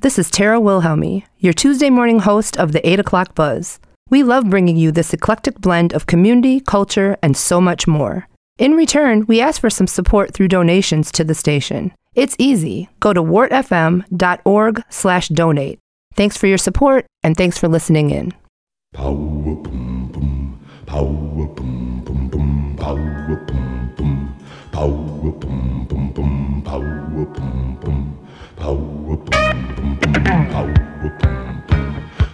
This 0.00 0.16
is 0.16 0.30
Tara 0.30 0.60
Wilhelmi, 0.60 1.26
your 1.38 1.52
Tuesday 1.52 1.90
morning 1.90 2.20
host 2.20 2.56
of 2.56 2.70
the 2.70 2.88
8 2.88 3.00
o'clock 3.00 3.34
buzz. 3.34 3.80
We 4.08 4.22
love 4.22 4.48
bringing 4.48 4.76
you 4.76 4.92
this 4.92 5.12
eclectic 5.12 5.60
blend 5.60 5.92
of 5.92 6.06
community, 6.06 6.60
culture, 6.60 7.16
and 7.20 7.36
so 7.36 7.60
much 7.60 7.88
more. 7.88 8.28
In 8.58 8.74
return, 8.74 9.26
we 9.26 9.40
ask 9.40 9.60
for 9.60 9.70
some 9.70 9.88
support 9.88 10.32
through 10.32 10.48
donations 10.48 11.10
to 11.12 11.24
the 11.24 11.34
station. 11.34 11.90
It's 12.14 12.36
easy. 12.38 12.88
Go 13.00 13.12
to 13.12 13.20
wortfm.org 13.20 14.82
slash 14.88 15.28
donate. 15.30 15.80
Thanks 16.14 16.36
for 16.36 16.46
your 16.46 16.58
support, 16.58 17.04
and 17.24 17.36
thanks 17.36 17.58
for 17.58 17.66
listening 17.66 18.10
in. 18.10 18.32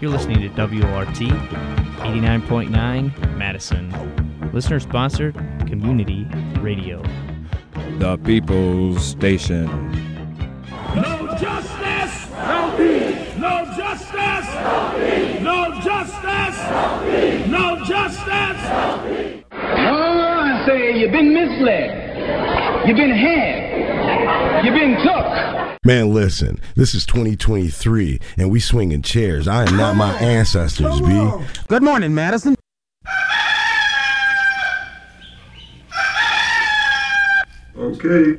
You're 0.04 0.12
listening 0.12 0.42
to 0.42 0.48
WORT 0.50 1.08
89.9 1.08 3.36
Madison. 3.38 3.88
Listener 4.52 4.78
sponsored 4.78 5.34
community 5.66 6.26
radio. 6.60 7.02
The 7.98 8.18
People's 8.18 9.02
Station. 9.02 9.64
No 10.94 11.34
justice! 11.40 12.30
No 12.32 12.74
peace! 12.76 13.34
No 13.38 13.64
justice! 13.78 14.46
No 14.60 14.92
peace! 14.94 15.40
No 15.40 15.80
justice! 15.80 16.58
No 16.68 17.00
peace! 17.06 17.46
No 17.46 17.82
justice! 17.86 18.60
Oh, 19.52 19.56
I 19.56 20.64
say 20.66 20.98
you've 20.98 21.12
been 21.12 21.32
misled. 21.32 22.13
You've 22.86 22.96
been 22.96 23.10
had. 23.10 24.64
You've 24.64 24.74
been 24.74 24.96
took. 25.02 25.84
Man, 25.84 26.14
listen, 26.14 26.58
this 26.76 26.94
is 26.94 27.04
2023 27.06 28.20
and 28.38 28.50
we 28.50 28.60
swinging 28.60 29.02
chairs. 29.02 29.46
I 29.46 29.66
am 29.66 29.76
not 29.76 29.96
my 29.96 30.14
ancestors, 30.18 31.00
B. 31.00 31.30
Good 31.68 31.82
morning, 31.82 32.14
Madison. 32.14 32.54
Okay. 37.76 38.38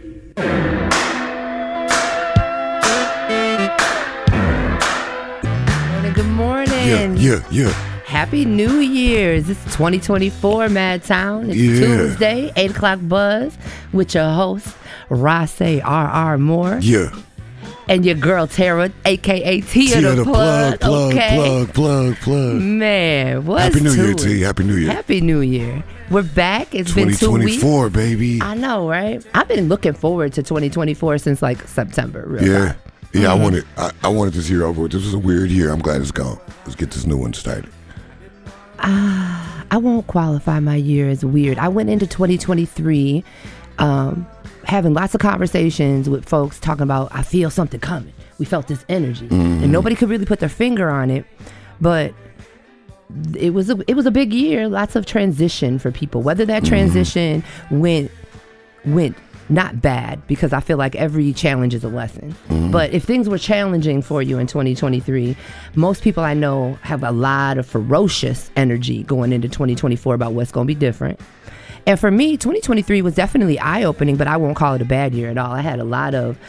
Morning, 5.92 6.14
good 6.14 6.26
morning. 6.26 6.88
Yeah, 6.88 7.14
yeah, 7.14 7.44
yeah. 7.52 7.95
Happy 8.06 8.46
New 8.46 8.80
Year's. 8.80 9.50
It's 9.50 9.64
2024, 9.66 10.68
Madtown. 10.68 11.50
It's 11.50 11.58
Yeah. 11.58 11.80
Tuesday, 11.98 12.52
8 12.56 12.72
o'clock 12.72 13.00
buzz 13.04 13.58
with 13.94 14.14
your 14.14 14.30
host, 14.30 14.68
Rase 15.10 15.82
R.R. 15.84 16.38
Moore, 16.38 16.78
Yeah. 16.82 17.10
and 17.90 18.06
your 18.06 18.16
girl, 18.16 18.46
Tara, 18.48 18.92
a.k.a. 19.06 19.62
Tia, 19.62 19.96
Tia 19.96 20.02
the, 20.02 20.16
the 20.18 20.24
plug. 20.24 20.80
plug, 20.80 20.82
plug, 20.82 21.14
okay? 21.14 21.36
plug, 21.36 21.74
plug, 21.74 22.16
plug. 22.18 22.56
Man, 22.62 23.46
what's 23.46 23.64
Happy 23.76 23.84
New 23.84 23.94
Year, 23.94 24.12
it? 24.12 24.18
T. 24.20 24.42
Happy 24.42 24.64
New 24.64 24.76
Year. 24.76 24.92
Happy 24.92 25.22
New 25.22 25.42
Year. 25.42 25.84
We're 26.12 26.22
back. 26.22 26.76
It's 26.76 26.94
been 26.94 27.06
two 27.16 27.32
weeks. 27.32 27.56
2024, 27.60 27.90
baby. 27.90 28.40
I 28.42 28.54
know, 28.54 28.88
right? 28.88 29.26
I've 29.34 29.48
been 29.48 29.68
looking 29.68 29.94
forward 29.94 30.34
to 30.34 30.44
2024 30.44 31.18
since 31.18 31.42
like 31.42 31.68
September. 31.68 32.38
Yeah. 32.42 32.48
Yeah, 32.48 32.74
Mm-hmm. 33.22 33.28
I 33.28 33.34
wanted 33.44 33.66
I, 33.78 33.92
I 34.04 34.08
wanted 34.10 34.34
this 34.34 34.50
year 34.50 34.66
over 34.66 34.82
with. 34.82 34.92
This 34.92 35.06
was 35.06 35.14
a 35.14 35.18
weird 35.20 35.50
year. 35.50 35.72
I'm 35.72 35.80
glad 35.80 36.02
it's 36.02 36.12
gone. 36.12 36.38
Let's 36.66 36.76
get 36.76 36.92
this 36.92 37.06
new 37.06 37.16
one 37.16 37.34
started. 37.34 37.70
Ah, 38.80 39.66
I 39.72 39.78
won't 39.78 40.08
qualify 40.08 40.60
my 40.60 40.76
year 40.76 41.10
as 41.10 41.24
weird. 41.26 41.58
I 41.58 41.68
went 41.68 41.90
into 41.90 42.08
2023 42.08 43.24
um, 43.78 44.28
having 44.64 44.94
lots 44.94 45.14
of 45.14 45.22
conversations 45.22 46.10
with 46.10 46.28
folks 46.28 46.60
talking 46.60 46.84
about, 46.84 47.10
I 47.12 47.24
feel 47.24 47.50
something 47.50 47.80
coming. 47.80 48.14
We 48.40 48.46
felt 48.46 48.68
this 48.68 48.84
energy. 48.90 49.28
And 49.28 49.62
mm-hmm. 49.62 49.72
nobody 49.72 49.96
could 49.96 50.10
really 50.10 50.26
put 50.26 50.40
their 50.40 50.50
finger 50.50 50.90
on 50.90 51.10
it. 51.10 51.26
But 51.80 52.14
it 53.38 53.54
was 53.54 53.70
a, 53.70 53.78
it 53.88 53.96
was 53.96 54.06
a 54.06 54.12
big 54.12 54.34
year, 54.34 54.68
lots 54.68 54.96
of 54.96 55.06
transition 55.06 55.80
for 55.80 55.92
people. 55.92 56.22
Whether 56.22 56.46
that 56.46 56.64
mm-hmm. 56.64 56.70
transition 56.70 57.44
went 57.70 58.12
went 58.86 59.18
not 59.50 59.82
bad 59.82 60.26
because 60.28 60.54
I 60.54 60.60
feel 60.60 60.78
like 60.78 60.96
every 60.96 61.32
challenge 61.34 61.74
is 61.74 61.84
a 61.84 61.88
lesson. 61.88 62.36
Mm-hmm. 62.50 62.72
But 62.72 62.94
if 62.94 63.04
things 63.04 63.30
were 63.30 63.38
challenging 63.38 64.02
for 64.02 64.22
you 64.22 64.40
in 64.40 64.48
2023, 64.48 65.38
most 65.76 66.02
people 66.02 66.24
I 66.24 66.34
know 66.34 66.78
have 66.82 67.04
a 67.04 67.12
lot 67.12 67.58
of 67.58 67.66
ferocious 67.66 68.50
energy 68.56 69.04
going 69.04 69.32
into 69.32 69.48
2024 69.48 70.16
about 70.16 70.34
what's 70.34 70.52
going 70.52 70.66
to 70.66 70.74
be 70.74 70.80
different. 70.80 71.20
And 71.88 72.00
for 72.00 72.10
me, 72.10 72.38
2023 72.38 73.04
was 73.04 73.14
definitely 73.14 73.60
eye 73.60 73.84
opening, 73.84 74.16
but 74.16 74.28
I 74.28 74.38
won't 74.38 74.56
call 74.56 74.74
it 74.74 74.82
a 74.82 74.86
bad 74.86 75.14
year 75.14 75.30
at 75.30 75.38
all. 75.38 75.52
I 75.52 75.62
had 75.62 75.80
a 75.80 75.84
lot 75.84 76.16
of 76.16 76.40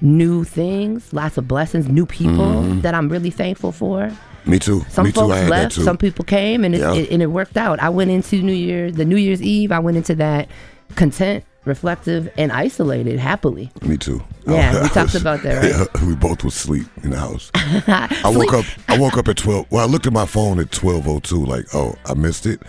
new 0.00 0.44
things, 0.44 1.12
lots 1.12 1.36
of 1.36 1.46
blessings, 1.46 1.88
new 1.88 2.06
people 2.06 2.46
mm-hmm. 2.46 2.80
that 2.80 2.94
I'm 2.94 3.08
really 3.10 3.30
thankful 3.30 3.72
for. 3.72 4.10
Me 4.46 4.58
too. 4.58 4.82
Some 4.88 5.06
Me 5.06 5.12
too. 5.12 5.20
folks 5.20 5.32
I 5.34 5.38
had 5.38 5.50
left, 5.50 5.74
that 5.74 5.80
too. 5.80 5.84
some 5.84 5.98
people 5.98 6.24
came, 6.24 6.64
and 6.64 6.74
it, 6.74 6.80
Yeah. 6.80 6.94
it, 6.94 7.10
and 7.10 7.20
it 7.20 7.26
worked 7.26 7.56
out. 7.56 7.80
I 7.80 7.88
went 7.90 8.10
into 8.10 8.40
New 8.42 8.52
Year, 8.52 8.90
the 8.90 9.04
New 9.04 9.16
Year's 9.16 9.42
Eve. 9.42 9.72
I 9.72 9.80
went 9.80 9.96
into 9.96 10.14
that 10.14 10.48
content, 10.94 11.44
reflective, 11.64 12.28
and 12.38 12.52
isolated 12.52 13.18
happily. 13.18 13.70
Me 13.82 13.96
too. 13.96 14.22
Yeah, 14.46 14.76
I 14.78 14.82
we 14.82 14.88
talked 14.88 15.12
was- 15.12 15.20
about 15.20 15.42
that, 15.42 15.62
right? 15.62 15.88
Yeah, 16.02 16.06
we 16.06 16.14
both 16.14 16.44
was 16.44 16.54
asleep 16.54 16.86
in 17.02 17.10
the 17.10 17.18
house. 17.18 17.50
I 17.54 18.32
woke 18.34 18.52
up. 18.54 18.64
I 18.88 18.98
woke 18.98 19.16
up 19.18 19.28
at 19.28 19.36
twelve. 19.36 19.66
Well, 19.70 19.82
I 19.82 19.90
looked 19.90 20.06
at 20.06 20.12
my 20.12 20.26
phone 20.26 20.58
at 20.60 20.70
twelve 20.70 21.06
oh 21.08 21.18
two. 21.20 21.44
Like, 21.44 21.66
oh, 21.74 21.94
I 22.06 22.14
missed 22.14 22.46
it. 22.46 22.62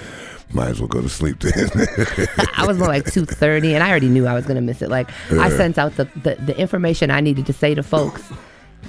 Might 0.54 0.70
as 0.70 0.80
well 0.80 0.88
go 0.88 1.02
to 1.02 1.10
sleep 1.10 1.40
then. 1.42 1.70
I 2.56 2.66
was 2.66 2.78
more 2.78 2.88
like 2.88 3.06
two 3.12 3.26
thirty, 3.26 3.74
and 3.76 3.84
I 3.84 3.90
already 3.90 4.08
knew 4.10 4.26
I 4.28 4.34
was 4.34 4.46
gonna 4.46 4.62
miss 4.62 4.82
it. 4.82 4.90
Like 4.90 5.10
I 5.32 5.50
sent 5.50 5.78
out 5.78 5.96
the, 5.98 6.06
the 6.24 6.36
the 6.36 6.58
information 6.58 7.12
I 7.12 7.20
needed 7.22 7.46
to 7.48 7.54
say 7.54 7.76
to 7.76 7.84
folks 7.84 8.24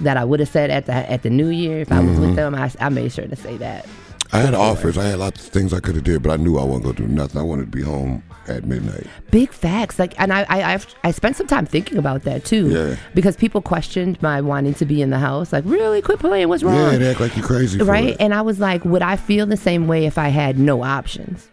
that 0.03 0.17
I 0.17 0.25
would 0.25 0.39
have 0.39 0.49
said 0.49 0.71
at 0.71 0.87
the 0.87 0.93
at 0.93 1.23
the 1.25 1.31
New 1.31 1.49
Year 1.49 1.81
if 1.81 1.91
I 1.91 1.99
was 2.01 2.11
Mm-hmm. 2.11 2.21
with 2.21 2.37
them. 2.37 2.55
I, 2.55 2.71
I 2.81 2.89
made 2.91 3.13
sure 3.13 3.27
to 3.27 3.35
say 3.37 3.57
that. 3.57 3.87
I 4.33 4.39
had 4.41 4.55
offers. 4.55 4.99
I 4.99 5.05
had 5.05 5.19
lots 5.19 5.47
of 5.47 5.53
things 5.53 5.73
I 5.73 5.81
could 5.81 5.95
have 5.95 6.05
did, 6.05 6.23
but 6.23 6.31
I 6.33 6.37
knew 6.37 6.59
I 6.59 6.65
wasn't 6.65 6.85
gonna 6.85 6.97
do 6.97 7.09
nothing. 7.09 7.41
I 7.41 7.45
wanted 7.45 7.71
to 7.73 7.77
be 7.77 7.83
home 7.83 8.23
at 8.47 8.65
midnight. 8.65 9.07
Big 9.31 9.51
facts, 9.53 9.99
like, 9.99 10.19
and 10.21 10.33
I, 10.33 10.45
I, 10.49 10.75
I've, 10.75 10.87
I 11.05 11.11
spent 11.13 11.37
some 11.37 11.47
time 11.47 11.65
thinking 11.67 11.97
about 11.99 12.25
that 12.25 12.45
too, 12.45 12.69
Yeah. 12.69 12.97
because 13.15 13.37
people 13.37 13.61
questioned 13.63 14.21
my 14.23 14.41
wanting 14.41 14.75
to 14.75 14.85
be 14.87 15.01
in 15.03 15.11
the 15.11 15.19
house. 15.19 15.53
Like, 15.53 15.65
really, 15.67 16.01
quit 16.03 16.19
playing. 16.19 16.49
What's 16.49 16.63
wrong? 16.63 16.75
Yeah, 16.93 16.99
they 16.99 17.11
act 17.11 17.21
like 17.21 17.37
you 17.37 17.43
crazy. 17.43 17.79
For 17.79 17.85
right? 17.87 18.17
And 18.21 18.35
I 18.35 18.43
was 18.43 18.59
like, 18.61 18.85
would 18.85 19.03
I 19.03 19.17
feel 19.17 19.47
the 19.47 19.57
same 19.57 19.87
way 19.87 20.05
if 20.07 20.19
I 20.19 20.29
had 20.29 20.59
no 20.59 20.83
options? 20.83 21.49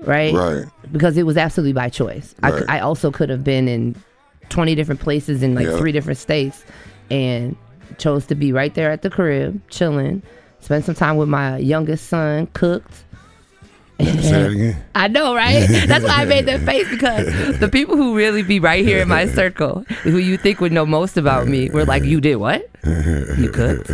Right? 0.00 0.34
Right. 0.34 0.64
Because 0.92 1.16
it 1.16 1.24
was 1.24 1.36
absolutely 1.36 1.72
by 1.72 1.88
choice. 1.88 2.34
I, 2.42 2.50
Right. 2.50 2.58
c- 2.60 2.66
I 2.68 2.80
also 2.80 3.10
could 3.10 3.28
have 3.30 3.42
been 3.44 3.68
in 3.68 3.96
20 4.50 4.74
different 4.74 5.00
places 5.00 5.42
in 5.42 5.54
like 5.54 5.66
Yeah. 5.66 5.76
three 5.78 5.92
different 5.92 6.18
states 6.18 6.64
and 7.10 7.56
chose 7.98 8.26
to 8.26 8.34
be 8.34 8.52
right 8.52 8.74
there 8.74 8.90
at 8.90 9.02
the 9.02 9.10
crib, 9.10 9.60
chilling, 9.70 10.22
spend 10.60 10.84
some 10.84 10.94
time 10.94 11.16
with 11.16 11.28
my 11.28 11.58
youngest 11.58 12.08
son, 12.08 12.46
cooked. 12.48 13.04
Say 13.98 14.04
that 14.30 14.50
again. 14.50 14.84
I 14.94 15.08
know, 15.08 15.34
right? 15.34 15.66
That's 15.86 16.04
why 16.04 16.22
I 16.22 16.24
made 16.26 16.44
that 16.46 16.60
face 16.60 16.88
because 16.90 17.58
the 17.58 17.68
people 17.68 17.96
who 17.96 18.14
really 18.14 18.42
be 18.42 18.60
right 18.60 18.84
here 18.84 19.00
in 19.00 19.08
my 19.08 19.26
circle, 19.34 19.84
who 20.02 20.18
you 20.18 20.36
think 20.36 20.60
would 20.60 20.72
know 20.72 20.84
most 20.84 21.16
about 21.16 21.46
me, 21.48 21.70
were 21.70 21.86
like, 21.86 22.04
"You 22.04 22.20
did 22.20 22.36
what? 22.36 22.68
You 22.84 23.50
cooked? 23.52 23.90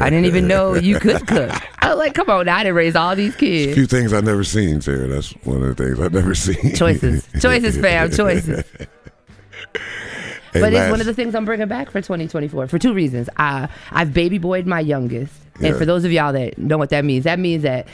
I 0.00 0.10
didn't 0.10 0.24
even 0.24 0.48
know 0.48 0.74
you 0.74 0.98
could 0.98 1.24
cook." 1.28 1.52
I 1.78 1.90
was 1.90 1.98
like, 1.98 2.14
"Come 2.14 2.28
on, 2.28 2.46
now, 2.46 2.56
I 2.56 2.64
didn't 2.64 2.74
raise 2.74 2.96
all 2.96 3.14
these 3.14 3.36
kids." 3.36 3.62
A 3.62 3.66
kids." 3.66 3.74
few 3.74 3.86
things 3.86 4.12
I've 4.12 4.24
never 4.24 4.42
seen, 4.42 4.80
Sarah. 4.80 5.06
That's 5.06 5.30
one 5.44 5.62
of 5.62 5.76
the 5.76 5.84
things 5.84 6.00
I've 6.00 6.12
never 6.12 6.34
seen. 6.34 6.74
Choices, 6.74 7.28
choices, 7.40 7.78
fam, 7.78 8.10
choices. 8.10 8.64
Hey, 10.52 10.60
but 10.60 10.72
it's 10.72 10.90
one 10.90 11.00
of 11.00 11.06
the 11.06 11.14
things 11.14 11.34
I'm 11.34 11.44
bringing 11.44 11.68
back 11.68 11.90
for 11.90 12.00
2024 12.00 12.66
for 12.68 12.78
two 12.78 12.92
reasons. 12.94 13.28
I 13.36 13.68
I've 13.90 14.12
baby 14.12 14.38
boyed 14.38 14.66
my 14.66 14.80
youngest, 14.80 15.32
and 15.62 15.76
for 15.76 15.84
those 15.84 16.04
of 16.04 16.12
y'all 16.12 16.32
that 16.32 16.58
know 16.58 16.78
what 16.78 16.90
that 16.90 17.04
means, 17.04 17.24
that 17.24 17.38
means 17.38 17.62
that. 17.62 17.86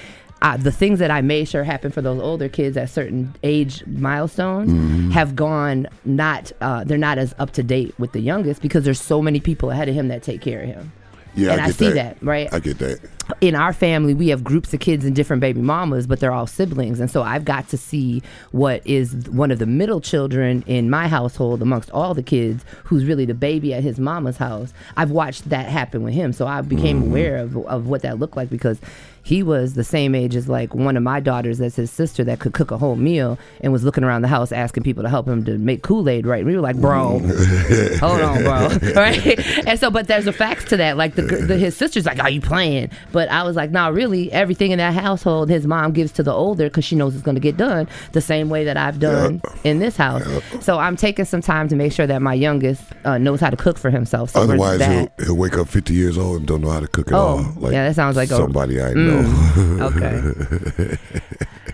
Uh, 0.43 0.55
the 0.55 0.71
things 0.71 0.99
that 0.99 1.11
I 1.11 1.22
made 1.22 1.49
sure 1.49 1.65
happen 1.65 1.91
for 1.91 2.03
those 2.03 2.21
older 2.21 2.50
kids 2.50 2.77
at 2.77 2.91
certain 2.91 3.34
age 3.43 3.83
milestones 3.87 4.71
Mm-hmm. 4.71 5.11
have 5.12 5.34
gone 5.34 5.89
not 6.05 6.53
uh, 6.61 6.84
they're 6.84 6.99
not 6.99 7.17
as 7.17 7.34
up 7.39 7.53
to 7.53 7.62
date 7.62 7.94
with 7.99 8.12
the 8.12 8.21
youngest 8.21 8.61
because 8.61 8.84
there's 8.84 9.00
so 9.00 9.23
many 9.23 9.41
people 9.41 9.71
ahead 9.71 9.88
of 9.88 9.94
him 9.94 10.09
that 10.09 10.23
take 10.23 10.43
care 10.43 10.61
of 10.61 10.67
him. 10.69 10.93
Yeah, 11.37 11.53
and 11.53 11.61
I, 11.61 11.67
get 11.67 11.75
see 11.77 11.93
that, 11.93 12.17
right? 12.23 12.53
I 12.53 12.61
get 12.61 12.79
that. 12.79 13.00
in 13.43 13.55
our 13.55 13.75
family, 13.75 14.15
we 14.15 14.29
have 14.29 14.43
groups 14.43 14.73
of 14.73 14.81
kids 14.81 15.05
and 15.05 15.15
different 15.15 15.41
baby 15.41 15.61
mamas, 15.61 16.06
but 16.06 16.19
they're 16.19 16.33
all 16.33 16.47
siblings. 16.47 16.99
And 16.99 17.11
so 17.11 17.23
I've 17.23 17.44
got 17.44 17.69
to 17.69 17.77
see 17.77 18.23
what 18.53 18.81
is 18.87 19.15
one 19.29 19.50
of 19.50 19.59
the 19.59 19.67
middle 19.67 20.00
children 20.00 20.65
in 20.67 20.88
my 20.88 21.09
household 21.09 21.61
amongst 21.61 21.91
all 21.91 22.15
the 22.15 22.23
kids, 22.23 22.65
who's 22.85 23.05
really 23.05 23.27
the 23.27 23.35
baby 23.35 23.75
at 23.75 23.83
his 23.83 23.99
mama's 23.99 24.38
house. 24.38 24.73
I've 24.97 25.11
watched 25.11 25.50
that 25.50 25.67
happen 25.67 26.03
with 26.03 26.15
him. 26.15 26.33
So 26.33 26.47
I 26.47 26.62
became 26.62 27.03
mm-hmm. 27.03 27.11
aware 27.11 27.37
of, 27.37 27.56
of 27.67 27.87
what 27.87 28.00
that 28.03 28.19
looked 28.19 28.37
like 28.37 28.49
because 28.49 28.81
he 29.26 29.43
was 29.43 29.75
the 29.75 29.82
same 29.82 30.14
age 30.14 30.37
as 30.37 30.49
like 30.49 30.73
one 30.73 30.96
of 30.96 31.02
my 31.02 31.19
daughters 31.19 31.58
that's 31.58 31.75
his 31.75 31.90
sister 31.90 32.23
that 32.23 32.38
could 32.38 32.52
cook 32.52 32.70
a 32.70 32.78
whole 32.78 32.94
meal 32.94 33.37
and 33.61 33.73
was 33.73 33.82
looking 33.82 34.05
around 34.05 34.23
the 34.23 34.28
house 34.28 34.52
asking 34.52 34.84
people 34.84 35.02
to 35.02 35.08
help 35.08 35.26
him 35.26 35.44
to 35.44 35.58
make 35.58 35.82
Kool-Aid 35.82 36.25
right. 36.28 36.38
And 36.43 36.46
we 36.46 36.55
were 36.55 36.62
like, 36.62 36.76
bro, 36.76 37.19
hold 37.99 38.20
on, 38.20 38.43
bro. 38.44 38.69
right? 38.94 39.38
And 39.67 39.81
so, 39.81 39.90
but 39.90 40.06
there's 40.06 40.28
a 40.28 40.32
facts 40.32 40.64
to 40.67 40.76
that. 40.76 40.96
Like 40.96 41.17
the, 41.17 41.23
the 41.23 41.56
his 41.58 41.76
sister's 41.76 42.06
like, 42.06 42.20
are 42.20 42.31
you 42.31 42.40
playing? 42.40 42.90
But 43.11 43.28
I 43.28 43.43
was 43.43 43.56
like, 43.56 43.73
nah, 43.73 43.88
really, 43.88 44.31
everything 44.31 44.70
in 44.70 44.78
that 44.78 44.94
household, 44.94 45.50
his 45.50 45.67
mom 45.67 45.90
gives 45.93 46.12
to 46.12 46.22
the 46.22 46.32
older 46.32 46.67
because 46.69 46.84
she 46.84 46.94
knows 46.94 47.14
it's 47.14 47.25
going 47.25 47.34
to 47.34 47.40
get 47.40 47.56
done 47.56 47.88
the 48.12 48.20
same 48.20 48.49
way 48.49 48.62
that 48.62 48.76
I've 48.76 49.00
done 49.00 49.43
in 49.64 49.81
this 49.81 49.96
house. 49.96 50.22
So 50.61 50.79
I'm 50.79 50.94
taking 50.94 51.25
some 51.25 51.40
time 51.40 51.67
to 51.69 51.75
make 51.75 51.93
sure 51.93 52.06
that 52.06 52.22
my 52.22 52.34
youngest 52.34 52.81
uh, 53.05 53.19
knows 53.19 53.40
how 53.40 53.50
to 53.50 53.56
cook 53.56 53.76
for 53.76 53.90
himself. 53.90 54.31
So 54.31 54.43
Otherwise, 54.43 54.84
he'll, 54.87 55.08
he'll 55.26 55.37
wake 55.37 55.58
up 55.58 55.67
50 55.67 55.94
years 55.94 56.17
old 56.17 56.37
and 56.38 56.46
don't 56.46 56.61
know 56.61 56.70
how 56.70 56.81
to 56.81 56.87
cook 56.88 57.08
at 57.08 57.14
Oh, 57.14 57.52
all. 57.61 57.72
yeah, 57.72 57.88
that 57.88 57.96
sounds 57.96 58.17
like 58.17 58.31
a- 58.31 58.37
somebody 58.37 58.81
I 58.81 58.93
Mm, 58.94 59.16
okay. 59.81 60.99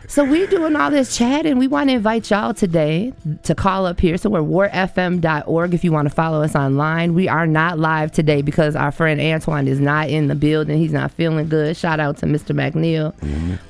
so 0.09 0.25
we're 0.25 0.47
doing 0.47 0.77
all 0.77 0.91
this 0.91 1.17
chat, 1.17 1.47
and 1.47 1.59
we 1.59 1.67
want 1.67 1.89
to 1.91 1.95
invite 1.95 2.31
y'all 2.31 2.55
today 2.55 3.13
to 3.43 3.55
call 3.55 3.87
up 3.87 4.01
here. 4.01 4.17
So 4.17 4.31
we're 4.31 4.41
wortfm.org 4.41 5.75
if 5.75 5.85
you 5.85 5.93
want 5.93 6.09
to 6.09 6.15
follow 6.15 6.43
us 6.43 6.55
online. 6.55 7.15
We 7.15 7.29
are 7.29 7.47
not 7.47 7.79
live 7.79 8.13
today 8.13 8.43
because 8.43 8.77
our 8.77 8.93
friend 8.93 9.21
Antoine 9.21 9.69
is 9.69 9.81
not 9.81 10.09
in 10.09 10.29
the 10.29 10.35
building. 10.35 10.79
He's 10.79 10.93
not 10.93 11.11
feeling 11.13 11.49
good. 11.49 11.77
Shout 11.77 12.01
out 12.01 12.19
to 12.19 12.27
Mr. 12.27 12.55
McNeil. 12.55 13.15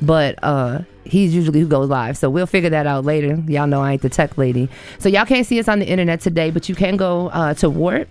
But 0.00 0.38
uh 0.42 0.80
he's 1.04 1.34
usually 1.34 1.60
who 1.60 1.66
goes 1.66 1.88
live. 1.88 2.16
So 2.16 2.30
we'll 2.30 2.46
figure 2.46 2.70
that 2.70 2.86
out 2.86 3.04
later. 3.04 3.34
Y'all 3.46 3.66
know 3.66 3.82
I 3.82 3.92
ain't 3.92 4.02
the 4.02 4.08
tech 4.08 4.38
lady. 4.38 4.68
So 4.98 5.08
y'all 5.08 5.26
can't 5.26 5.46
see 5.46 5.58
us 5.58 5.68
on 5.68 5.78
the 5.78 5.86
internet 5.86 6.20
today, 6.20 6.50
but 6.50 6.68
you 6.68 6.74
can 6.74 6.96
go 6.96 7.28
uh, 7.28 7.54
to 7.54 7.68
WORT. 7.68 8.08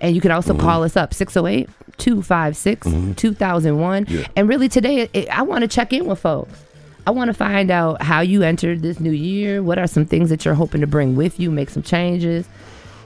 And 0.00 0.14
you 0.14 0.20
can 0.20 0.30
also 0.30 0.52
mm-hmm. 0.52 0.62
call 0.62 0.84
us 0.84 0.96
up 0.96 1.12
608 1.12 1.68
256 1.98 3.16
2001. 3.16 4.26
And 4.36 4.48
really, 4.48 4.68
today, 4.68 5.08
it, 5.12 5.28
I 5.28 5.42
want 5.42 5.62
to 5.62 5.68
check 5.68 5.92
in 5.92 6.06
with 6.06 6.20
folks. 6.20 6.64
I 7.06 7.10
want 7.10 7.28
to 7.28 7.34
find 7.34 7.70
out 7.70 8.02
how 8.02 8.20
you 8.20 8.42
entered 8.42 8.82
this 8.82 9.00
new 9.00 9.10
year. 9.10 9.62
What 9.62 9.78
are 9.78 9.86
some 9.86 10.04
things 10.04 10.28
that 10.30 10.44
you're 10.44 10.54
hoping 10.54 10.82
to 10.82 10.86
bring 10.86 11.16
with 11.16 11.40
you, 11.40 11.50
make 11.50 11.70
some 11.70 11.82
changes? 11.82 12.46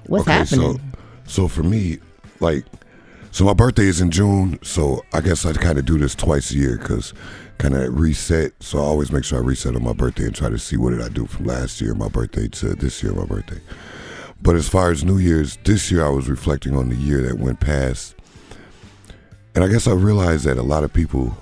What's 0.06 0.26
happening? 0.26 0.78
so 0.78 0.80
so 1.24 1.48
for 1.48 1.62
me, 1.62 1.98
like, 2.40 2.64
so 3.30 3.44
my 3.44 3.54
birthday 3.54 3.84
is 3.84 4.00
in 4.00 4.10
June, 4.10 4.58
so 4.62 5.04
I 5.12 5.20
guess 5.20 5.46
I 5.46 5.52
kind 5.52 5.78
of 5.78 5.86
do 5.86 5.98
this 5.98 6.14
twice 6.14 6.50
a 6.50 6.56
year 6.56 6.76
because 6.78 7.14
kind 7.58 7.74
of 7.74 7.98
reset. 7.98 8.52
So 8.60 8.78
I 8.78 8.82
always 8.82 9.12
make 9.12 9.24
sure 9.24 9.38
I 9.38 9.42
reset 9.42 9.76
on 9.76 9.84
my 9.84 9.92
birthday 9.92 10.24
and 10.24 10.34
try 10.34 10.50
to 10.50 10.58
see 10.58 10.76
what 10.76 10.90
did 10.90 11.00
I 11.00 11.08
do 11.08 11.26
from 11.26 11.46
last 11.46 11.80
year, 11.80 11.94
my 11.94 12.08
birthday, 12.08 12.48
to 12.48 12.74
this 12.74 13.02
year, 13.02 13.12
my 13.12 13.24
birthday. 13.24 13.60
But 14.42 14.56
as 14.56 14.68
far 14.68 14.90
as 14.90 15.04
New 15.04 15.18
Year's, 15.18 15.56
this 15.58 15.90
year 15.90 16.04
I 16.04 16.08
was 16.08 16.28
reflecting 16.28 16.76
on 16.76 16.88
the 16.88 16.96
year 16.96 17.22
that 17.22 17.38
went 17.38 17.60
past, 17.60 18.16
and 19.54 19.62
I 19.62 19.68
guess 19.68 19.86
I 19.86 19.92
realized 19.92 20.44
that 20.44 20.58
a 20.58 20.62
lot 20.62 20.82
of 20.84 20.92
people. 20.92 21.36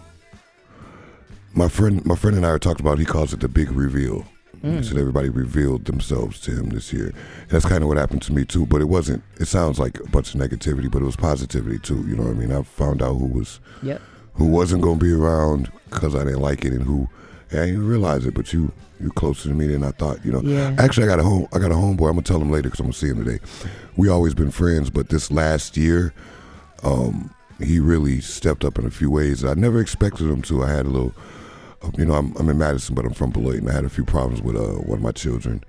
My 1.54 1.68
friend, 1.68 2.04
my 2.04 2.14
friend 2.14 2.36
and 2.36 2.46
I 2.46 2.58
talked 2.58 2.80
about. 2.80 2.98
He 2.98 3.04
calls 3.04 3.32
it 3.32 3.40
the 3.40 3.48
big 3.48 3.72
reveal. 3.72 4.24
He 4.62 4.68
mm. 4.68 4.84
said 4.84 4.98
everybody 4.98 5.30
revealed 5.30 5.86
themselves 5.86 6.38
to 6.40 6.50
him 6.50 6.68
this 6.68 6.92
year. 6.92 7.06
And 7.06 7.48
that's 7.48 7.64
kind 7.64 7.82
of 7.82 7.88
what 7.88 7.96
happened 7.96 8.20
to 8.22 8.32
me 8.34 8.44
too. 8.44 8.66
But 8.66 8.82
it 8.82 8.88
wasn't. 8.88 9.24
It 9.38 9.46
sounds 9.46 9.78
like 9.78 9.98
a 9.98 10.08
bunch 10.10 10.34
of 10.34 10.40
negativity, 10.40 10.90
but 10.90 11.00
it 11.00 11.06
was 11.06 11.16
positivity 11.16 11.78
too. 11.78 12.04
You 12.06 12.16
know 12.16 12.24
what 12.24 12.32
I 12.32 12.34
mean? 12.34 12.52
I 12.52 12.62
found 12.62 13.02
out 13.02 13.14
who 13.14 13.26
was 13.26 13.60
Yep. 13.82 14.00
who 14.34 14.46
wasn't 14.46 14.82
going 14.82 14.98
to 14.98 15.04
be 15.04 15.12
around 15.12 15.72
because 15.88 16.14
I 16.14 16.24
didn't 16.24 16.40
like 16.40 16.64
it, 16.64 16.72
and 16.72 16.82
who 16.82 17.08
I 17.52 17.54
didn't 17.56 17.68
even 17.74 17.86
realize 17.88 18.26
it. 18.26 18.34
But 18.34 18.52
you 18.52 18.72
you 19.00 19.10
closer 19.10 19.48
to 19.48 19.54
me 19.54 19.66
than 19.66 19.82
I 19.82 19.90
thought. 19.92 20.24
You 20.24 20.32
know. 20.32 20.42
Yeah. 20.42 20.74
Actually, 20.78 21.04
I 21.04 21.08
got 21.08 21.20
a 21.20 21.24
home. 21.24 21.48
I 21.52 21.58
got 21.58 21.70
a 21.70 21.74
homeboy. 21.74 22.08
I'm 22.08 22.12
gonna 22.14 22.22
tell 22.22 22.40
him 22.40 22.50
later 22.50 22.68
because 22.68 22.80
I'm 22.80 22.86
gonna 22.86 22.92
see 22.94 23.08
him 23.08 23.24
today. 23.24 23.38
We 23.96 24.08
always 24.08 24.34
been 24.34 24.50
friends, 24.50 24.90
but 24.90 25.08
this 25.08 25.30
last 25.30 25.76
year, 25.76 26.12
um, 26.82 27.34
he 27.62 27.80
really 27.80 28.20
stepped 28.20 28.64
up 28.64 28.78
in 28.78 28.86
a 28.86 28.90
few 28.90 29.10
ways. 29.10 29.44
I 29.44 29.54
never 29.54 29.80
expected 29.80 30.28
him 30.30 30.42
to. 30.42 30.62
I 30.62 30.70
had 30.70 30.86
a 30.86 30.90
little. 30.90 31.14
uh, 31.82 31.90
You 31.96 32.06
know, 32.06 32.14
I'm, 32.14 32.34
I'm 32.36 32.48
in 32.48 32.58
Madison, 32.58 32.94
but 32.94 33.04
I'm 33.04 33.14
from 33.14 33.30
Beloit, 33.30 33.56
and 33.58 33.70
I 33.70 33.72
had 33.74 33.84
a 33.84 33.88
few 33.90 34.04
problems 34.04 34.42
with 34.42 34.56
uh, 34.56 34.74
one 34.84 34.98
of 34.98 35.02
my 35.02 35.12
children. 35.12 35.62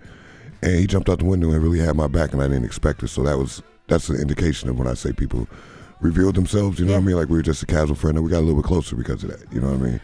And 0.62 0.76
he 0.80 0.86
jumped 0.86 1.10
out 1.10 1.20
the 1.20 1.26
window 1.26 1.50
and 1.52 1.64
really 1.64 1.80
had 1.80 1.96
my 1.96 2.08
back, 2.08 2.34
and 2.34 2.42
I 2.42 2.48
didn't 2.48 2.66
expect 2.66 3.02
it. 3.04 3.08
So 3.08 3.24
that 3.24 3.38
was 3.38 3.64
that's 3.88 4.10
an 4.10 4.18
indication 4.22 4.70
of 4.70 4.78
when 4.78 4.88
I 4.88 4.94
say 4.94 5.12
people 5.12 5.48
revealed 6.02 6.36
themselves. 6.36 6.80
You 6.80 6.86
know 6.86 6.94
what 6.94 7.00
I 7.00 7.06
mean? 7.06 7.16
Like 7.16 7.30
we 7.30 7.38
were 7.38 7.42
just 7.44 7.64
a 7.64 7.66
casual 7.66 7.96
friend, 7.96 8.16
and 8.18 8.24
we 8.26 8.30
got 8.32 8.40
a 8.40 8.46
little 8.46 8.62
bit 8.62 8.68
closer 8.68 8.96
because 8.96 9.24
of 9.24 9.32
that. 9.32 9.52
You 9.54 9.60
know 9.60 9.72
what 9.72 9.80
I 9.80 9.92
mean? 9.92 10.02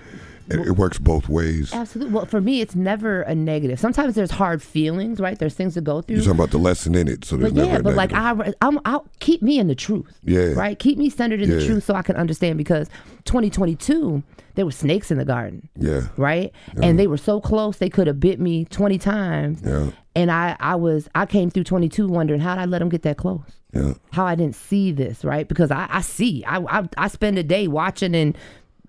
It, 0.49 0.67
it 0.67 0.71
works 0.77 0.97
both 0.99 1.27
ways. 1.29 1.73
Absolutely. 1.73 2.13
Well, 2.13 2.25
for 2.25 2.41
me, 2.41 2.61
it's 2.61 2.75
never 2.75 3.21
a 3.23 3.35
negative. 3.35 3.79
Sometimes 3.79 4.15
there's 4.15 4.31
hard 4.31 4.61
feelings, 4.61 5.19
right? 5.19 5.37
There's 5.37 5.53
things 5.53 5.73
to 5.75 5.81
go 5.81 6.01
through. 6.01 6.17
You're 6.17 6.25
talking 6.25 6.39
about 6.39 6.51
the 6.51 6.57
lesson 6.57 6.95
in 6.95 7.07
it, 7.07 7.25
so 7.25 7.37
there's 7.37 7.53
But 7.53 7.65
yeah, 7.67 7.81
but 7.81 7.95
like. 7.95 8.13
I, 8.13 8.53
I'm, 8.61 8.79
I'll 8.85 9.07
keep 9.19 9.41
me 9.41 9.59
in 9.59 9.67
the 9.67 9.75
truth. 9.75 10.19
Yeah. 10.23 10.53
Right. 10.53 10.77
Keep 10.77 10.97
me 10.97 11.09
centered 11.09 11.41
in 11.41 11.49
the 11.49 11.65
truth 11.65 11.83
so 11.83 11.93
I 11.93 12.01
can 12.01 12.15
understand 12.15 12.57
because 12.57 12.89
2022 13.25 14.23
there 14.55 14.65
were 14.65 14.71
snakes 14.71 15.11
in 15.11 15.17
the 15.19 15.25
garden. 15.25 15.69
yeah, 15.75 16.07
Right. 16.17 16.51
And 16.81 16.97
they 16.97 17.05
were 17.05 17.17
so 17.17 17.39
close 17.39 17.77
they 17.77 17.89
could 17.89 18.07
have 18.07 18.19
bit 18.19 18.39
me 18.39 18.65
20 18.65 18.97
times. 18.97 19.61
yeah, 19.63 19.91
And 20.15 20.31
I, 20.31 20.55
I 20.59 20.75
was, 20.75 21.07
I 21.13 21.27
came 21.27 21.51
through 21.51 21.65
22 21.65 22.07
wondering 22.07 22.39
how 22.39 22.55
did 22.55 22.61
I 22.61 22.65
let 22.65 22.79
them 22.79 22.89
get 22.89 23.03
that 23.03 23.17
close? 23.17 23.43
yeah. 23.73 23.93
How 24.13 24.25
I 24.25 24.33
didn't 24.33 24.55
see 24.55 24.91
this, 24.91 25.23
right? 25.23 25.47
Because 25.47 25.69
I, 25.69 25.87
I 25.91 26.01
see, 26.01 26.43
I, 26.45 26.57
I, 26.79 26.89
I 26.97 27.07
spend 27.09 27.37
a 27.37 27.43
day 27.43 27.67
watching 27.67 28.15
and 28.15 28.35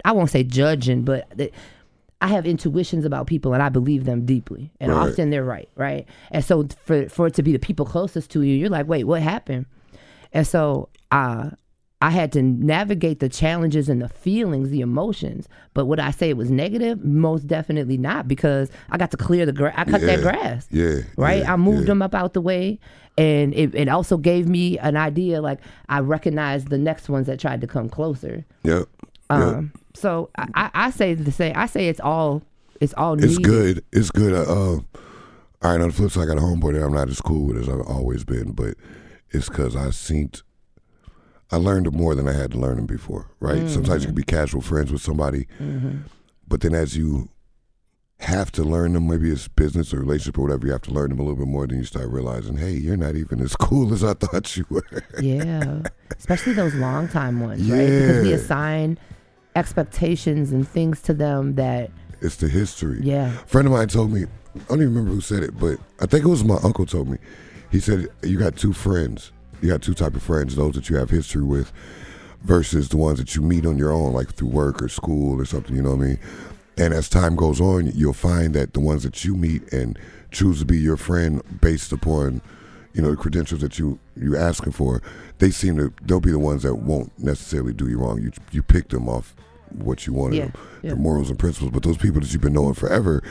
I 0.05 0.13
won't 0.13 0.31
say 0.31 0.45
judging, 0.45 1.03
but 1.03 1.27
the, 1.37 1.51
I 2.21 2.29
have 2.29 2.47
intuitions 2.47 3.05
about 3.05 3.27
people 3.27 3.53
and 3.55 3.63
I 3.63 3.69
believe 3.69 4.05
them 4.05 4.25
deeply. 4.27 4.71
And 4.81 4.91
Right. 4.93 5.09
often 5.11 5.31
they're 5.31 5.45
right, 5.45 5.69
right? 5.77 6.07
And 6.31 6.45
so 6.45 6.67
for, 6.85 7.09
for 7.09 7.27
it 7.29 7.35
to 7.35 7.43
be 7.43 7.53
the 7.53 7.59
people 7.59 7.87
closest 7.87 8.31
to 8.33 8.43
you, 8.43 8.55
you're 8.57 8.71
like, 8.71 8.87
wait, 8.89 9.05
what 9.05 9.23
happened? 9.23 9.67
And 10.33 10.47
so 10.47 10.89
uh, 11.13 11.51
I 12.03 12.11
had 12.11 12.33
to 12.33 12.43
navigate 12.43 13.21
the 13.21 13.29
challenges 13.29 13.89
and 13.89 14.03
the 14.03 14.09
feelings, 14.09 14.71
the 14.71 14.81
emotions. 14.81 15.49
But 15.75 15.87
would 15.87 16.01
I 16.01 16.11
say 16.11 16.29
it 16.29 16.37
was 16.37 16.51
negative? 16.51 17.05
Most 17.05 17.47
definitely 17.47 17.97
not, 17.99 18.27
because 18.29 18.71
I 18.91 18.99
got 18.99 19.11
to 19.13 19.17
clear 19.17 19.47
the 19.47 19.53
grass. 19.53 19.75
I 19.77 19.85
cut 19.85 20.01
that 20.03 20.19
Yeah. 20.19 20.23
grass. 20.23 20.67
Yeah, 20.71 21.01
Right? 21.17 21.43
yeah, 21.43 21.53
I 21.53 21.57
moved 21.57 21.83
yeah. 21.83 21.87
them 21.87 22.03
up 22.03 22.15
out 22.15 22.35
the 22.35 22.41
way. 22.41 22.79
And 23.17 23.53
it, 23.55 23.75
it 23.75 23.89
also 23.89 24.17
gave 24.17 24.49
me 24.49 24.79
an 24.79 24.97
idea, 24.97 25.41
like 25.41 25.59
I 25.89 26.01
recognized 26.01 26.69
the 26.69 26.79
next 26.79 27.09
ones 27.09 27.27
that 27.27 27.41
tried 27.41 27.61
to 27.63 27.67
come 27.67 27.89
closer. 27.89 28.45
yeah. 28.65 28.83
Um, 29.31 29.73
so 29.99 30.31
I, 30.37 30.71
I, 30.75 30.91
say 30.91 31.15
the 31.15 31.33
same. 31.33 31.53
I 31.57 31.67
say 31.67 31.89
it's 31.89 32.01
all, 32.01 32.43
it's 32.81 32.95
all. 32.95 33.23
It's 33.23 33.39
good. 33.39 33.85
It's 33.93 34.11
good. 34.11 34.33
Uh, 34.33 34.51
uh, 34.51 34.77
all 34.77 34.83
right. 35.63 35.81
On 35.81 35.89
the 35.89 35.93
flip 35.93 36.11
side, 36.11 36.23
I 36.23 36.27
got 36.27 36.39
a 36.39 36.41
homeboy 36.41 36.75
that 36.75 36.85
I'm 36.85 36.95
not 36.95 37.09
as 37.09 37.21
cool 37.21 37.47
with 37.47 37.59
as 37.59 37.69
I've 37.69 37.81
always 37.81 38.25
been, 38.25 38.53
but 38.53 38.75
it's 39.31 39.49
because 39.49 39.77
I 39.77 39.91
seen. 39.91 40.31
I 41.51 41.57
learned 41.57 41.91
more 41.93 42.15
than 42.15 42.29
I 42.29 42.35
had 42.35 42.51
to 42.53 42.59
learn 42.59 42.77
them 42.77 42.87
before. 42.87 43.31
Right. 43.41 43.69
Sometimes 43.69 44.03
you 44.03 44.09
can 44.09 44.15
be 44.15 44.23
casual 44.23 44.61
friends 44.61 44.93
with 44.93 45.01
somebody, 45.01 45.47
but 46.47 46.61
then 46.61 46.75
as 46.75 46.97
you 46.97 47.31
have 48.21 48.51
to 48.53 48.63
learn 48.65 48.93
them, 48.93 49.09
maybe 49.09 49.31
it's 49.31 49.49
business 49.49 49.95
or 49.95 50.01
relationship 50.01 50.39
or 50.39 50.43
whatever, 50.43 50.67
you 50.67 50.73
have 50.73 50.83
to 50.83 50.91
learn 50.91 51.11
them 51.11 51.21
a 51.21 51.23
little 51.23 51.37
bit 51.37 51.47
more. 51.47 51.67
Then 51.67 51.79
you 51.79 51.85
start 51.85 52.09
realizing, 52.09 52.57
hey, 52.57 52.73
you're 52.73 52.97
not 52.97 53.15
even 53.15 53.41
as 53.41 53.57
cool 53.61 53.93
as 53.95 54.05
I 54.05 54.15
thought 54.15 54.57
you 54.57 54.67
were. 54.69 54.83
Yeah, 55.21 55.83
especially 56.19 56.53
those 56.53 56.75
long 56.75 57.09
time 57.09 57.41
ones, 57.41 57.69
right? 57.71 57.87
Because 57.87 58.23
we 58.25 58.33
assign 58.33 58.99
expectations 59.59 60.53
and 60.53 60.67
things 60.67 61.03
to 61.03 61.13
them 61.13 61.57
that, 61.57 61.91
it's 62.21 62.37
the 62.37 62.49
history. 62.49 63.01
yeah, 63.03 63.29
A 63.29 63.47
friend 63.47 63.67
of 63.67 63.73
mine 63.73 63.89
told 63.89 64.13
me, 64.13 64.25
I 64.25 64.59
don't 64.69 64.83
even 64.83 64.95
remember 64.95 65.11
who 65.13 65.21
said 65.21 65.43
it, 65.43 65.59
but 65.59 65.79
I 66.01 66.07
think 66.07 66.25
it 66.25 66.29
was 66.29 66.45
my 66.45 66.59
uncle 66.65 66.87
told 66.87 67.09
me. 67.09 67.19
He 67.71 67.81
said 67.81 68.09
you 68.23 68.39
got 68.39 68.57
two 68.57 68.73
friends. 68.73 69.33
You 69.61 69.69
got 69.71 69.83
two 69.83 69.95
type 69.95 70.15
of 70.15 70.23
friends, 70.23 70.55
those 70.57 70.75
that 70.75 70.89
you 70.89 70.97
have 70.97 71.11
history 71.11 71.43
with 71.43 71.73
versus 72.43 72.89
the 72.89 72.97
ones 72.97 73.19
that 73.19 73.35
you 73.35 73.43
meet 73.43 73.67
on 73.67 73.77
your 73.77 73.93
own, 73.93 74.13
like 74.13 74.33
through 74.35 74.49
work 74.49 74.81
or 74.81 74.89
school 74.89 75.41
or 75.41 75.45
something, 75.45 75.75
you 75.75 75.83
know 75.83 75.97
what 75.97 76.05
I 76.05 76.09
mean? 76.09 76.19
And 76.77 76.95
as 76.95 77.09
time 77.09 77.35
goes 77.35 77.61
on, 77.61 77.89
you'll 77.89 78.13
find 78.13 78.55
that 78.55 78.73
the 78.73 78.81
ones 78.81 79.03
that 79.03 79.25
you 79.25 79.35
meet 79.35 79.73
and 79.73 79.99
choose 80.31 80.61
to 80.61 80.65
be 80.65 80.79
your 80.79 80.97
friend 80.97 81.43
based 81.61 81.91
upon, 81.91 82.41
you 82.95 83.03
know, 83.03 83.11
the 83.11 83.17
credentials 83.17 83.61
that 83.63 83.79
you 83.81 83.99
you 84.17 84.37
asking 84.37 84.73
for, 84.73 85.03
they 85.39 85.51
seem 85.51 85.77
to 85.77 85.93
they'll 86.03 86.21
be 86.21 86.31
the 86.31 86.39
ones 86.39 86.63
that 86.63 86.77
won't 86.77 87.17
necessarily 87.19 87.73
do 87.73 87.89
you 87.89 87.99
wrong. 87.99 88.23
You 88.23 88.31
you 88.53 88.63
pick 88.63 88.89
them 88.89 89.09
off 89.09 89.35
what 89.73 90.07
you 90.07 90.13
wanted 90.13 90.37
Yeah, 90.37 90.51
yeah. 90.83 90.91
the 90.91 90.97
morals 90.97 91.31
and 91.31 91.39
principles. 91.39 91.71
But 91.71 91.83
those 91.83 91.97
people 91.99 92.21
that 92.21 92.33
you've 92.33 92.43
been 92.43 92.53
knowing 92.53 92.75
forever, 92.75 93.23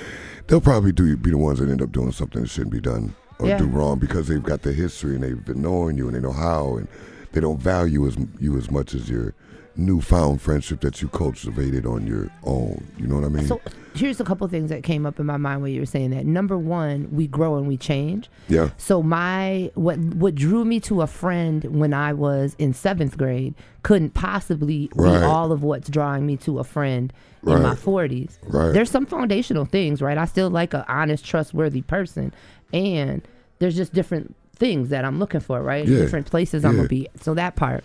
they'll 0.48 0.62
probably 0.62 0.92
do 0.92 1.16
be 1.18 1.32
the 1.32 1.38
ones 1.38 1.60
that 1.60 1.70
end 1.70 1.82
up 1.82 1.92
doing 1.92 2.12
something 2.12 2.42
that 2.42 2.50
shouldn't 2.50 2.72
be 2.74 2.82
done 2.82 3.16
or 3.40 3.48
Yeah. 3.48 3.58
do 3.58 3.66
wrong 3.66 4.00
because 4.00 4.28
they've 4.28 4.42
got 4.44 4.62
the 4.64 4.74
history 4.74 5.16
and 5.16 5.24
they've 5.24 5.44
been 5.46 5.62
knowing 5.62 5.98
you 5.98 6.08
and 6.08 6.16
they 6.16 6.20
know 6.22 6.32
how 6.32 6.78
and 6.78 6.88
they 7.34 7.42
don't 7.42 7.62
value 7.62 8.08
as 8.08 8.18
you 8.40 8.58
as 8.58 8.72
much 8.72 8.94
as 8.96 9.10
your 9.10 9.34
newfound 9.78 10.42
friendship 10.42 10.82
that 10.82 11.02
you 11.02 11.08
cultivated 11.08 11.86
on 11.86 12.06
your 12.08 12.30
own. 12.44 12.84
You 12.98 13.08
know 13.08 13.16
what 13.16 13.26
I 13.26 13.30
mean? 13.30 13.46
So 13.48 13.62
here's 13.94 14.20
a 14.20 14.24
couple 14.24 14.48
things 14.48 14.70
that 14.70 14.84
came 14.84 15.06
up 15.06 15.20
in 15.20 15.26
my 15.26 15.38
mind 15.38 15.62
when 15.62 15.72
you 15.72 15.80
were 15.82 15.86
saying 15.86 16.10
that. 16.12 16.26
Number 16.26 16.58
one, 16.58 17.08
we 17.12 17.28
grow 17.28 17.58
and 17.58 17.68
we 17.68 17.78
change. 17.78 18.30
yeah. 18.48 18.70
So 18.78 19.04
my 19.04 19.72
what 19.76 19.98
what 20.00 20.36
drew 20.36 20.66
me 20.66 20.80
to 20.82 21.02
a 21.02 21.08
friend 21.08 21.64
when 21.66 21.94
I 21.94 22.14
was 22.14 22.56
in 22.58 22.74
seventh 22.74 23.18
grade 23.18 23.54
couldn't 23.84 24.14
possibly 24.14 24.90
Right. 24.96 25.20
be 25.20 25.26
all 25.26 25.52
of 25.52 25.64
what's 25.64 25.90
drawing 25.90 26.26
me 26.26 26.38
to 26.38 26.60
a 26.60 26.64
friend 26.64 27.14
in 27.46 27.62
my 27.62 27.76
forties. 27.76 28.40
Right. 28.48 28.74
There's 28.74 28.92
some 28.92 29.06
foundational 29.06 29.66
things, 29.66 30.02
right? 30.02 30.18
I 30.18 30.26
still 30.26 30.50
like 30.50 30.74
an 30.74 30.84
honest, 30.90 31.24
trustworthy 31.24 31.82
person, 31.82 32.34
and 32.74 33.22
there's 33.60 33.76
just 33.76 33.94
different 33.94 34.36
things 34.56 34.90
that 34.90 35.06
I'm 35.06 35.20
looking 35.20 35.40
for, 35.40 35.62
right? 35.62 35.88
Yeah. 35.88 36.00
Different 36.00 36.26
places 36.26 36.66
I'm 36.66 36.76
gonna 36.76 36.88
be. 36.90 37.08
So 37.22 37.34
that 37.36 37.56
part, 37.56 37.84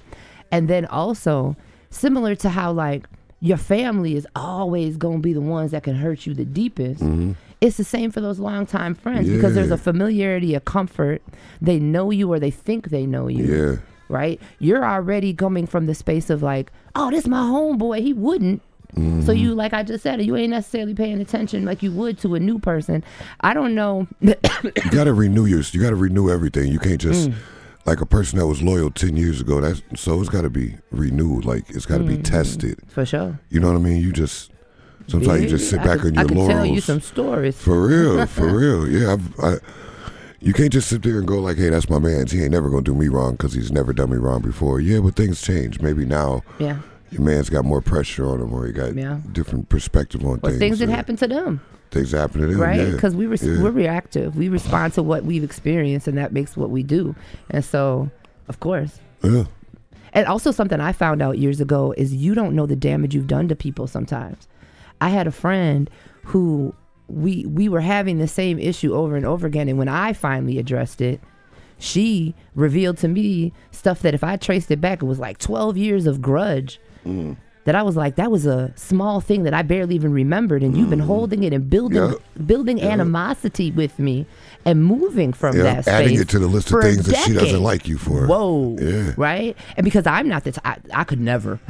and 0.51 0.69
then 0.69 0.87
also 0.87 1.55
similar 1.93 2.35
to 2.37 2.49
how 2.49 2.73
like 2.73 3.07
your 3.41 3.57
family 3.57 4.17
is 4.17 4.27
always 4.35 4.97
gonna 4.97 5.19
be 5.19 5.33
the 5.33 5.41
ones 5.41 5.71
that 5.71 5.83
can 5.85 5.95
hurt 5.95 6.27
you 6.27 6.35
the 6.35 6.45
deepest. 6.45 7.03
It's 7.61 7.77
the 7.77 7.85
same 7.85 8.11
for 8.11 8.21
those 8.21 8.41
longtime 8.41 8.97
friends 8.97 9.29
because 9.29 9.55
there's 9.55 9.67
Mm-hmm. 9.67 9.75
A 9.75 9.79
familiarity, 9.79 10.55
a 10.57 10.61
comfort. 10.61 11.23
They 11.61 11.79
know 11.79 12.11
you 12.11 12.33
or 12.33 12.41
they 12.41 12.51
think 12.51 12.89
they 12.91 13.07
know 13.07 13.29
you. 13.29 13.45
Yeah. 13.45 13.77
Right? 14.09 14.41
You're 14.59 14.85
already 14.85 15.33
coming 15.33 15.67
from 15.69 15.87
the 15.87 15.95
space 15.95 16.29
of 16.29 16.43
like, 16.43 16.73
oh, 16.97 17.11
this 17.13 17.27
my 17.29 17.39
homeboy. 17.43 18.01
He 18.01 18.13
wouldn't. 18.13 18.63
So 19.25 19.33
you, 19.33 19.55
like 19.55 19.73
I 19.73 19.83
just 19.85 20.03
said, 20.03 20.21
you 20.23 20.37
ain't 20.37 20.51
necessarily 20.51 20.93
paying 20.95 21.19
attention 21.21 21.65
like 21.65 21.83
you 21.83 21.91
would 21.93 22.19
to 22.19 22.35
a 22.35 22.41
new 22.41 22.59
person. 22.59 23.03
I 23.41 23.55
don't 23.55 23.75
know. 23.75 24.07
You 24.21 24.91
got 24.91 25.05
to 25.05 25.15
renew 25.15 25.47
your. 25.47 25.61
You 25.73 25.81
got 25.81 25.91
to 25.91 25.97
renew 25.97 26.29
everything. 26.31 26.71
You 26.71 26.79
can't 26.79 27.01
just 27.01 27.31
Mm. 27.31 27.35
Like 27.85 28.01
a 28.01 28.07
person 28.07 28.39
that 28.39 28.47
was 28.47 28.63
loyal 28.63 28.91
ten 28.91 29.17
years 29.17 29.41
ago. 29.41 29.61
That's 29.61 29.83
so 29.97 30.21
it's 30.21 30.29
got 30.31 30.43
to 30.43 30.51
be 30.51 30.77
renewed. 30.91 31.45
Like 31.45 31.69
it's 31.71 31.87
got 31.87 31.99
to 31.99 32.05
Mm. 32.05 32.17
be 32.17 32.19
tested. 32.19 32.79
For 32.89 33.05
sure. 33.05 33.39
You 33.51 33.61
know 33.61 33.69
what 33.73 33.77
I 33.79 33.83
mean? 33.83 34.01
You 34.03 34.13
just 34.13 34.51
sometimes 35.09 35.43
you 35.43 35.49
just 35.49 35.69
sit 35.69 35.81
I 35.81 35.85
back 35.85 36.01
could, 36.01 36.13
on 36.17 36.19
I 36.19 36.21
your 36.23 36.29
could 36.29 36.37
laurels. 36.39 36.55
tell 36.57 36.67
you 36.67 36.81
some 36.81 37.01
stories. 37.01 37.57
For 37.61 37.87
real, 37.87 38.27
for 38.27 38.47
real. 38.59 38.89
Yeah, 38.89 39.13
I've, 39.15 39.41
I. 39.41 39.55
You 40.45 40.53
can't 40.53 40.73
just 40.73 40.89
sit 40.89 41.03
there 41.03 41.19
and 41.19 41.27
go 41.27 41.39
like, 41.39 41.57
"Hey, 41.57 41.69
that's 41.69 41.89
my 41.89 42.01
man. 42.01 42.27
He 42.27 42.43
ain't 42.43 42.51
never 42.51 42.69
gonna 42.69 42.83
do 42.83 42.95
me 42.97 43.07
wrong 43.09 43.33
because 43.33 43.53
he's 43.53 43.71
never 43.71 43.93
done 43.93 44.11
me 44.11 44.17
wrong 44.17 44.43
before." 44.43 44.81
Yeah, 44.81 44.99
but 44.99 45.15
things 45.15 45.41
change. 45.41 45.81
Maybe 45.81 46.05
now 46.05 46.43
yeah. 46.59 46.79
your 47.13 47.23
man's 47.23 47.49
got 47.49 47.65
more 47.65 47.81
pressure 47.81 48.27
on 48.27 48.41
him, 48.41 48.53
or 48.53 48.67
he 48.67 48.73
got 48.73 48.97
Yeah. 48.97 49.19
different 49.31 49.69
perspective 49.69 50.25
on 50.25 50.41
Or 50.43 50.49
things. 50.51 50.59
things 50.59 50.79
that 50.81 50.89
Yeah. 50.89 50.97
happen 50.97 51.15
to 51.19 51.29
them. 51.29 51.61
Things 51.93 52.11
happen 52.13 52.41
to 52.41 52.47
them, 52.49 52.61
right? 52.61 52.81
yeah. 52.81 52.91
Because 52.91 53.15
we 53.15 53.27
res- 53.27 53.43
Yeah. 53.45 53.63
we're 53.63 53.71
reactive. 53.71 54.37
We 54.37 54.49
respond 54.49 54.95
to 54.95 55.03
what 55.03 55.25
we've 55.25 55.45
experienced, 55.45 56.09
and 56.09 56.19
that 56.19 56.33
makes 56.33 56.57
what 56.57 56.71
we 56.71 56.83
do. 56.83 57.15
And 57.51 57.65
so, 57.65 58.11
of 58.49 58.59
course. 58.61 58.99
Yeah. 59.23 59.45
And 60.15 60.27
also, 60.27 60.51
something 60.51 60.81
I 60.81 60.93
found 60.93 61.23
out 61.23 61.39
years 61.39 61.61
ago 61.61 61.95
is 61.97 62.13
you 62.15 62.35
don't 62.35 62.55
know 62.55 62.67
the 62.67 62.77
damage 62.77 63.15
you've 63.15 63.27
done 63.29 63.47
to 63.49 63.55
people 63.57 63.87
sometimes. 63.87 64.49
I 65.01 65.09
had 65.11 65.27
a 65.27 65.31
friend 65.33 65.89
who 66.25 66.75
we 67.09 67.45
we 67.47 67.69
were 67.69 67.81
having 67.81 68.19
the 68.19 68.29
same 68.29 68.59
issue 68.59 68.95
over 68.95 69.17
and 69.17 69.25
over 69.27 69.47
again, 69.47 69.69
and 69.69 69.79
when 69.79 69.89
I 69.89 70.13
finally 70.15 70.59
addressed 70.59 71.01
it, 71.01 71.21
she 71.79 72.35
revealed 72.55 72.97
to 72.99 73.09
me 73.09 73.53
stuff 73.71 74.01
that 74.01 74.15
if 74.15 74.23
I 74.25 74.37
traced 74.37 74.71
it 74.71 74.81
back, 74.81 75.03
it 75.03 75.07
was 75.07 75.19
like 75.19 75.39
12 75.39 75.77
years 75.77 76.07
of 76.07 76.23
grudge. 76.23 76.81
Mm. 77.05 77.37
That 77.65 77.77
I 77.77 77.83
was 77.85 77.95
like, 77.95 78.17
that 78.17 78.29
was 78.31 78.45
a 78.45 78.73
small 78.75 79.21
thing 79.21 79.45
that 79.45 79.55
I 79.55 79.63
barely 79.63 79.95
even 79.95 80.13
remembered, 80.13 80.65
and 80.65 80.77
you've 80.77 80.91
been 80.91 80.99
holding 80.99 81.45
it 81.45 81.53
and 81.53 81.71
building 81.71 82.01
Mm. 82.03 82.13
Yeah. 82.13 82.45
building 82.45 82.83
animosity 82.83 83.71
with 83.71 83.99
me 84.01 84.27
and 84.65 84.85
moving 84.85 85.33
from 85.33 85.57
Yeah, 85.57 85.63
that 85.65 85.85
space. 85.85 85.95
adding 85.95 86.19
it 86.19 86.29
to 86.31 86.41
the 86.41 86.49
list 86.49 86.73
of 86.73 86.83
things 86.83 87.07
that 87.07 87.17
she 87.19 87.35
doesn't 87.35 87.63
like 87.63 87.87
you 87.87 87.99
for. 87.99 88.27
Whoa, 88.27 88.77
Yeah. 88.81 89.13
right? 89.17 89.57
And 89.77 89.85
because 89.85 90.07
I'm 90.09 90.29
not 90.29 90.43
the, 90.43 90.61
I 90.93 91.05
could 91.05 91.21
never. 91.21 91.61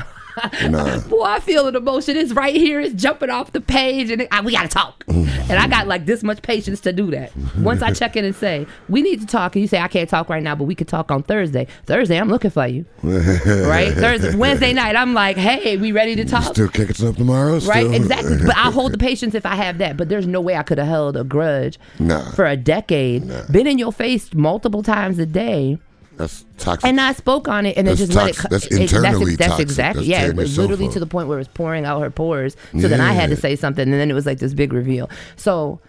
Nah. 0.69 1.01
Boy, 1.09 1.23
I 1.23 1.41
feel 1.41 1.67
an 1.69 1.77
emotion. 1.77 2.17
It's 2.17 2.33
right 2.33 2.55
here. 2.55 2.81
It's 2.81 2.95
jumping 3.01 3.31
off 3.31 3.53
the 3.53 3.61
page, 3.61 4.11
and 4.11 4.23
it, 4.23 4.29
I, 4.31 4.41
we 4.41 4.53
gotta 4.53 4.69
talk. 4.69 5.05
Mm. 5.07 5.27
and 5.51 5.53
I 5.53 5.69
got 5.69 5.87
like 5.87 6.07
this 6.07 6.23
much 6.23 6.43
patience 6.43 6.81
to 6.83 6.93
do 6.93 7.11
that. 7.11 7.33
Once 7.59 7.83
I 7.83 7.93
check 7.95 8.17
in 8.17 8.25
and 8.25 8.35
say 8.35 8.67
we 8.89 9.03
need 9.03 9.21
to 9.21 9.27
talk, 9.27 9.55
and 9.57 9.61
you 9.63 9.69
say 9.69 9.79
I 9.79 9.89
can't 9.89 10.09
talk 10.09 10.29
right 10.29 10.43
now, 10.43 10.55
but 10.55 10.65
we 10.65 10.75
could 10.75 10.89
talk 10.89 11.11
on 11.11 11.23
Thursday. 11.23 11.67
Thursday, 11.87 12.19
I'm 12.19 12.29
looking 12.29 12.51
for 12.51 12.67
you. 12.67 12.85
right? 13.03 13.93
Thursday, 13.93 14.35
Wednesday 14.37 14.73
night, 14.73 14.97
I'm 14.97 15.15
like, 15.15 15.37
hey, 15.37 15.77
we 15.77 15.93
ready 15.93 16.17
to 16.17 16.25
talk? 16.25 16.45
Still 16.55 16.69
kicking 16.69 17.07
up 17.07 17.17
tomorrow? 17.17 17.59
Right, 17.61 17.91
exactly. 17.93 18.39
But 18.39 18.57
I'll 18.57 18.73
hold 18.73 18.93
the 18.93 18.99
patience 18.99 19.35
if 19.35 19.45
I 19.47 19.55
have 19.57 19.79
that. 19.79 19.97
But 19.97 20.09
there's 20.09 20.27
no 20.27 20.41
way 20.41 20.57
I 20.57 20.63
could 20.63 20.79
have 20.79 20.87
held 20.89 21.17
a 21.17 21.25
grudge 21.25 21.79
Nah. 21.99 22.31
for 22.33 22.45
a 22.47 22.57
decade. 22.57 23.31
Been 23.51 23.67
in 23.67 23.79
your 23.79 23.93
face 23.93 24.33
multiple 24.35 24.83
times 24.83 25.19
a 25.19 25.27
day. 25.27 25.79
That's 26.23 26.45
toxic. 26.59 26.89
And 26.89 27.01
I 27.01 27.13
spoke 27.13 27.49
on 27.49 27.67
it 27.67 27.77
and 27.77 27.87
then 27.87 27.97
That's 27.97 28.07
just 28.09 28.15
let 28.15 28.31
it. 28.31 28.35
toxic. 28.35 28.51
That's 28.51 28.67
it- 28.67 28.81
internally 28.81 29.37
that's, 29.37 29.51
toxic. 29.51 29.63
exactly. 29.65 30.07
That's 30.07 30.09
yeah, 30.23 30.29
it 30.29 30.37
was 30.37 30.57
literally 30.57 30.87
up. 30.87 30.93
to 30.93 31.01
the 31.01 31.07
point 31.07 31.29
where 31.29 31.37
it 31.39 31.41
was 31.41 31.49
pouring 31.49 31.85
out 31.85 32.01
her 32.01 32.11
pores. 32.11 32.57
So 32.81 32.89
then 32.89 33.01
I 33.01 33.13
had 33.13 33.31
to 33.31 33.37
say 33.37 33.57
something, 33.57 33.83
and 33.83 33.93
then 33.95 34.11
it 34.11 34.15
was 34.15 34.27
like 34.27 34.39
this 34.39 34.55
big 34.55 34.73
reveal. 34.73 35.11
So 35.37 35.81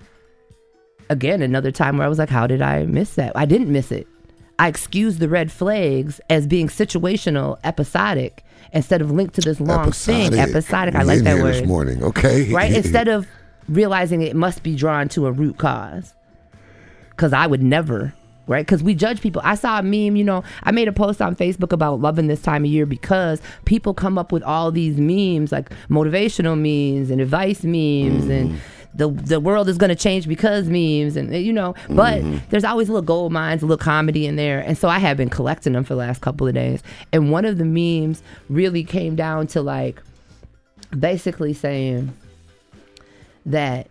again, 1.09 1.41
another 1.41 1.71
time 1.71 1.97
where 1.97 2.05
I 2.05 2.09
was 2.09 2.17
like, 2.19 2.29
"How 2.29 2.47
did 2.47 2.61
I 2.61 2.85
miss 2.85 3.15
that? 3.15 3.31
I 3.35 3.45
didn't 3.45 3.71
miss 3.71 3.91
it. 3.91 4.07
I 4.59 4.67
excused 4.67 5.19
the 5.19 5.27
red 5.29 5.51
flags 5.51 6.21
as 6.29 6.47
being 6.47 6.67
situational, 6.67 7.57
episodic, 7.63 8.43
instead 8.71 9.01
of 9.01 9.11
linked 9.11 9.35
to 9.35 9.41
this 9.41 9.59
long 9.59 9.91
thing. 9.91 10.33
Episodic. 10.33 10.95
I 10.95 11.03
like 11.03 11.21
that 11.21 11.41
word 11.41 11.55
This 11.55 11.67
morning, 11.67 12.03
okay. 12.03 12.51
right? 12.51 12.71
Instead 12.75 13.07
of 13.07 13.27
realizing 13.67 14.21
it 14.21 14.35
must 14.35 14.61
be 14.63 14.75
drawn 14.75 15.09
to 15.09 15.25
a 15.25 15.31
root 15.31 15.57
cause. 15.57 16.13
Because 17.09 17.33
I 17.33 17.47
would 17.47 17.61
never, 17.63 18.13
right? 18.47 18.65
Because 18.65 18.83
we 18.83 18.93
judge 18.95 19.21
people. 19.21 19.41
I 19.43 19.55
saw 19.55 19.79
a 19.79 19.83
meme, 19.83 20.15
you 20.15 20.23
know, 20.23 20.43
I 20.63 20.71
made 20.71 20.87
a 20.87 20.91
post 20.91 21.21
on 21.21 21.35
Facebook 21.35 21.71
about 21.71 22.01
loving 22.01 22.27
this 22.27 22.41
time 22.41 22.65
of 22.65 22.71
year 22.71 22.85
because 22.85 23.41
people 23.65 23.93
come 23.93 24.17
up 24.17 24.31
with 24.31 24.43
all 24.43 24.71
these 24.71 24.97
memes, 24.97 25.51
like 25.51 25.69
motivational 25.89 26.57
memes 26.57 27.09
and 27.09 27.21
advice 27.21 27.63
memes 27.63 28.25
and 28.25 28.51
mm. 28.51 28.57
the 28.93 29.09
the 29.09 29.39
world 29.39 29.69
is 29.69 29.77
going 29.77 29.89
to 29.89 29.95
change 29.95 30.27
because 30.27 30.67
memes 30.67 31.15
and 31.15 31.33
you 31.35 31.51
know 31.51 31.73
but 31.89 32.21
mm-hmm. 32.21 32.37
there's 32.49 32.63
always 32.63 32.89
a 32.89 32.91
little 32.91 33.05
gold 33.05 33.31
mines 33.31 33.63
a 33.63 33.65
little 33.65 33.83
comedy 33.83 34.27
in 34.27 34.35
there 34.35 34.59
and 34.59 34.77
so 34.77 34.87
i 34.87 34.99
have 34.99 35.17
been 35.17 35.29
collecting 35.29 35.73
them 35.73 35.83
for 35.83 35.93
the 35.93 35.99
last 35.99 36.21
couple 36.21 36.47
of 36.47 36.53
days 36.53 36.83
and 37.11 37.31
one 37.31 37.45
of 37.45 37.57
the 37.57 37.65
memes 37.65 38.21
really 38.49 38.83
came 38.83 39.15
down 39.15 39.47
to 39.47 39.61
like 39.61 40.01
basically 40.97 41.53
saying 41.53 42.13
that 43.45 43.87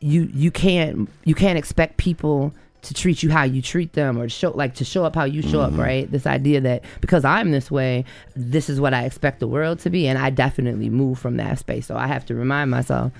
you 0.00 0.30
you 0.34 0.50
can't 0.50 1.08
you 1.24 1.34
can't 1.34 1.58
expect 1.58 1.96
people 1.96 2.52
to 2.86 2.94
treat 2.94 3.22
you 3.22 3.30
how 3.30 3.42
you 3.44 3.62
treat 3.62 3.92
them 3.92 4.18
or 4.18 4.28
show 4.28 4.50
like 4.50 4.74
to 4.74 4.84
show 4.84 5.04
up 5.04 5.14
how 5.14 5.24
you 5.24 5.42
show 5.42 5.60
up 5.60 5.72
mm-hmm. 5.72 5.80
right? 5.80 6.10
This 6.10 6.26
idea 6.26 6.60
that 6.62 6.84
because 7.00 7.24
i'm 7.24 7.50
this 7.50 7.70
way 7.70 8.04
this 8.34 8.68
is 8.68 8.80
what 8.80 8.94
i 8.94 9.04
expect 9.04 9.40
the 9.40 9.48
world 9.48 9.78
to 9.80 9.90
be 9.90 10.06
and 10.06 10.18
i 10.18 10.30
definitely 10.30 10.90
move 10.90 11.18
from 11.18 11.36
that 11.36 11.58
space. 11.58 11.86
So 11.86 11.96
i 11.96 12.06
have 12.06 12.24
to 12.26 12.34
remind 12.34 12.70
myself 12.70 13.12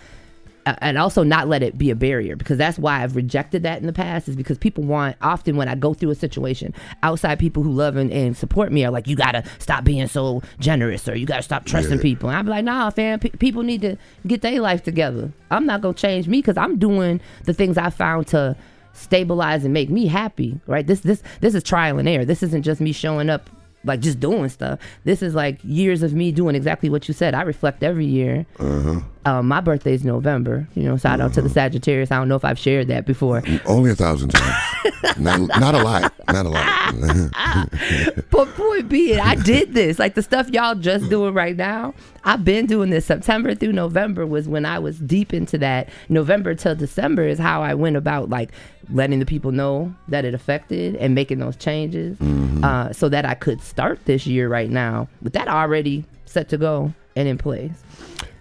and 0.67 0.99
also 0.99 1.23
not 1.23 1.49
let 1.49 1.63
it 1.63 1.79
be 1.79 1.91
a 1.91 1.95
barrier 1.95 2.35
because 2.35 2.59
that's 2.59 2.79
why 2.79 3.03
I've 3.03 3.15
rejected 3.15 3.63
that 3.63 3.81
in 3.81 3.87
the 3.87 3.93
past 3.93 4.29
is 4.29 4.35
because 4.35 4.59
people 4.59 4.83
want 4.83 5.17
often 5.23 5.57
when 5.57 5.69
I 5.69 5.77
go 5.77 5.95
through 5.95 6.11
a 6.11 6.15
situation 6.15 6.75
outside 7.03 7.39
people 7.39 7.63
who 7.63 7.71
love 7.71 7.97
and, 7.97 8.13
and 8.13 8.37
support 8.37 8.73
me 8.73 8.85
are 8.85 8.91
like 8.91 9.07
you 9.07 9.15
gotta 9.15 9.45
stop 9.59 9.85
being 9.85 10.09
so 10.09 10.43
generous 10.59 11.09
or 11.09 11.17
you 11.17 11.25
gotta 11.25 11.43
stop 11.43 11.67
trusting 11.67 12.01
people. 12.01 12.29
And 12.29 12.39
I'm 12.39 12.47
like 12.47 12.65
nah 12.65 12.91
fam 12.91 13.21
pe- 13.21 13.31
people 13.31 13.63
need 13.63 13.81
to 13.83 13.97
get 14.27 14.43
their 14.43 14.61
life 14.61 14.83
together. 14.83 15.33
I'm 15.51 15.67
not 15.67 15.83
gonna 15.83 15.95
change 15.95 16.27
me 16.27 16.39
because 16.39 16.57
I'm 16.57 16.79
doing 16.79 17.21
the 17.45 17.55
things 17.55 17.79
I 17.79 17.91
found 17.91 18.27
to 18.29 18.57
stabilize 18.97 19.65
and 19.65 19.73
make 19.73 19.91
me 19.91 20.07
happy 20.07 20.59
right 20.67 20.87
this 20.87 21.01
this 21.01 21.23
this 21.41 21.55
is 21.55 21.63
trial 21.63 21.99
and 21.99 22.09
error 22.09 22.25
this 22.25 22.43
isn't 22.43 22.63
just 22.63 22.81
me 22.81 22.93
showing 22.93 23.31
up 23.31 23.49
like 23.85 24.01
just 24.01 24.19
doing 24.19 24.49
stuff 24.49 24.79
this 25.05 25.23
is 25.23 25.35
like 25.35 25.59
years 25.63 26.03
of 26.03 26.13
me 26.13 26.33
doing 26.33 26.57
exactly 26.57 26.89
what 26.89 27.07
you 27.07 27.15
said 27.15 27.35
I 27.35 27.43
reflect 27.43 27.83
every 27.83 28.07
year 28.07 28.47
Uh 28.59 29.01
um, 29.27 29.49
my 29.49 29.61
birthday's 29.61 30.05
November. 30.05 30.69
You 30.77 30.85
know, 30.85 30.97
shout 30.97 31.21
out 31.21 31.35
to 31.35 31.43
the 31.43 31.49
Sagittarius. 31.49 32.13
I 32.13 32.17
don't 32.17 32.29
know 32.29 32.37
if 32.37 32.45
I've 32.45 32.61
shared 32.61 32.87
that 32.89 33.07
before. 33.07 33.43
Only 33.67 33.91
a 33.91 33.97
thousand 33.97 34.29
times. 34.29 35.19
not, 35.19 35.41
not 35.41 35.75
a 35.75 35.83
lot. 35.83 36.15
Not 36.29 36.47
a 36.47 36.49
lot. 36.49 36.73
But 38.31 38.55
point 38.55 38.89
being, 38.89 39.19
I 39.19 39.35
did 39.35 39.75
this. 39.75 39.99
Like 39.99 40.15
the 40.15 40.23
stuff 40.23 40.49
y'all 40.51 40.77
just 40.77 41.11
doing 41.11 41.35
right 41.35 41.57
now, 41.57 41.95
I've 42.23 42.45
been 42.45 42.67
doing 42.67 42.91
this. 42.91 43.05
September 43.05 43.55
through 43.57 43.73
November 43.73 44.25
was 44.27 44.47
when 44.47 44.65
I 44.65 44.79
was 44.79 44.99
deep 45.01 45.35
into 45.35 45.59
that. 45.59 45.89
November 46.09 46.55
till 46.55 46.77
December 46.77 47.27
is 47.27 47.39
how 47.39 47.63
I 47.63 47.75
went 47.75 47.97
about 47.97 48.29
like 48.31 48.51
letting 48.91 49.19
the 49.19 49.27
people 49.27 49.53
know 49.53 49.95
that 50.09 50.25
it 50.25 50.35
affected 50.35 50.97
and 50.97 51.15
making 51.15 51.39
those 51.39 51.57
changes 51.57 52.19
uh, 52.63 52.93
so 52.93 53.09
that 53.09 53.25
I 53.25 53.35
could 53.35 53.61
start 53.61 54.05
this 54.05 54.27
year 54.27 54.49
right 54.49 54.71
now 54.71 55.09
with 55.23 55.33
that 55.33 55.49
already 55.49 56.05
set 56.25 56.49
to 56.51 56.59
go 56.59 56.93
and 57.17 57.29
in 57.29 57.39
place. 57.39 57.73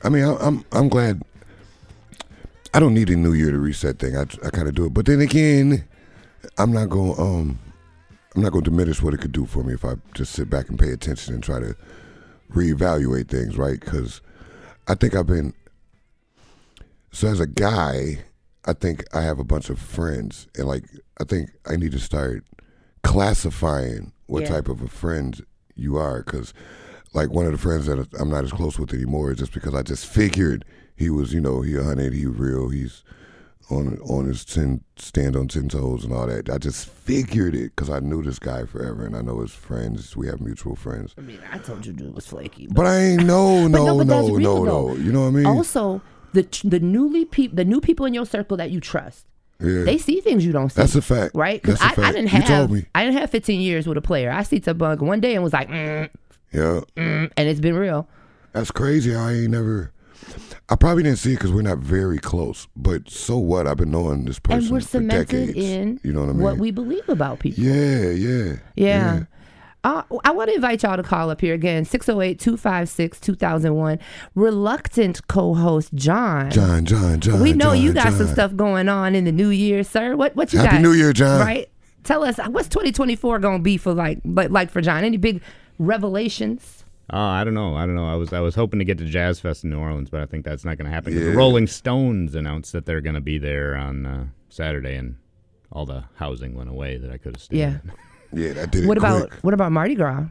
I 0.04 0.10
mean, 0.10 0.24
I, 0.24 0.36
I'm 0.36 0.64
I'm 0.72 0.90
glad. 0.90 1.22
I 2.74 2.80
don't 2.80 2.94
need 2.94 3.10
a 3.10 3.16
New 3.16 3.34
Year 3.34 3.52
to 3.52 3.58
reset 3.58 4.00
thing. 4.00 4.18
I, 4.18 4.24
I 4.44 4.50
kind 4.50 4.68
of 4.68 4.76
do 4.76 4.86
it, 4.86 4.94
but 4.94 5.06
then 5.06 5.22
again, 5.22 5.86
I'm 6.58 6.72
not 6.72 6.90
going. 6.90 7.20
Um, 7.20 7.60
I'm 8.36 8.42
not 8.42 8.52
going 8.52 8.66
to 8.66 8.70
diminish 8.70 9.02
what 9.02 9.14
it 9.14 9.22
could 9.22 9.32
do 9.32 9.46
for 9.46 9.64
me 9.64 9.74
if 9.74 9.86
I 9.86 9.94
just 10.14 10.34
sit 10.34 10.50
back 10.50 10.68
and 10.68 10.78
pay 10.78 10.92
attention 10.92 11.34
and 11.34 11.42
try 11.42 11.60
to 11.60 11.76
reevaluate 12.54 13.30
things, 13.30 13.58
right? 13.58 13.80
Because 13.80 14.20
I 14.88 14.96
think 14.96 15.16
I've 15.16 15.28
been. 15.28 15.54
So 17.12 17.30
as 17.30 17.40
a 17.40 17.48
guy, 17.48 18.26
I 18.68 18.74
think 18.74 19.04
I 19.14 19.22
have 19.22 19.40
a 19.40 19.44
bunch 19.44 19.70
of 19.70 19.80
friends, 19.80 20.48
and 20.58 20.68
like 20.68 20.86
I 21.20 21.24
think 21.24 21.52
I 21.68 21.76
need 21.76 21.92
to 21.92 22.00
start 22.00 22.44
classifying 23.04 24.12
what 24.28 24.42
Yeah. 24.44 24.50
type 24.50 24.68
of 24.68 24.82
a 24.82 24.88
friend 24.88 25.40
you 25.76 25.98
are, 25.98 26.24
because 26.24 26.54
like 27.14 27.30
one 27.30 27.46
of 27.46 27.52
the 27.52 27.58
friends 27.58 27.86
that 27.86 28.08
I'm 28.20 28.30
not 28.30 28.44
as 28.44 28.52
close 28.52 28.78
with 28.80 28.94
anymore 28.94 29.32
is 29.32 29.38
just 29.38 29.54
because 29.54 29.74
I 29.76 29.84
just 29.84 30.06
figured 30.06 30.66
he 30.96 31.10
was, 31.10 31.34
you 31.34 31.40
know, 31.42 31.62
he 31.62 31.76
a 31.76 31.84
hundred, 31.84 32.14
he 32.14 32.26
real, 32.26 32.70
he's 32.70 33.04
on 33.70 33.98
on 34.00 34.26
his 34.26 34.44
ten 34.46 34.82
stand 34.98 35.36
on 35.36 35.48
ten 35.48 35.70
toes 35.70 36.04
and 36.04 36.14
all 36.14 36.28
that. 36.28 36.50
I 36.50 36.58
just 36.58 36.88
figured 36.88 37.56
it 37.56 37.76
because 37.76 37.90
I 37.90 38.00
knew 38.00 38.22
this 38.24 38.38
guy 38.40 38.66
forever 38.66 39.06
and 39.06 39.16
I 39.16 39.22
know 39.22 39.42
his 39.42 39.52
friends. 39.54 40.16
We 40.18 40.28
have 40.28 40.42
mutual 40.42 40.76
friends, 40.76 41.14
I 41.18 41.22
mean, 41.22 41.40
I 41.52 41.58
told 41.60 41.86
you 41.86 41.94
dude 41.94 42.14
was 42.16 42.28
flaky. 42.28 42.68
but 42.70 42.86
I 42.86 42.98
ain't 43.00 43.26
know, 43.26 43.68
no, 43.68 43.70
But 43.70 43.86
no, 43.86 43.98
but 44.00 44.08
no, 44.08 44.28
that's 44.28 44.44
no, 44.44 44.64
no. 44.66 44.96
You 44.96 45.12
know 45.12 45.22
what 45.22 45.28
I 45.28 45.32
mean? 45.32 45.46
Also, 45.46 46.02
the 46.36 46.62
the 46.64 46.80
newly 46.80 47.26
peop 47.26 47.56
the 47.56 47.66
new 47.66 47.82
people 47.82 48.06
in 48.06 48.14
your 48.14 48.26
circle 48.26 48.56
that 48.58 48.70
you 48.72 48.80
trust, 48.80 49.26
yeah, 49.60 49.84
they 49.84 49.98
see 49.98 50.22
things 50.22 50.46
you 50.46 50.52
don't 50.52 50.70
see. 50.70 50.82
that's 50.82 50.96
a 50.96 51.02
fact, 51.02 51.34
right? 51.36 51.62
Because 51.62 51.82
I, 51.82 51.94
I 51.98 52.12
didn't 52.12 52.28
have. 52.28 52.72
I 52.94 53.04
didn't 53.06 53.18
have 53.18 53.30
15 53.32 53.60
years 53.62 53.88
with 53.88 53.98
a 53.98 54.02
player. 54.02 54.32
I 54.32 54.44
see 54.44 54.60
Tabunk 54.60 55.00
one 55.00 55.20
day 55.22 55.34
and 55.36 55.44
was 55.44 55.54
like, 55.54 55.70
mm, 55.70 56.10
Yeah, 56.52 56.82
mm, 56.96 57.32
and 57.36 57.50
it's 57.50 57.60
been 57.60 57.76
real. 57.76 58.08
that's 58.54 58.72
crazy. 58.72 59.16
I 59.16 59.34
ain't 59.34 59.52
never. 59.52 59.92
I 60.70 60.76
probably 60.76 61.04
didn't 61.04 61.20
see 61.20 61.34
it 61.34 61.36
because 61.36 61.52
we're 61.52 61.62
not 61.62 61.78
very 61.78 62.18
close. 62.18 62.68
But 62.76 63.10
so 63.10 63.38
what? 63.38 63.68
I've 63.68 63.78
been 63.78 63.92
knowing 63.92 64.26
this 64.26 64.40
person 64.40 64.64
And 64.64 64.72
we're 64.72 64.80
for 64.82 64.88
cemented 64.88 65.28
decades. 65.48 65.58
in 65.58 66.00
you 66.04 66.12
know 66.14 66.22
what 66.22 66.30
I 66.30 66.34
mean? 66.34 66.42
what 66.42 66.58
we 66.58 66.72
believe 66.72 67.08
about 67.10 67.40
people. 67.40 67.64
yeah, 67.64 68.10
yeah, 68.10 68.54
Yeah. 68.76 69.24
Uh, 69.86 70.02
I 70.24 70.32
want 70.32 70.50
to 70.50 70.56
invite 70.56 70.82
y'all 70.82 70.98
to 70.98 71.04
call 71.04 71.30
up 71.30 71.42
here 71.42 71.54
again 71.54 71.86
608 71.86 72.40
256 72.40 73.20
2001. 73.20 74.00
Reluctant 74.34 75.28
co 75.28 75.54
host 75.54 75.94
John. 75.94 76.50
John, 76.50 76.86
John, 76.86 77.20
John. 77.20 77.40
we 77.40 77.54
know 77.54 77.74
John, 77.76 77.82
you 77.82 77.94
got 77.94 78.14
some 78.14 78.28
stuff 78.28 78.56
going 78.56 78.90
on 78.90 79.14
in 79.14 79.26
the 79.26 79.32
new 79.32 79.50
year, 79.50 79.84
sir. 79.84 80.16
What 80.16 80.36
what 80.36 80.52
you 80.54 80.60
got? 80.60 80.72
Happy 80.72 80.82
New 80.84 80.94
Year, 80.94 81.14
John. 81.14 81.40
Right? 81.40 81.70
Tell 82.04 82.24
us 82.24 82.38
what's 82.50 82.68
2024 82.70 83.40
going 83.40 83.60
to 83.60 83.64
be 83.64 83.78
for 83.78 83.94
like 83.94 84.20
like 84.26 84.50
like 84.50 84.72
for 84.72 84.82
John? 84.82 85.04
Any 85.04 85.18
big 85.18 85.42
revelations? 85.78 86.84
Oh, 87.12 87.20
I 87.20 87.44
don't 87.44 87.54
know. 87.54 87.76
I 87.76 87.86
don't 87.86 87.94
know. 87.96 88.08
I 88.10 88.16
was 88.16 88.34
I 88.34 88.40
was 88.40 88.56
hoping 88.56 88.80
to 88.80 88.86
get 88.86 88.98
to 88.98 89.06
Jazz 89.06 89.40
Fest 89.40 89.64
in 89.64 89.70
New 89.70 89.78
Orleans, 89.80 90.10
but 90.10 90.22
I 90.22 90.26
think 90.26 90.46
that's 90.46 90.66
not 90.66 90.78
going 90.80 90.90
to 90.90 90.92
happen. 90.92 91.14
'cause 91.14 91.22
Yeah. 91.22 91.30
The 91.32 91.38
Rolling 91.38 91.68
Stones 91.68 92.34
announced 92.34 92.74
that 92.74 92.88
they're 92.88 93.02
going 93.02 93.14
to 93.16 93.22
be 93.22 93.38
there 93.38 93.76
on 93.76 94.06
uh, 94.08 94.26
Saturday, 94.50 94.96
and 94.96 95.18
all 95.72 95.86
the 95.86 96.06
housing 96.16 96.56
went 96.56 96.70
away 96.70 96.98
that 96.98 97.12
I 97.12 97.18
could 97.18 97.36
have 97.36 97.42
stayed. 97.44 97.60
Yeah. 97.60 97.78
in. 98.36 98.42
Yeah, 98.44 98.54
that 98.54 98.72
did 98.72 98.84
it 98.84 98.88
What 98.88 98.98
about 98.98 99.30
quick. 99.30 99.44
what 99.44 99.54
about 99.54 99.72
Mardi 99.72 99.96
Gras? 99.96 100.26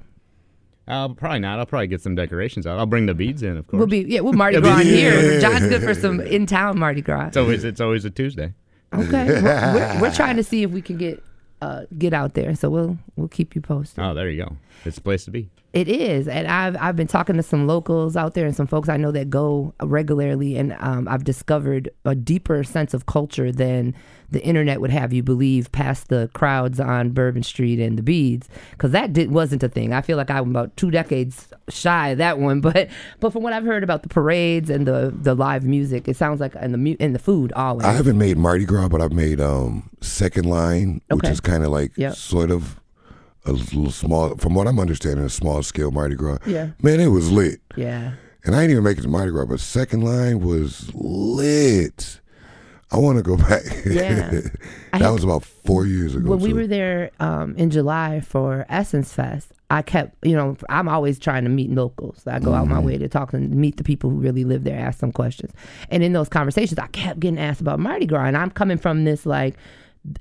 Uh, 0.87 1.09
probably 1.09 1.39
not. 1.39 1.59
I'll 1.59 1.67
probably 1.67 1.87
get 1.87 2.03
some 2.03 2.15
decorations 2.15 2.67
out. 2.67 2.79
I'll 2.79 2.85
bring 2.87 3.07
the 3.07 3.15
beads 3.15 3.43
in, 3.43 3.57
of 3.57 3.67
course. 3.67 3.79
We'll 3.79 3.87
be 3.87 4.01
yeah, 4.01 4.21
we'll 4.21 4.33
Mardi 4.45 4.61
Gras 4.61 4.77
but- 4.77 4.87
here. 4.87 5.41
John's 5.41 5.69
good 5.69 5.83
for 5.83 5.95
some 6.05 6.21
in 6.21 6.47
town 6.47 6.79
Mardi 6.79 7.01
Gras. 7.01 7.29
it's 7.29 7.37
always 7.37 7.65
it's 7.65 7.81
always 7.81 8.05
a 8.05 8.11
Tuesday. 8.11 8.53
Okay, 8.95 9.27
we're, 9.43 9.43
we're, 9.75 10.01
we're 10.03 10.15
trying 10.15 10.37
to 10.37 10.45
see 10.45 10.63
if 10.63 10.71
we 10.71 10.83
can 10.83 10.97
get 10.99 11.23
uh, 11.63 11.83
get 11.99 12.13
out 12.13 12.35
there. 12.35 12.55
So 12.55 12.69
we'll 12.71 12.99
we'll 13.17 13.29
keep 13.29 13.55
you 13.55 13.61
posted. 13.63 14.05
Oh, 14.05 14.13
there 14.15 14.29
you 14.29 14.45
go. 14.45 14.57
It's 14.85 14.97
the 14.97 15.03
place 15.03 15.25
to 15.25 15.31
be. 15.31 15.49
It 15.75 15.89
is, 15.89 16.29
and 16.29 16.47
I've 16.47 16.77
I've 16.81 16.95
been 16.95 17.09
talking 17.09 17.35
to 17.37 17.43
some 17.43 17.67
locals 17.67 18.17
out 18.17 18.35
there 18.35 18.47
and 18.47 18.55
some 18.55 18.69
folks 18.69 18.89
I 18.89 18.97
know 18.97 19.11
that 19.11 19.29
go 19.29 19.75
regularly, 19.83 20.57
and 20.57 20.77
um, 20.79 21.09
I've 21.09 21.25
discovered 21.25 21.91
a 22.05 22.15
deeper 22.15 22.63
sense 22.63 22.95
of 22.95 23.07
culture 23.07 23.51
than 23.51 23.93
the 24.31 24.41
internet 24.45 24.81
would 24.81 24.91
have 24.93 25.13
you 25.13 25.25
believe. 25.25 25.73
Past 25.73 26.11
the 26.11 26.31
crowds 26.33 26.79
on 26.79 27.11
Bourbon 27.11 27.43
Street 27.43 27.81
and 27.81 27.99
the 27.99 28.05
beads, 28.05 28.49
because 28.71 28.93
that 28.93 29.13
did, 29.13 29.33
wasn't 29.33 29.65
a 29.65 29.69
thing. 29.69 29.93
I 29.93 30.01
feel 30.01 30.17
like 30.17 30.31
I'm 30.31 30.49
about 30.51 30.77
two 30.77 30.93
decades 30.93 31.53
shy 31.69 32.11
of 32.11 32.19
that 32.19 32.39
one, 32.39 32.61
but 32.61 32.89
but 33.19 33.33
from 33.33 33.43
what 33.43 33.53
I've 33.53 33.65
heard 33.65 33.83
about 33.83 34.05
the 34.05 34.09
parades 34.09 34.71
and 34.71 34.87
the 34.87 35.13
the 35.13 35.35
live 35.35 35.65
music, 35.65 36.07
it 36.07 36.17
sounds 36.17 36.39
like 36.39 36.53
and 36.55 36.73
the 36.73 36.79
mu- 36.79 36.97
and 37.01 37.17
the 37.17 37.19
food 37.19 37.53
always. 37.53 37.85
I 37.85 37.95
haven't 37.95 38.17
made 38.17 38.39
Mardi 38.39 38.65
Gras, 38.65 38.89
but 38.89 39.01
I've 39.01 39.13
made 39.13 39.41
um 39.41 39.91
Second 40.01 40.45
Line, 40.49 41.01
which 41.11 41.27
is 41.27 41.41
kind 41.41 41.65
of 41.65 41.71
like 41.73 41.91
Yep. 41.97 42.15
sort 42.15 42.53
of 42.53 42.79
a 43.47 43.53
little 43.53 43.91
small, 43.91 44.37
from 44.37 44.55
what 44.55 44.67
I'm 44.67 44.79
understanding, 44.79 45.25
a 45.25 45.29
small 45.31 45.63
scale 45.63 45.91
Mardi 45.91 46.15
Gras. 46.17 46.39
Yeah. 46.47 46.69
Man, 46.83 47.01
it 47.01 47.09
was 47.09 47.31
lit. 47.31 47.61
yeah. 47.77 48.13
And 48.47 48.55
I 48.55 48.61
didn't 48.61 48.73
even 48.73 48.85
make 48.85 48.99
it 48.99 49.03
to 49.03 49.09
Mardi 49.09 49.31
Gras, 49.31 49.47
but 49.47 49.59
Second 49.61 50.03
Line 50.03 50.41
was 50.41 50.91
lit. 50.95 52.21
I 52.91 52.99
want 52.99 53.17
to 53.17 53.23
go 53.23 53.37
back. 53.49 53.63
Yeah. 53.87 54.31
That 54.31 54.51
had- 54.93 55.11
was 55.11 55.25
about 55.25 55.45
four 55.45 55.87
years 55.87 56.15
ago. 56.15 56.29
when 56.31 56.41
we 56.41 56.53
were 56.53 56.67
there 56.67 57.11
um, 57.21 57.57
in 57.57 57.71
July 57.71 58.21
for 58.21 58.67
Essence 58.69 59.13
Fest, 59.13 59.51
I 59.71 59.81
kept, 59.83 60.15
you 60.25 60.37
know, 60.37 60.57
I'm 60.69 60.89
always 60.89 61.19
trying 61.19 61.45
to 61.45 61.51
meet 61.51 61.71
locals. 61.71 62.23
I 62.27 62.39
go 62.39 62.53
out 62.53 62.69
my 62.69 62.77
Mm-hmm. 62.77 62.87
way 62.87 62.99
to 62.99 63.09
talk 63.09 63.33
and 63.33 63.51
meet 63.57 63.79
the 63.79 63.83
people 63.83 64.11
who 64.11 64.17
really 64.17 64.45
live 64.45 64.63
there, 64.65 64.79
ask 64.79 64.99
them 64.99 65.11
questions. 65.11 65.53
And 65.89 66.03
in 66.05 66.13
those 66.13 66.29
conversations, 66.29 66.79
I 66.79 66.87
kept 66.89 67.21
getting 67.21 67.41
asked 67.41 67.63
about 67.63 67.81
Mardi 67.81 68.05
Gras. 68.07 68.27
And 68.27 68.37
I'm 68.37 68.51
coming 68.51 68.77
from 68.79 69.05
this, 69.05 69.25
like, 69.27 69.57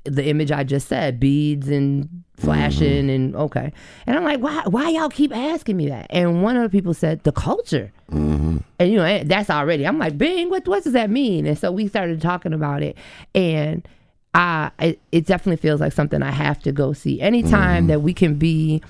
the 0.04 0.24
image 0.26 0.50
I 0.50 0.64
just 0.64 0.88
said, 0.88 1.20
beads 1.20 1.68
and 1.68 2.23
flashing 2.36 3.08
and 3.10 3.34
okay. 3.36 3.72
And 4.06 4.16
I'm 4.16 4.24
like, 4.24 4.40
why 4.40 4.62
why 4.66 4.88
y'all 4.90 5.08
keep 5.08 5.34
asking 5.34 5.76
me 5.76 5.88
that? 5.88 6.06
And 6.10 6.42
one 6.42 6.56
of 6.56 6.62
the 6.62 6.68
people 6.68 6.94
said, 6.94 7.22
the 7.24 7.32
culture. 7.32 7.92
And 8.08 8.62
you 8.80 8.96
know, 8.96 9.24
that's 9.24 9.50
already. 9.50 9.86
I'm 9.86 9.98
like, 9.98 10.16
Bing, 10.18 10.50
what 10.50 10.66
what 10.68 10.84
does 10.84 10.92
that 10.92 11.10
mean? 11.10 11.46
And 11.46 11.58
so 11.58 11.70
we 11.72 11.88
started 11.88 12.20
talking 12.20 12.52
about 12.52 12.82
it, 12.82 12.96
and 13.34 13.86
I 14.34 14.70
it, 14.78 15.00
it 15.12 15.26
definitely 15.26 15.56
feels 15.56 15.80
like 15.80 15.92
something 15.92 16.22
I 16.22 16.30
have 16.30 16.58
to 16.64 16.72
go 16.72 16.92
see. 16.92 17.20
Anytime 17.20 17.86
that 17.88 18.02
we 18.02 18.12
can 18.12 18.34
be 18.36 18.82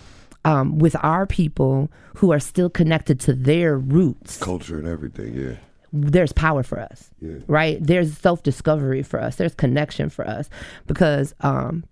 um, 0.45 0.79
with 0.79 0.97
our 1.03 1.27
people 1.27 1.91
who 2.17 2.33
are 2.33 2.41
still 2.41 2.69
connected 2.71 3.19
to 3.21 3.33
their 3.35 3.79
roots, 3.79 4.39
culture 4.39 4.79
and 4.79 4.87
everything. 4.89 5.35
Yeah. 5.35 5.57
there's 5.93 6.33
power 6.33 6.63
for 6.63 6.81
us, 6.81 7.11
Yeah. 7.21 7.37
right? 7.47 7.79
There's 7.81 8.17
self 8.19 8.43
discovery 8.43 9.03
for 9.03 9.21
us. 9.21 9.37
There's 9.37 9.55
connection 9.55 10.11
for 10.11 10.27
us 10.27 10.51
because 10.87 11.35
um, 11.41 11.85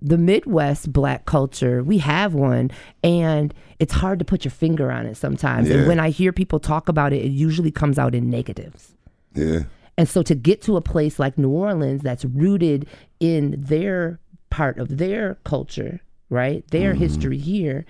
the 0.00 0.18
Midwest 0.18 0.92
black 0.92 1.24
culture, 1.24 1.82
we 1.82 1.98
have 1.98 2.34
one, 2.34 2.70
and 3.02 3.54
it's 3.78 3.92
hard 3.94 4.18
to 4.18 4.24
put 4.24 4.44
your 4.44 4.50
finger 4.52 4.90
on 4.90 5.06
it 5.06 5.16
sometimes. 5.16 5.70
And 5.70 5.86
when 5.86 6.00
I 6.00 6.10
hear 6.10 6.32
people 6.32 6.60
talk 6.60 6.88
about 6.88 7.12
it, 7.12 7.24
it 7.24 7.30
usually 7.30 7.70
comes 7.70 7.98
out 7.98 8.14
in 8.14 8.28
negatives. 8.28 8.94
Yeah. 9.34 9.60
And 9.96 10.08
so 10.08 10.22
to 10.24 10.34
get 10.34 10.60
to 10.62 10.76
a 10.76 10.80
place 10.80 11.18
like 11.18 11.38
New 11.38 11.50
Orleans 11.50 12.02
that's 12.02 12.24
rooted 12.24 12.86
in 13.20 13.54
their 13.56 14.18
part 14.50 14.78
of 14.78 14.98
their 14.98 15.36
culture, 15.44 16.00
right? 16.30 16.66
Their 16.70 16.92
Mm-hmm. 16.92 17.00
history 17.02 17.38
here, 17.38 17.86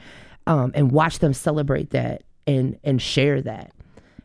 um, 0.47 0.73
and 0.75 0.93
watch 0.93 1.19
them 1.21 1.33
celebrate 1.33 1.91
that 1.91 2.23
and 2.47 2.79
and 2.85 3.01
share 3.01 3.41
that 3.41 3.73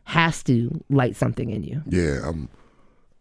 has 0.04 0.42
to 0.42 0.84
light 0.90 1.16
something 1.16 1.50
in 1.50 1.62
you. 1.62 1.82
Yeah, 1.86 2.20
I'm 2.28 2.48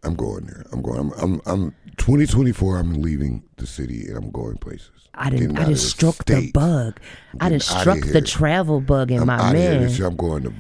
I'm 0.04 0.16
going 0.16 0.46
there. 0.46 0.66
I'm 0.72 0.82
going. 0.82 1.12
I'm 1.18 1.18
I'm, 1.18 1.42
I'm 1.46 1.76
2024. 1.98 2.78
I'm 2.78 3.02
leaving 3.02 3.44
the 3.58 3.68
city 3.68 4.06
and 4.08 4.16
I'm 4.18 4.32
going 4.32 4.58
places. 4.58 4.92
I 5.14 5.30
didn't. 5.30 5.58
I 5.58 5.66
just 5.66 5.90
struck 5.90 6.24
the 6.26 6.36
state. 6.38 6.54
bug. 6.54 6.98
I 7.42 7.50
didn't 7.50 7.70
outta 7.70 7.80
struck 7.82 8.00
the 8.00 8.22
travel 8.22 8.80
bug 8.80 9.12
in 9.12 9.20
I'm 9.22 9.28
my 9.28 9.48
of 9.50 9.54
man. 9.54 10.04
I'm 10.06 10.16
going 10.16 10.44
to. 10.44 10.54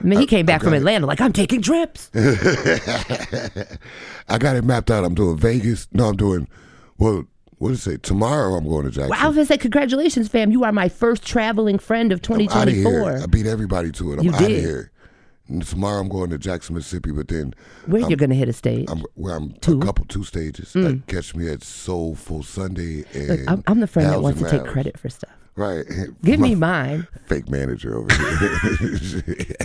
I 0.00 0.04
mean, 0.06 0.20
he 0.20 0.26
came 0.26 0.44
back 0.44 0.60
from 0.60 0.70
got 0.72 0.76
it. 0.76 0.80
Atlanta 0.80 1.06
like 1.06 1.20
I'm 1.22 1.32
taking 1.32 1.62
trips. 1.62 2.10
I 4.28 4.36
got 4.38 4.56
it 4.56 4.64
mapped 4.64 4.90
out. 4.90 5.04
I'm 5.04 5.14
doing 5.14 5.38
Vegas. 5.38 5.88
No, 5.92 6.08
I'm 6.08 6.16
doing. 6.16 6.46
Well, 6.98 7.24
what 7.58 7.68
did 7.70 7.78
it 7.78 7.80
say? 7.80 7.96
Tomorrow 7.96 8.52
I'm 8.54 8.68
going 8.68 8.84
to 8.84 8.90
Jackson. 8.90 9.08
Well, 9.10 9.20
I 9.22 9.26
was 9.28 9.36
gonna 9.36 9.46
say 9.46 9.56
congratulations, 9.56 10.28
fam. 10.28 10.50
You 10.50 10.64
are 10.64 10.72
my 10.72 10.90
first 10.90 11.24
traveling 11.24 11.78
friend 11.78 12.12
of 12.12 12.20
I'm 12.28 12.38
here. 12.40 12.48
2024. 12.48 13.22
I 13.22 13.26
beat 13.26 13.46
everybody 13.46 13.92
to 13.92 14.12
it. 14.12 14.18
I'm 14.18 14.24
You 14.24 14.34
out 14.34 14.42
of 14.42 14.48
did. 14.48 14.60
here. 14.60 14.90
Tomorrow 15.48 16.00
I'm 16.00 16.08
going 16.08 16.30
to 16.30 16.38
Jackson, 16.38 16.74
Mississippi. 16.74 17.10
But 17.12 17.28
then 17.28 17.54
Where 17.86 18.00
you're 18.00 18.16
gonna 18.16 18.34
hit 18.34 18.48
a 18.48 18.52
stage? 18.52 18.88
I'm 18.88 19.04
where 19.14 19.36
I'm 19.36 19.52
Two? 19.60 19.78
Mm. 19.78 19.82
a 19.82 19.86
couple 19.86 20.04
two 20.06 20.24
stages. 20.24 20.74
Like, 20.74 21.06
catch 21.06 21.34
me 21.34 21.48
at 21.50 21.62
Soulful 21.62 22.42
Sunday 22.42 23.04
and. 23.12 23.28
Look, 23.28 23.40
I'm, 23.50 23.62
I'm 23.66 23.80
the 23.80 23.86
friend 23.86 24.10
that 24.10 24.22
wants 24.22 24.40
to 24.40 24.50
take 24.50 24.64
credit 24.64 24.98
for 24.98 25.08
stuff. 25.08 25.30
Right. 25.56 25.84
Give 26.22 26.40
My 26.40 26.48
me 26.48 26.54
mine. 26.56 27.06
fake 27.26 27.48
manager 27.48 27.96
over 27.96 28.12
here. 28.12 29.54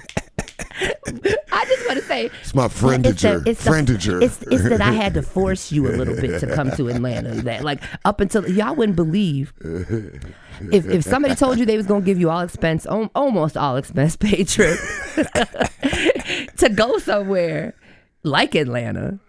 I 1.52 1.66
just 1.66 1.88
want 1.88 2.00
to 2.00 2.06
say 2.06 2.30
it's 2.42 2.54
my 2.54 2.66
It's 2.66 2.80
friendager. 2.80 3.46
it's 3.48 3.64
the- 3.64 3.70
friendager. 3.72 4.22
It's, 4.22 4.42
it's 4.44 4.64
that 4.70 4.82
I 4.82 4.92
had 4.92 5.14
to 5.16 5.22
force 5.24 5.72
you 5.72 5.88
a 5.88 5.94
little 5.96 6.16
bit 6.16 6.40
to 6.42 6.56
come 6.56 6.72
to 6.72 6.90
Atlanta. 6.90 7.32
That 7.42 7.64
like 7.64 7.82
up 8.06 8.22
until 8.22 8.48
y'all 8.50 8.76
wouldn't 8.76 8.96
believe 8.96 9.52
if 9.60 10.86
if 10.86 11.04
somebody 11.04 11.36
told 11.36 11.58
you 11.58 11.66
they 11.66 11.78
was 11.78 11.88
gonna 11.88 12.06
give 12.06 12.20
you 12.20 12.30
all 12.30 12.42
expense, 12.42 12.86
almost 12.86 13.58
all 13.58 13.76
expense 13.78 14.16
paid 14.16 14.48
trip 14.48 14.78
to 16.58 16.70
go 16.74 16.98
somewhere 17.00 17.74
like 18.24 18.54
Atlanta. 18.56 19.20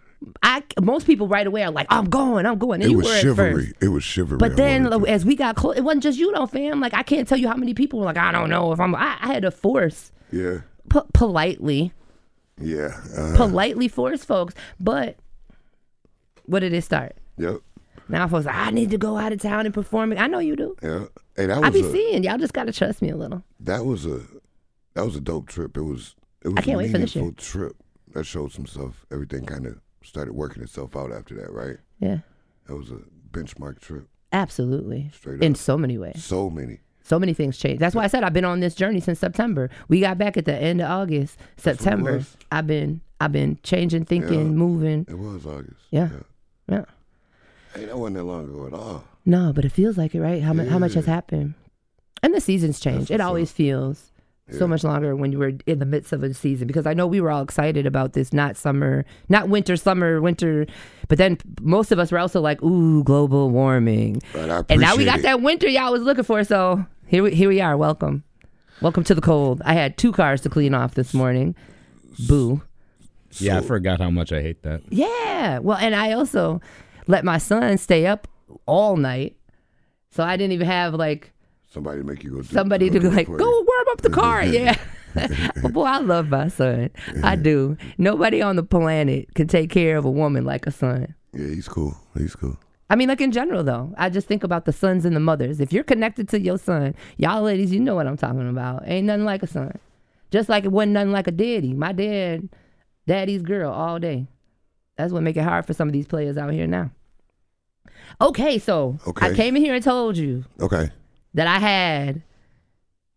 I 0.42 0.62
most 0.80 1.06
people 1.06 1.28
right 1.28 1.46
away 1.46 1.62
are 1.62 1.70
like, 1.70 1.86
I'm 1.90 2.06
going, 2.06 2.46
I'm 2.46 2.58
going. 2.58 2.82
And 2.82 2.92
it 2.92 2.96
was 2.96 3.20
chivalry. 3.20 3.72
It 3.80 3.88
was 3.88 4.04
chivalry. 4.04 4.38
But 4.38 4.56
then 4.56 4.92
as 5.06 5.24
we 5.24 5.36
got 5.36 5.56
close, 5.56 5.76
it 5.76 5.82
wasn't 5.82 6.02
just 6.02 6.18
you, 6.18 6.32
though, 6.32 6.46
fam. 6.46 6.80
Like 6.80 6.94
I 6.94 7.02
can't 7.02 7.26
tell 7.28 7.38
you 7.38 7.48
how 7.48 7.56
many 7.56 7.74
people 7.74 7.98
were 7.98 8.04
like, 8.04 8.16
I 8.16 8.32
don't 8.32 8.50
know 8.50 8.72
if 8.72 8.80
I'm. 8.80 8.94
I, 8.94 9.16
I 9.20 9.32
had 9.32 9.42
to 9.42 9.50
force 9.50 10.12
yeah, 10.32 10.60
po- 10.88 11.06
politely 11.12 11.92
yeah, 12.60 13.00
uh, 13.16 13.36
politely 13.36 13.88
force 13.88 14.24
folks. 14.24 14.54
But 14.78 15.16
what 16.46 16.60
did 16.60 16.72
it 16.72 16.82
start? 16.82 17.16
yep, 17.38 17.56
Now 18.08 18.28
folks, 18.28 18.46
like, 18.46 18.54
I 18.54 18.70
need 18.70 18.90
to 18.90 18.98
go 18.98 19.16
out 19.16 19.32
of 19.32 19.40
town 19.40 19.64
and 19.66 19.74
perform. 19.74 20.12
I 20.16 20.26
know 20.26 20.38
you 20.40 20.56
do. 20.56 20.76
yeah. 20.82 21.04
Hey, 21.36 21.46
that 21.46 21.58
was 21.58 21.64
I 21.66 21.70
be 21.70 21.80
a, 21.80 21.90
seeing 21.90 22.22
y'all. 22.24 22.38
Just 22.38 22.52
gotta 22.52 22.72
trust 22.72 23.00
me 23.02 23.10
a 23.10 23.16
little. 23.16 23.42
that 23.60 23.84
was 23.86 24.04
a 24.06 24.20
that 24.94 25.04
was 25.04 25.16
a 25.16 25.20
dope 25.20 25.48
trip. 25.48 25.76
It 25.76 25.82
was 25.82 26.14
it 26.42 26.48
was 26.48 26.58
I 26.58 26.62
can't 26.62 26.74
a 26.74 26.78
wait 26.78 26.90
for 26.90 26.98
this 26.98 27.16
trip. 27.36 27.76
That 28.12 28.24
showed 28.24 28.52
some 28.52 28.66
stuff. 28.66 29.06
Everything 29.12 29.46
kind 29.46 29.66
of 29.66 29.80
started 30.02 30.32
working 30.34 30.62
itself 30.62 30.96
out 30.96 31.12
after 31.12 31.34
that, 31.36 31.52
right? 31.52 31.76
Yeah, 31.98 32.18
That 32.66 32.76
was 32.76 32.90
a 32.90 33.00
benchmark 33.30 33.80
trip. 33.80 34.08
absolutely. 34.32 35.10
Straight 35.14 35.42
In 35.42 35.54
so 35.54 35.76
many 35.76 35.98
ways, 35.98 36.22
So 36.24 36.48
many. 36.50 36.80
so 37.02 37.18
many 37.18 37.34
things 37.34 37.58
changed. 37.58 37.80
That's 37.80 37.94
why 37.94 38.04
I 38.04 38.06
said 38.06 38.22
I've 38.24 38.32
been 38.32 38.44
on 38.44 38.60
this 38.60 38.74
journey 38.74 39.00
since 39.00 39.18
September. 39.18 39.70
We 39.88 40.00
got 40.00 40.18
back 40.18 40.36
at 40.36 40.44
the 40.46 40.54
end 40.54 40.80
of 40.80 40.90
August, 40.90 41.38
September. 41.56 42.24
I've 42.50 42.66
been, 42.66 43.00
I've 43.20 43.32
been 43.32 43.58
changing, 43.62 44.04
thinking, 44.06 44.38
Yeah. 44.46 44.52
moving. 44.56 45.06
It 45.08 45.18
was 45.18 45.44
August. 45.46 45.80
Yeah. 45.90 46.08
Yeah. 46.68 46.84
Hey, 47.74 47.84
that 47.84 47.98
wasn't 47.98 48.16
that 48.16 48.24
long 48.24 48.44
ago 48.44 48.66
at 48.66 48.72
all. 48.72 49.04
No, 49.26 49.52
but 49.52 49.64
it 49.64 49.70
feels 49.70 49.96
like 49.98 50.14
it, 50.14 50.20
right? 50.20 50.42
How 50.42 50.52
much? 50.52 50.68
How 50.68 50.78
much 50.78 50.94
has 50.94 51.04
happened? 51.06 51.54
And 52.22 52.34
the 52.34 52.40
seasons 52.40 52.80
change. 52.80 53.08
That's 53.08 53.10
It 53.12 53.20
always 53.20 53.50
up. 53.50 53.56
feels 53.56 54.09
so 54.52 54.66
much 54.66 54.82
longer 54.84 55.14
when 55.16 55.32
you 55.32 55.38
were 55.38 55.52
in 55.66 55.78
the 55.78 55.86
midst 55.86 56.12
of 56.12 56.22
a 56.22 56.34
season 56.34 56.66
because 56.66 56.86
I 56.86 56.94
know 56.94 57.06
we 57.06 57.20
were 57.20 57.30
all 57.30 57.42
excited 57.42 57.86
about 57.86 58.12
this 58.14 58.32
not 58.32 58.56
summer, 58.56 59.04
not 59.28 59.48
winter, 59.48 59.76
summer, 59.76 60.20
winter, 60.20 60.66
but 61.08 61.18
then 61.18 61.38
most 61.60 61.92
of 61.92 61.98
us 61.98 62.10
were 62.12 62.18
also 62.18 62.40
like, 62.40 62.62
ooh, 62.62 63.04
global 63.04 63.50
warming. 63.50 64.20
But 64.32 64.50
I 64.50 64.62
And 64.68 64.80
now 64.80 64.96
we 64.96 65.04
got 65.04 65.20
it. 65.20 65.22
that 65.22 65.40
winter 65.42 65.68
y'all 65.68 65.92
was 65.92 66.02
looking 66.02 66.24
for. 66.24 66.42
So 66.44 66.84
here 67.06 67.22
we, 67.22 67.34
here 67.34 67.48
we 67.48 67.60
are. 67.60 67.76
Welcome. 67.76 68.24
Welcome 68.80 69.04
to 69.04 69.14
the 69.14 69.20
cold. 69.20 69.60
I 69.64 69.74
had 69.74 69.96
two 69.98 70.10
cars 70.12 70.40
to 70.42 70.48
clean 70.48 70.74
off 70.74 70.94
this 70.94 71.12
morning. 71.14 71.54
Boo. 72.28 72.62
yeah, 73.38 73.58
I 73.58 73.60
forgot 73.60 74.00
how 74.00 74.10
much 74.10 74.32
I 74.32 74.42
hate 74.42 74.62
that. 74.62 74.82
Yeah. 74.90 75.58
Well, 75.58 75.76
and 75.78 75.94
I 75.94 76.12
also 76.12 76.60
let 77.06 77.24
my 77.24 77.38
son 77.38 77.78
stay 77.78 78.06
up 78.06 78.26
all 78.66 78.96
night. 78.96 79.36
So 80.12 80.24
I 80.24 80.36
didn't 80.36 80.52
even 80.52 80.66
have 80.66 80.94
like 80.94 81.32
Somebody 81.70 82.00
to 82.00 82.04
make 82.06 82.22
you 82.24 82.30
go. 82.30 82.37
Do, 82.42 82.48
somebody 82.48 82.88
go 82.88 82.94
to 82.94 83.00
be 83.00 83.09
like 83.09 83.26
go 83.26 83.37
warm 83.37 83.87
up 83.90 84.02
the 84.02 84.11
car. 84.20 84.44
Yeah. 84.44 84.76
boy, 85.70 85.85
I 85.85 85.98
love 85.98 86.28
my 86.28 86.48
son. 86.48 86.90
I 87.22 87.37
do. 87.37 87.76
Nobody 87.98 88.42
on 88.42 88.56
the 88.56 88.62
planet 88.62 89.35
can 89.35 89.46
take 89.48 89.70
care 89.70 89.96
of 89.96 90.04
a 90.04 90.11
woman 90.11 90.44
like 90.44 90.66
a 90.66 90.70
son. 90.70 91.14
Yeah, 91.33 91.46
he's 91.46 91.68
cool. 91.68 91.96
He's 92.16 92.37
cool. 92.37 92.56
I 92.88 92.96
mean, 92.96 93.09
like 93.09 93.20
in 93.20 93.30
general, 93.30 93.62
though, 93.62 93.94
I 93.96 94.11
just 94.11 94.26
think 94.26 94.42
about 94.42 94.64
the 94.64 94.72
sons 94.72 95.04
and 95.04 95.14
the 95.14 95.20
mothers. 95.20 95.61
If 95.61 95.72
you're 95.72 95.85
connected 95.85 96.28
to 96.30 96.40
your 96.40 96.59
son, 96.59 96.94
y'all 97.18 97.42
ladies, 97.42 97.72
you 97.72 97.78
know 97.78 97.94
what 97.94 98.09
I'm 98.09 98.16
talking 98.16 98.48
about. 98.48 98.83
Ain't 98.87 99.06
nothing 99.06 99.24
like 99.24 99.44
a 99.44 99.46
son. 99.46 99.78
Just 100.33 100.48
like 100.48 100.64
it 100.64 100.72
wasn't 100.72 100.92
nothing 100.92 101.12
like 101.12 101.28
a 101.28 101.33
daddy. 101.33 101.72
My 101.72 101.92
dad, 101.92 102.48
daddy's 103.06 103.42
girl 103.42 103.72
all 103.72 104.00
day. 104.00 104.26
That's 104.96 105.12
what 105.12 105.22
make 105.22 105.37
it 105.37 105.44
hard 105.44 105.66
for 105.66 105.72
some 105.72 105.88
of 105.88 105.92
these 105.92 106.06
players 106.06 106.37
out 106.37 106.52
here 106.52 106.66
now. 106.66 106.90
Okay, 108.20 108.59
so 108.59 108.98
I 109.18 109.35
came 109.35 109.56
in 109.56 109.62
here 109.62 109.74
and 109.74 109.83
told 109.85 110.16
you 110.16 110.44
Okay. 110.61 110.90
That 111.34 111.46
I 111.46 111.58
had 111.58 112.22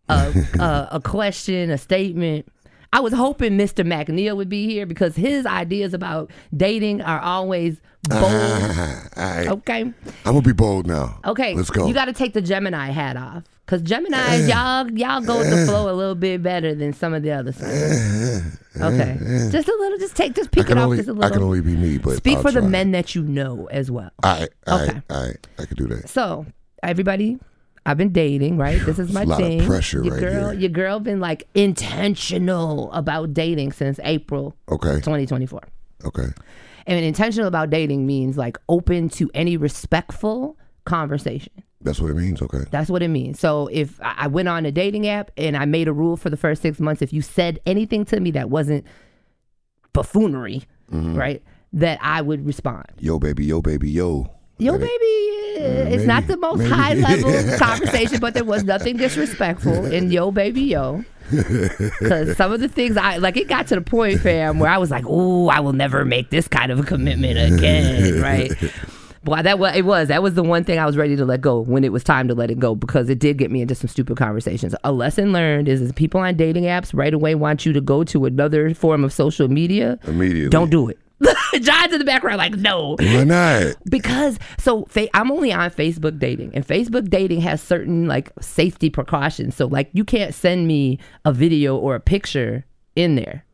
a, 0.10 0.34
a, 0.60 0.88
a 0.94 1.02
question, 1.04 1.70
a 1.70 1.78
statement. 1.78 2.48
I 2.92 3.00
was 3.00 3.12
hoping 3.12 3.58
Mr. 3.58 3.86
McNeil 3.86 4.38
would 4.38 4.50
be 4.50 4.68
here 4.68 4.86
because 4.86 5.16
his 5.16 5.48
ideas 5.48 5.96
about 5.96 6.30
dating 6.56 7.02
are 7.02 7.20
always 7.20 7.82
bold. 8.10 8.24
All 8.24 8.30
right. 9.18 9.48
Okay. 9.48 9.82
I'm 9.82 9.94
gonna 10.26 10.42
be 10.42 10.54
bold 10.54 10.86
now. 10.86 11.20
Okay. 11.26 11.56
Let's 11.56 11.72
go. 11.72 11.88
You 11.88 11.94
got 11.94 12.06
to 12.06 12.14
take 12.14 12.34
the 12.34 12.42
Gemini 12.42 12.92
hat 12.92 13.18
off. 13.18 13.44
Cause 13.66 13.82
Gemini's 13.82 14.50
y'all 14.50 14.92
y'all 14.92 15.22
go 15.22 15.38
with 15.38 15.50
the 15.50 15.66
flow 15.66 15.90
a 15.90 15.96
little 15.96 16.16
bit 16.16 16.44
better 16.44 16.76
than 16.76 16.92
some 16.92 17.14
of 17.14 17.24
the 17.24 17.32
other 17.32 17.54
signs. 17.54 18.60
Okay, 18.76 19.18
just 19.52 19.70
a 19.70 19.76
little, 19.80 19.98
just 19.98 20.18
take, 20.18 20.36
just 20.36 20.50
I 20.50 20.52
pick 20.52 20.70
it 20.70 20.78
off 20.78 20.84
only 20.84 20.98
just 20.98 21.08
a 21.08 21.14
I 21.14 21.16
little. 21.16 21.32
I 21.32 21.34
can 21.34 21.44
only 21.44 21.62
be 21.62 21.76
me, 21.78 21.98
but 21.98 22.18
Speak 22.18 22.36
I'll 22.38 22.42
for 22.42 22.52
the 22.52 22.62
men 22.62 22.92
that 22.92 23.16
you 23.16 23.24
know 23.24 23.70
as 23.72 23.90
well. 23.90 24.12
All 24.22 24.38
right. 24.38 24.50
All 24.68 24.80
right. 24.80 24.90
Okay. 24.90 25.02
All 25.10 25.26
right. 25.28 25.48
I 25.60 25.66
can 25.66 25.78
do 25.78 25.88
that. 25.88 26.10
So 26.10 26.46
everybody, 26.84 27.40
I've 27.86 27.98
been 27.98 28.14
dating, 28.14 28.58
right? 28.58 28.80
This 28.86 28.98
is 29.00 29.12
my 29.12 29.24
a 29.24 29.26
lot 29.26 29.42
of 29.42 29.48
thing. 29.48 29.66
pressure 29.66 30.04
your 30.04 30.14
right 30.14 30.20
girl, 30.22 30.50
here. 30.52 30.60
your 30.62 30.70
girl, 30.70 31.00
been 31.00 31.20
like 31.20 31.44
intentional 31.54 32.92
about 32.94 33.34
dating 33.34 33.74
since 33.74 34.00
April 34.04 34.56
Okay. 34.70 34.96
2024. 34.96 35.62
Okay. 36.06 36.28
And 36.88 37.06
intentional 37.06 37.48
about 37.48 37.70
dating 37.70 38.06
means 38.06 38.38
like 38.38 38.58
open 38.70 39.10
to 39.10 39.30
any 39.34 39.58
respectful 39.58 40.58
conversation. 40.86 41.52
That's 41.82 42.00
what 42.00 42.12
it 42.12 42.16
means. 42.16 42.42
Okay. 42.42 42.64
That's 42.72 42.90
what 42.90 43.04
it 43.04 43.10
means. 43.10 43.40
So 43.40 43.68
if 43.68 44.00
I 44.02 44.14
I 44.20 44.28
went 44.28 44.48
on 44.48 44.66
a 44.66 44.72
dating 44.72 45.08
app 45.08 45.32
and 45.36 45.58
I 45.58 45.66
made 45.66 45.88
a 45.90 45.94
rule 45.94 46.16
for 46.16 46.30
the 46.30 46.38
first 46.38 46.62
six 46.62 46.80
months, 46.80 47.02
if 47.02 47.12
you 47.12 47.22
said 47.22 47.60
anything 47.66 48.06
to 48.06 48.20
me 48.22 48.32
that 48.32 48.50
wasn't 48.50 48.86
buffoonery, 49.94 50.64
Mm-hmm. 50.92 51.16
right, 51.16 51.42
that 51.72 51.98
I 52.04 52.22
would 52.22 52.46
respond. 52.46 52.86
Yo, 53.00 53.18
baby. 53.18 53.46
Yo, 53.46 53.62
baby. 53.64 53.90
Yo. 53.90 54.30
Yo, 54.60 54.78
baby, 54.78 54.94
it's 55.94 56.06
not 56.06 56.28
the 56.28 56.38
most 56.38 56.60
maybe. 56.60 56.72
high 56.72 56.94
level 56.94 57.58
conversation, 57.58 58.20
but 58.20 58.34
there 58.34 58.44
was 58.44 58.64
nothing 58.64 58.98
disrespectful 58.98 59.86
in 59.86 60.12
yo, 60.12 60.32
baby, 60.32 60.62
yo. 60.62 61.04
Because 61.32 62.38
some 62.38 62.52
of 62.54 62.60
the 62.60 62.68
things 62.68 62.96
I 62.96 63.18
like, 63.18 63.36
it 63.38 63.48
got 63.48 63.68
to 63.68 63.76
the 63.76 63.82
point, 63.82 64.20
fam, 64.20 64.60
where 64.60 64.70
I 64.70 64.78
was 64.78 64.92
like, 64.92 65.06
"Ooh, 65.06 65.48
I 65.48 65.60
will 65.62 65.74
never 65.74 66.06
make 66.06 66.30
this 66.30 66.48
kind 66.48 66.72
of 66.72 66.80
a 66.80 66.84
commitment 66.84 67.54
again," 67.56 68.22
right? 68.22 68.52
Boy, 69.24 69.42
that 69.42 69.58
was 69.58 69.76
it 69.76 69.86
was 69.86 70.10
that 70.10 70.22
was 70.22 70.34
the 70.36 70.44
one 70.44 70.64
thing 70.66 70.80
I 70.80 70.86
was 70.86 70.98
ready 70.98 71.16
to 71.16 71.26
let 71.26 71.40
go 71.42 71.62
when 71.62 71.84
it 71.84 71.92
was 71.94 72.04
time 72.04 72.28
to 72.28 72.36
let 72.36 72.52
it 72.52 72.60
go 72.60 72.76
because 72.76 73.10
it 73.10 73.20
did 73.20 73.38
get 73.38 73.50
me 73.52 73.62
into 73.62 73.74
some 73.74 73.88
stupid 73.88 74.18
conversations. 74.18 74.76
A 74.84 74.92
lesson 74.92 75.32
learned 75.32 75.70
is, 75.70 75.82
is 75.82 75.92
people 75.94 76.20
on 76.20 76.36
dating 76.36 76.66
apps 76.66 76.94
right 76.94 77.14
away 77.14 77.34
want 77.34 77.66
you 77.66 77.72
to 77.74 77.82
go 77.82 78.04
to 78.04 78.26
another 78.26 78.74
form 78.74 79.04
of 79.04 79.14
social 79.14 79.48
media. 79.48 79.98
Immediately. 80.04 80.50
Don't 80.50 80.70
do 80.70 80.90
it. 80.90 81.00
John's 81.62 81.94
in 81.94 82.00
the 82.00 82.06
background, 82.06 82.38
like, 82.38 82.54
no. 82.56 82.96
Why 83.00 83.24
not? 83.24 83.76
Because 83.90 84.38
so 84.58 84.86
fa- 84.86 85.16
I'm 85.16 85.32
only 85.32 85.52
on 85.54 85.70
Facebook 85.72 86.20
dating, 86.20 86.52
and 86.54 86.66
Facebook 86.68 87.10
dating 87.10 87.42
has 87.42 87.62
certain 87.62 88.08
like 88.08 88.32
safety 88.42 88.90
precautions. 88.90 89.56
So 89.56 89.68
like 89.68 89.90
you 89.94 90.04
can't 90.04 90.34
send 90.34 90.68
me 90.68 91.00
a 91.26 91.32
video 91.34 91.78
or 91.78 91.96
a 91.96 92.00
picture 92.00 92.66
in 92.96 93.16
there. 93.16 93.46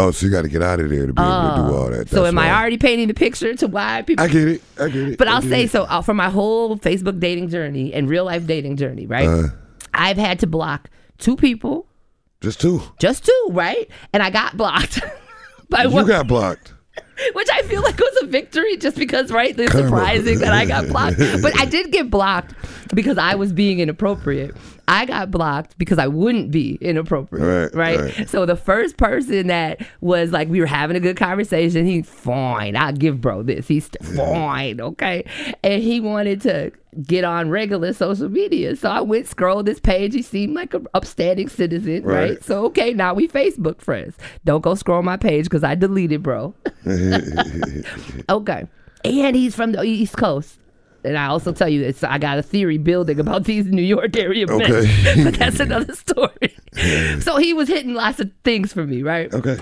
Oh, 0.00 0.12
so 0.12 0.26
you 0.26 0.30
got 0.32 0.42
to 0.42 0.48
get 0.48 0.62
out 0.62 0.78
of 0.78 0.90
there 0.90 1.08
to 1.08 1.12
be 1.12 1.20
able 1.20 1.32
to 1.50 1.54
do 1.56 1.76
all 1.76 1.90
that. 1.90 2.08
so 2.08 2.22
That's 2.22 2.28
am 2.28 2.38
I 2.38 2.52
already 2.56 2.78
painting 2.78 3.08
the 3.08 3.14
picture 3.14 3.54
to 3.56 3.66
why 3.66 4.02
people? 4.02 4.24
I 4.24 4.28
get 4.28 4.46
it. 4.46 4.62
I 4.78 4.88
get 4.88 5.08
it. 5.08 5.18
but 5.18 5.26
I'll 5.26 5.42
say 5.42 5.64
it. 5.64 5.70
so 5.72 5.82
uh, 5.84 6.02
for 6.02 6.14
my 6.14 6.30
whole 6.30 6.78
Facebook 6.78 7.18
dating 7.18 7.48
journey 7.48 7.92
and 7.92 8.08
real 8.08 8.24
life 8.24 8.46
dating 8.46 8.76
journey, 8.76 9.06
right? 9.06 9.26
Uh. 9.28 9.48
I've 9.92 10.16
had 10.16 10.38
to 10.40 10.46
block 10.46 10.88
two 11.18 11.34
people, 11.34 11.88
Just 12.40 12.60
two. 12.60 12.80
just 13.00 13.24
two, 13.24 13.46
right? 13.50 13.90
And 14.12 14.22
I 14.22 14.30
got 14.30 14.56
blocked 14.56 15.00
by 15.68 15.82
You 15.82 15.90
one. 15.90 16.06
got 16.06 16.28
blocked. 16.28 16.74
which 17.32 17.48
I 17.52 17.62
feel 17.62 17.82
like 17.82 17.98
was 17.98 18.18
a 18.22 18.26
victory 18.26 18.76
just 18.76 18.96
because, 18.96 19.30
right? 19.30 19.58
It's 19.58 19.72
surprising 19.72 20.38
that 20.40 20.52
I 20.52 20.64
got 20.64 20.88
blocked. 20.88 21.18
But 21.18 21.58
I 21.58 21.64
did 21.70 21.90
get 21.92 22.10
blocked 22.10 22.54
because 22.94 23.18
I 23.18 23.34
was 23.34 23.52
being 23.52 23.80
inappropriate. 23.80 24.54
I 24.88 25.04
got 25.04 25.30
blocked 25.30 25.76
because 25.78 25.98
I 25.98 26.06
wouldn't 26.06 26.50
be 26.50 26.76
inappropriate. 26.80 27.74
Right, 27.74 27.98
Right. 27.98 28.16
right. 28.18 28.28
So 28.28 28.46
the 28.46 28.56
first 28.56 28.96
person 28.96 29.48
that 29.48 29.86
was 30.00 30.30
like, 30.32 30.48
we 30.48 30.60
were 30.60 30.66
having 30.66 30.96
a 30.96 31.00
good 31.00 31.16
conversation, 31.16 31.84
he's 31.86 32.08
fine. 32.08 32.74
I'll 32.76 32.92
give 32.92 33.20
bro 33.20 33.42
this. 33.42 33.68
He's 33.68 33.88
fine. 34.16 34.80
Okay. 34.80 35.24
And 35.62 35.82
he 35.82 36.00
wanted 36.00 36.40
to 36.42 36.72
get 37.02 37.22
on 37.22 37.50
regular 37.50 37.92
social 37.92 38.28
media. 38.30 38.74
So 38.76 38.88
I 38.90 39.02
went 39.02 39.26
scroll 39.28 39.62
this 39.62 39.78
page. 39.78 40.14
He 40.14 40.22
seemed 40.22 40.54
like 40.54 40.72
an 40.74 40.86
upstanding 40.94 41.48
citizen. 41.48 42.02
Right. 42.02 42.30
Right. 42.30 42.44
So, 42.44 42.64
okay, 42.66 42.92
now 42.94 43.12
we 43.14 43.28
Facebook 43.28 43.80
friends. 43.82 44.16
Don't 44.44 44.62
go 44.62 44.74
scroll 44.74 45.02
my 45.02 45.16
page 45.18 45.44
because 45.44 45.62
I 45.64 45.74
deleted 45.74 46.22
bro. 46.22 46.54
Okay. 48.28 48.66
And 49.04 49.36
he's 49.36 49.54
from 49.54 49.72
the 49.72 49.82
East 49.82 50.16
Coast. 50.16 50.58
And 51.04 51.16
I 51.16 51.26
also 51.26 51.52
tell 51.52 51.68
you, 51.68 51.82
it's 51.82 52.02
I 52.02 52.18
got 52.18 52.38
a 52.38 52.42
theory 52.42 52.78
building 52.78 53.20
about 53.20 53.44
these 53.44 53.66
New 53.66 53.82
York 53.82 54.16
area 54.16 54.46
men. 54.46 54.62
Okay. 54.62 55.24
but 55.24 55.34
that's 55.34 55.60
another 55.60 55.94
story. 55.94 56.56
so 57.20 57.36
he 57.36 57.54
was 57.54 57.68
hitting 57.68 57.94
lots 57.94 58.20
of 58.20 58.30
things 58.44 58.72
for 58.72 58.84
me, 58.84 59.02
right? 59.02 59.32
Okay. 59.32 59.58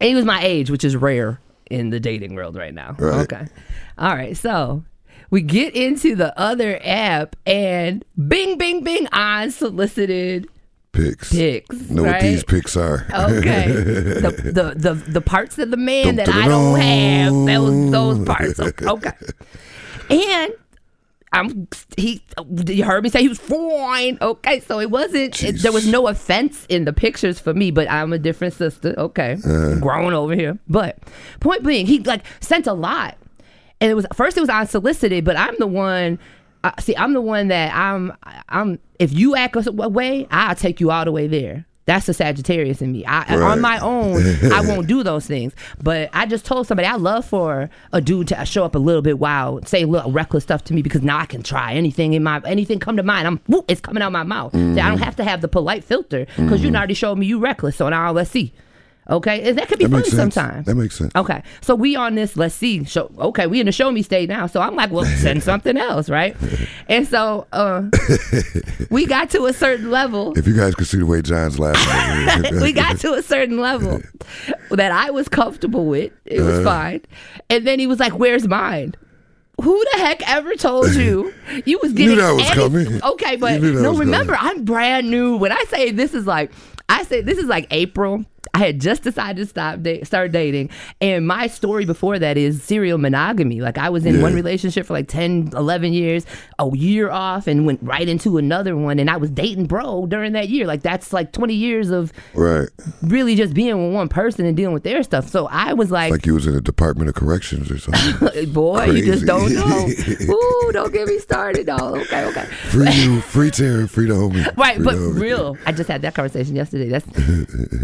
And 0.00 0.08
he 0.08 0.14
was 0.14 0.24
my 0.24 0.42
age, 0.42 0.70
which 0.70 0.84
is 0.84 0.96
rare 0.96 1.40
in 1.70 1.90
the 1.90 2.00
dating 2.00 2.34
world 2.34 2.56
right 2.56 2.74
now. 2.74 2.96
Right. 2.98 3.20
Okay. 3.20 3.46
All 3.98 4.14
right. 4.14 4.36
So 4.36 4.84
we 5.30 5.42
get 5.42 5.74
into 5.74 6.14
the 6.16 6.38
other 6.38 6.78
app 6.82 7.36
and 7.46 8.04
bing, 8.28 8.58
bing, 8.58 8.82
bing, 8.82 9.08
unsolicited 9.12 10.48
Picks. 10.92 11.32
pics. 11.32 11.88
Know 11.88 12.04
right? 12.04 12.12
what 12.12 12.20
these 12.20 12.44
picks 12.44 12.76
are. 12.76 13.06
Okay. 13.14 13.66
the, 13.72 14.52
the 14.52 14.94
the 14.94 14.94
the 15.10 15.20
parts 15.22 15.58
of 15.58 15.70
the 15.70 15.78
man 15.78 16.16
Dum, 16.16 16.16
that 16.16 16.28
I 16.28 16.48
don't 16.48 16.78
have, 16.78 17.32
those 17.32 17.90
those 17.90 18.26
parts. 18.26 18.60
Okay. 18.60 19.12
And 20.10 20.52
I'm 21.32 21.68
he 21.96 22.22
you 22.66 22.84
heard 22.84 23.02
me 23.04 23.10
say 23.10 23.20
he 23.20 23.28
was 23.28 23.38
fine. 23.38 24.18
Okay, 24.20 24.60
so 24.60 24.80
it 24.80 24.90
wasn't 24.90 25.42
it, 25.42 25.62
there 25.62 25.72
was 25.72 25.86
no 25.86 26.08
offense 26.08 26.66
in 26.68 26.84
the 26.84 26.92
pictures 26.92 27.38
for 27.38 27.54
me, 27.54 27.70
but 27.70 27.90
I'm 27.90 28.12
a 28.12 28.18
different 28.18 28.54
sister. 28.54 28.94
Okay. 28.98 29.38
Uh. 29.44 29.76
Grown 29.76 30.12
over 30.12 30.34
here. 30.34 30.58
But 30.68 30.98
point 31.40 31.64
being, 31.64 31.86
he 31.86 32.00
like 32.00 32.24
sent 32.40 32.66
a 32.66 32.74
lot. 32.74 33.16
And 33.80 33.90
it 33.90 33.94
was 33.94 34.06
first 34.14 34.36
it 34.36 34.40
was 34.40 34.50
unsolicited, 34.50 35.24
but 35.24 35.36
I'm 35.36 35.56
the 35.58 35.66
one 35.66 36.18
uh, 36.64 36.72
see, 36.78 36.96
I'm 36.96 37.12
the 37.12 37.20
one 37.20 37.48
that 37.48 37.74
I'm. 37.74 38.12
I'm. 38.48 38.78
If 38.98 39.12
you 39.12 39.34
act 39.34 39.56
a 39.56 39.72
way, 39.72 40.26
I'll 40.30 40.54
take 40.54 40.80
you 40.80 40.90
all 40.90 41.04
the 41.04 41.12
way 41.12 41.26
there. 41.26 41.66
That's 41.84 42.06
the 42.06 42.14
Sagittarius 42.14 42.80
in 42.80 42.92
me. 42.92 43.04
I, 43.04 43.22
Right. 43.22 43.52
On 43.52 43.60
my 43.60 43.78
own, 43.80 44.22
I 44.52 44.60
won't 44.66 44.86
do 44.86 45.02
those 45.02 45.26
things. 45.26 45.52
But 45.82 46.10
I 46.12 46.26
just 46.26 46.44
told 46.44 46.66
somebody 46.66 46.86
I 46.86 46.96
love 46.96 47.24
for 47.24 47.70
a 47.92 48.00
dude 48.00 48.28
to 48.28 48.44
show 48.44 48.64
up 48.64 48.74
a 48.74 48.78
little 48.78 49.02
bit 49.02 49.18
wild, 49.18 49.66
say 49.68 49.82
a 49.82 49.86
little 49.86 50.12
reckless 50.12 50.44
stuff 50.44 50.64
to 50.64 50.74
me 50.74 50.82
because 50.82 51.02
now 51.02 51.18
I 51.18 51.26
can 51.26 51.42
try 51.42 51.72
anything 51.74 52.12
in 52.12 52.22
my 52.22 52.40
anything 52.44 52.78
come 52.78 52.96
to 52.96 53.02
mind. 53.02 53.26
I'm 53.26 53.40
whoop, 53.46 53.64
it's 53.68 53.80
coming 53.80 54.02
out 54.02 54.12
my 54.12 54.22
mouth. 54.22 54.52
Mm-hmm. 54.52 54.78
I 54.78 54.88
don't 54.88 54.98
have 54.98 55.16
to 55.16 55.24
have 55.24 55.40
the 55.40 55.48
polite 55.48 55.82
filter 55.82 56.26
because 56.36 56.62
you 56.62 56.68
mm-hmm. 56.68 56.76
already 56.76 56.94
showed 56.94 57.18
me 57.18 57.26
you 57.26 57.38
reckless. 57.38 57.76
So 57.76 57.88
now 57.88 58.12
let's 58.12 58.30
see. 58.30 58.52
Okay, 59.10 59.48
and 59.48 59.58
that 59.58 59.66
could 59.66 59.80
be 59.80 59.86
That 59.86 60.02
fun 60.02 60.04
sometimes. 60.32 60.66
That 60.66 60.76
makes 60.76 60.96
sense. 60.96 61.12
Okay, 61.16 61.42
so 61.60 61.74
we 61.74 61.96
on 61.96 62.14
this. 62.14 62.36
Let's 62.36 62.54
see. 62.54 62.84
Show. 62.84 63.10
Okay, 63.18 63.48
we 63.48 63.58
in 63.58 63.66
the 63.66 63.72
show 63.72 63.90
me 63.90 64.00
state 64.02 64.28
now. 64.28 64.46
So 64.46 64.60
I'm 64.60 64.76
like, 64.76 64.92
well, 64.92 65.04
send 65.18 65.42
something 65.42 65.76
else, 65.76 66.08
right? 66.08 66.36
And 66.88 67.06
so 67.06 67.46
uh, 67.52 67.88
we 68.90 69.06
got 69.06 69.30
to 69.30 69.46
a 69.46 69.52
certain 69.52 69.90
level. 69.90 70.38
If 70.38 70.46
you 70.46 70.56
guys 70.56 70.74
could 70.76 70.86
see 70.86 70.98
the 70.98 71.06
way 71.06 71.20
John's 71.20 71.58
laughing, 71.58 72.60
we 72.60 72.72
got 72.72 72.98
to 73.00 73.14
a 73.14 73.22
certain 73.22 73.58
level 73.58 74.00
that 74.70 74.92
I 74.92 75.10
was 75.10 75.28
comfortable 75.28 75.86
with. 75.86 76.12
It 76.24 76.40
was 76.40 76.58
Uh-huh. 76.58 76.64
fine. 76.64 77.00
And 77.50 77.66
then 77.66 77.78
he 77.80 77.86
was 77.88 77.98
like, 77.98 78.18
"Where's 78.18 78.46
mine?" 78.46 78.94
Who 79.60 79.84
the 79.92 79.98
heck 79.98 80.28
ever 80.30 80.54
told 80.54 80.90
you 80.94 81.32
you 81.66 81.78
was 81.82 81.92
getting 81.92 82.16
that 82.18 82.32
was 82.34 82.50
coming. 82.50 83.02
Okay, 83.02 83.36
but 83.36 83.60
no, 83.62 83.94
remember, 83.94 84.36
I'm 84.38 84.64
brand 84.64 85.10
new. 85.10 85.36
When 85.36 85.52
I 85.52 85.64
say 85.68 85.90
this 85.90 86.14
is 86.14 86.26
like, 86.26 86.50
I 86.88 87.02
say 87.04 87.20
this 87.20 87.38
is 87.38 87.46
like 87.46 87.66
April. 87.70 88.24
I 88.54 88.58
had 88.58 88.80
just 88.80 89.02
decided 89.02 89.36
to 89.40 89.46
stop 89.46 89.82
da- 89.82 90.02
start 90.04 90.32
dating, 90.32 90.70
and 91.00 91.26
my 91.26 91.46
story 91.46 91.84
before 91.84 92.18
that 92.18 92.36
is 92.36 92.62
serial 92.62 92.98
monogamy. 92.98 93.60
Like 93.60 93.78
I 93.78 93.88
was 93.88 94.04
in 94.04 94.16
Yeah. 94.16 94.22
one 94.22 94.34
relationship 94.34 94.84
for 94.86 94.92
like 94.92 95.08
10, 95.08 95.50
11 95.54 95.92
years, 95.92 96.26
a 96.58 96.68
year 96.76 97.08
off, 97.10 97.46
and 97.46 97.64
went 97.66 97.80
right 97.82 98.06
into 98.06 98.38
another 98.38 98.76
one, 98.76 98.98
and 98.98 99.08
I 99.08 99.16
was 99.16 99.30
dating 99.30 99.66
bro 99.66 100.06
during 100.06 100.32
that 100.32 100.48
year. 100.48 100.66
Like 100.66 100.82
that's 100.82 101.12
like 101.12 101.32
twenty 101.32 101.54
years 101.54 101.90
of 101.90 102.12
Right. 102.34 102.68
really 103.02 103.36
just 103.36 103.54
being 103.54 103.86
with 103.86 103.94
one 103.94 104.08
person 104.08 104.44
and 104.44 104.56
dealing 104.56 104.74
with 104.74 104.82
their 104.82 105.02
stuff. 105.02 105.28
So 105.28 105.46
I 105.50 105.72
was 105.72 105.90
like, 105.90 106.10
Like 106.10 106.26
you 106.26 106.34
was 106.34 106.46
in 106.46 106.54
the 106.54 106.60
Department 106.60 107.08
of 107.08 107.14
Corrections 107.14 107.70
or 107.70 107.78
something. 107.78 108.52
boy, 108.52 108.84
you 108.86 109.04
just 109.04 109.24
don't 109.24 109.52
know. 109.54 109.88
Ooh, 110.30 110.70
don't 110.72 110.92
get 110.92 111.06
me 111.08 111.18
started. 111.20 111.68
No, 111.68 111.76
okay, 111.96 112.24
okay. 112.26 112.44
free 112.70 112.90
you, 112.90 113.20
free 113.20 113.50
Terry, 113.50 113.86
free 113.88 114.06
the 114.06 114.14
homie. 114.14 114.42
Right, 114.56 114.76
Free 114.76 114.84
but 114.84 114.96
real. 114.96 115.56
I 115.64 115.72
just 115.72 115.88
had 115.88 116.02
that 116.02 116.14
conversation 116.14 116.54
yesterday. 116.56 116.88
That's 116.88 117.06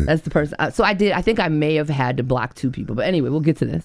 that's 0.04 0.22
the 0.22 0.30
person. 0.30 0.47
Uh, 0.58 0.70
so 0.70 0.84
I 0.84 0.94
did. 0.94 1.12
I 1.12 1.22
think 1.22 1.40
I 1.40 1.48
may 1.48 1.74
have 1.74 1.88
had 1.88 2.16
to 2.16 2.22
block 2.22 2.54
two 2.54 2.70
people, 2.70 2.94
but 2.94 3.06
anyway, 3.06 3.28
we'll 3.30 3.40
get 3.40 3.56
to 3.58 3.64
this. 3.64 3.84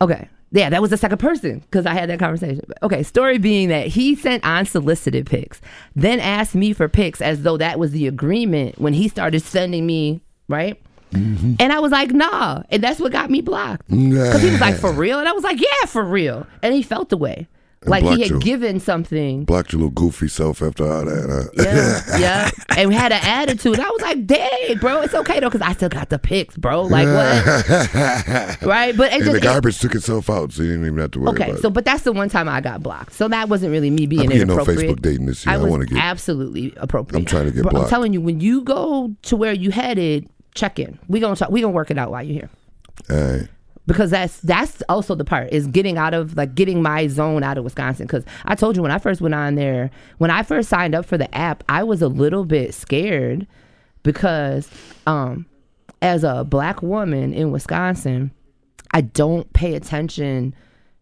Okay. 0.00 0.28
Yeah, 0.50 0.70
that 0.70 0.80
was 0.80 0.90
the 0.90 0.96
second 0.96 1.18
person 1.18 1.58
because 1.60 1.84
I 1.84 1.92
had 1.92 2.08
that 2.08 2.18
conversation. 2.18 2.64
Okay, 2.82 3.02
story 3.02 3.36
being 3.36 3.68
that 3.68 3.88
he 3.88 4.14
sent 4.14 4.42
unsolicited 4.44 5.26
pics, 5.26 5.60
then 5.94 6.20
asked 6.20 6.54
me 6.54 6.72
for 6.72 6.88
pics 6.88 7.20
as 7.20 7.42
though 7.42 7.58
that 7.58 7.78
was 7.78 7.90
the 7.90 8.06
agreement 8.06 8.78
when 8.78 8.94
he 8.94 9.08
started 9.08 9.42
sending 9.42 9.84
me, 9.84 10.22
right? 10.48 10.80
Mm-hmm. 11.12 11.54
And 11.58 11.72
I 11.72 11.80
was 11.80 11.92
like, 11.92 12.12
nah. 12.12 12.62
And 12.70 12.82
that's 12.82 12.98
what 12.98 13.12
got 13.12 13.30
me 13.30 13.42
blocked. 13.42 13.86
Because 13.88 14.42
he 14.42 14.50
was 14.50 14.60
like, 14.60 14.76
for 14.76 14.92
real? 14.92 15.18
And 15.18 15.28
I 15.28 15.32
was 15.32 15.44
like, 15.44 15.60
yeah, 15.60 15.86
for 15.86 16.02
real. 16.02 16.46
And 16.62 16.74
he 16.74 16.82
felt 16.82 17.10
the 17.10 17.16
way. 17.16 17.46
Like 17.84 18.02
he 18.02 18.22
had 18.22 18.30
you. 18.30 18.40
given 18.40 18.80
something 18.80 19.44
Blocked 19.44 19.72
your 19.72 19.78
little 19.80 19.92
goofy 19.92 20.26
self 20.28 20.62
after 20.62 20.84
all 20.84 21.04
that. 21.04 21.50
Huh? 21.54 21.62
yeah, 21.64 22.18
yeah. 22.18 22.50
And 22.76 22.88
we 22.88 22.94
had 22.94 23.12
an 23.12 23.20
attitude. 23.22 23.78
I 23.78 23.88
was 23.88 24.02
like, 24.02 24.26
dang, 24.26 24.78
bro, 24.78 25.02
it's 25.02 25.14
okay 25.14 25.38
though, 25.38 25.48
because 25.48 25.62
I 25.62 25.72
still 25.74 25.88
got 25.88 26.08
the 26.08 26.18
pics, 26.18 26.56
bro. 26.56 26.82
Like 26.82 27.06
what? 27.06 28.62
right? 28.62 28.96
But 28.96 29.12
it 29.12 29.14
and 29.14 29.24
just, 29.24 29.30
the 29.32 29.36
it- 29.38 29.42
garbage 29.42 29.78
took 29.78 29.94
itself 29.94 30.28
out, 30.28 30.52
so 30.52 30.62
you 30.62 30.70
didn't 30.72 30.86
even 30.86 30.98
have 30.98 31.12
to 31.12 31.20
worry 31.20 31.30
okay, 31.30 31.56
so 31.56 31.68
it. 31.68 31.74
but 31.74 31.84
that's 31.84 32.02
the 32.02 32.12
one 32.12 32.28
time 32.28 32.48
I 32.48 32.60
got 32.60 32.82
blocked. 32.82 33.12
So 33.12 33.28
that 33.28 33.48
wasn't 33.48 33.70
really 33.70 33.90
me 33.90 34.06
being 34.06 34.22
I'm 34.22 34.28
getting 34.28 34.42
inappropriate. 34.42 34.96
Facebook 34.96 35.02
dating 35.02 35.26
this 35.26 35.46
year. 35.46 35.54
I 35.54 35.58
was 35.58 35.70
wanna 35.70 35.86
get- 35.86 35.98
absolutely 35.98 36.74
appropriate. 36.78 37.18
I'm 37.20 37.24
trying 37.26 37.46
to 37.46 37.52
get 37.52 37.62
Bro, 37.62 37.82
I'm 37.82 37.88
telling 37.88 38.12
you, 38.12 38.20
when 38.20 38.40
you 38.40 38.62
go 38.62 39.14
to 39.22 39.36
where 39.36 39.52
you 39.52 39.70
headed, 39.70 40.28
check 40.54 40.78
in. 40.80 40.98
We 41.08 41.20
gonna 41.20 41.36
talk, 41.36 41.50
we 41.50 41.60
gonna 41.60 41.72
work 41.72 41.90
it 41.92 41.98
out 41.98 42.10
while 42.10 42.24
you're 42.24 42.40
here 42.40 42.50
All 43.08 43.36
right. 43.38 43.48
Because 43.88 44.10
that's 44.10 44.38
that's 44.40 44.82
also 44.90 45.14
the 45.14 45.24
part 45.24 45.50
is 45.50 45.66
getting 45.66 45.96
out 45.96 46.12
of 46.12 46.36
like 46.36 46.54
getting 46.54 46.82
my 46.82 47.06
zone 47.06 47.42
out 47.42 47.56
of 47.56 47.64
Wisconsin. 47.64 48.06
Because 48.06 48.22
I 48.44 48.54
told 48.54 48.76
you 48.76 48.82
when 48.82 48.90
I 48.90 48.98
first 48.98 49.22
went 49.22 49.34
on 49.34 49.54
there 49.54 49.90
when 50.18 50.30
I 50.30 50.42
first 50.42 50.68
signed 50.68 50.94
up 50.94 51.06
for 51.06 51.16
the 51.16 51.34
app 51.34 51.64
I 51.70 51.82
was 51.82 52.02
a 52.02 52.08
little 52.08 52.44
bit 52.44 52.74
scared 52.74 53.46
because 54.02 54.70
um 55.06 55.46
as 56.02 56.22
a 56.22 56.44
black 56.44 56.82
woman 56.82 57.32
in 57.32 57.50
Wisconsin 57.50 58.30
I 58.92 59.00
don't 59.00 59.50
pay 59.54 59.74
attention 59.74 60.54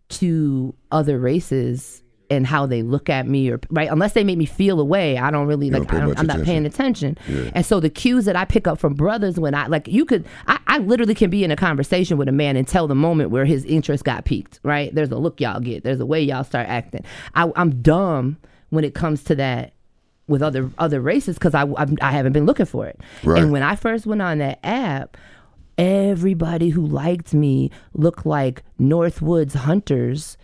to 0.09 0.73
other 0.93 1.19
races 1.19 2.03
and 2.31 2.47
how 2.47 2.67
they 2.67 2.83
look 2.83 3.09
at 3.09 3.27
me 3.27 3.51
or 3.51 3.61
right? 3.71 3.91
Unless 3.91 4.13
they 4.15 4.25
make 4.25 4.39
me 4.39 4.47
feel 4.47 4.81
a 4.81 4.85
way 4.85 5.19
I 5.19 5.31
don't 5.31 5.47
really 5.47 5.71
don't 5.71 5.83
like 5.83 5.95
I 5.95 6.01
don't, 6.01 6.19
i'm 6.19 6.27
not 6.27 6.43
paying 6.43 6.67
attention. 6.67 7.17
and 7.55 7.65
so 7.65 7.81
the 7.81 7.91
cues 7.91 8.25
that 8.25 8.37
I 8.37 8.45
pick 8.45 8.67
up 8.67 8.79
from 8.79 8.95
brothers 8.95 9.39
when 9.39 9.55
I 9.55 9.67
like 9.67 9.89
you 9.89 10.05
could 10.05 10.27
I, 10.47 10.59
I 10.67 10.79
literally 10.79 11.15
can 11.15 11.31
be 11.31 11.45
in 11.45 11.51
a 11.51 11.57
conversation 11.57 12.17
with 12.17 12.29
a 12.29 12.33
man 12.33 12.57
and 12.57 12.67
tell 12.67 12.87
the 12.87 12.95
moment 12.95 13.31
where 13.31 13.45
his 13.45 13.65
interest 13.65 14.05
got 14.05 14.25
piqued 14.25 14.61
right? 14.63 14.95
There's 14.95 15.11
a 15.11 15.17
look 15.17 15.41
y'all 15.41 15.61
get. 15.61 15.85
There's 15.85 16.01
a 16.01 16.07
way 16.07 16.21
y'all 16.21 16.45
start 16.45 16.69
acting. 16.69 17.05
I, 17.35 17.51
I'm 17.57 17.83
dumb 17.83 18.39
when 18.71 18.85
it 18.85 18.95
comes 18.95 19.23
to 19.25 19.35
that 19.37 19.73
with 20.27 20.43
other 20.43 20.71
other 20.79 21.01
races 21.01 21.37
because 21.39 21.55
I 21.55 21.63
I've, 21.77 21.95
I 22.01 22.11
haven't 22.11 22.33
been 22.33 22.47
looking 22.47 22.67
for 22.67 22.87
it. 22.87 23.01
Right. 23.23 23.43
and 23.43 23.53
when 23.53 23.63
I 23.63 23.77
first 23.77 24.07
went 24.07 24.23
on 24.23 24.39
that 24.39 24.59
app 24.65 25.17
everybody 25.79 26.71
who 26.71 26.87
liked 26.87 27.35
me 27.35 27.71
looked 27.95 28.27
like 28.27 28.63
Northwoods 28.81 29.55
hunters. 29.55 30.37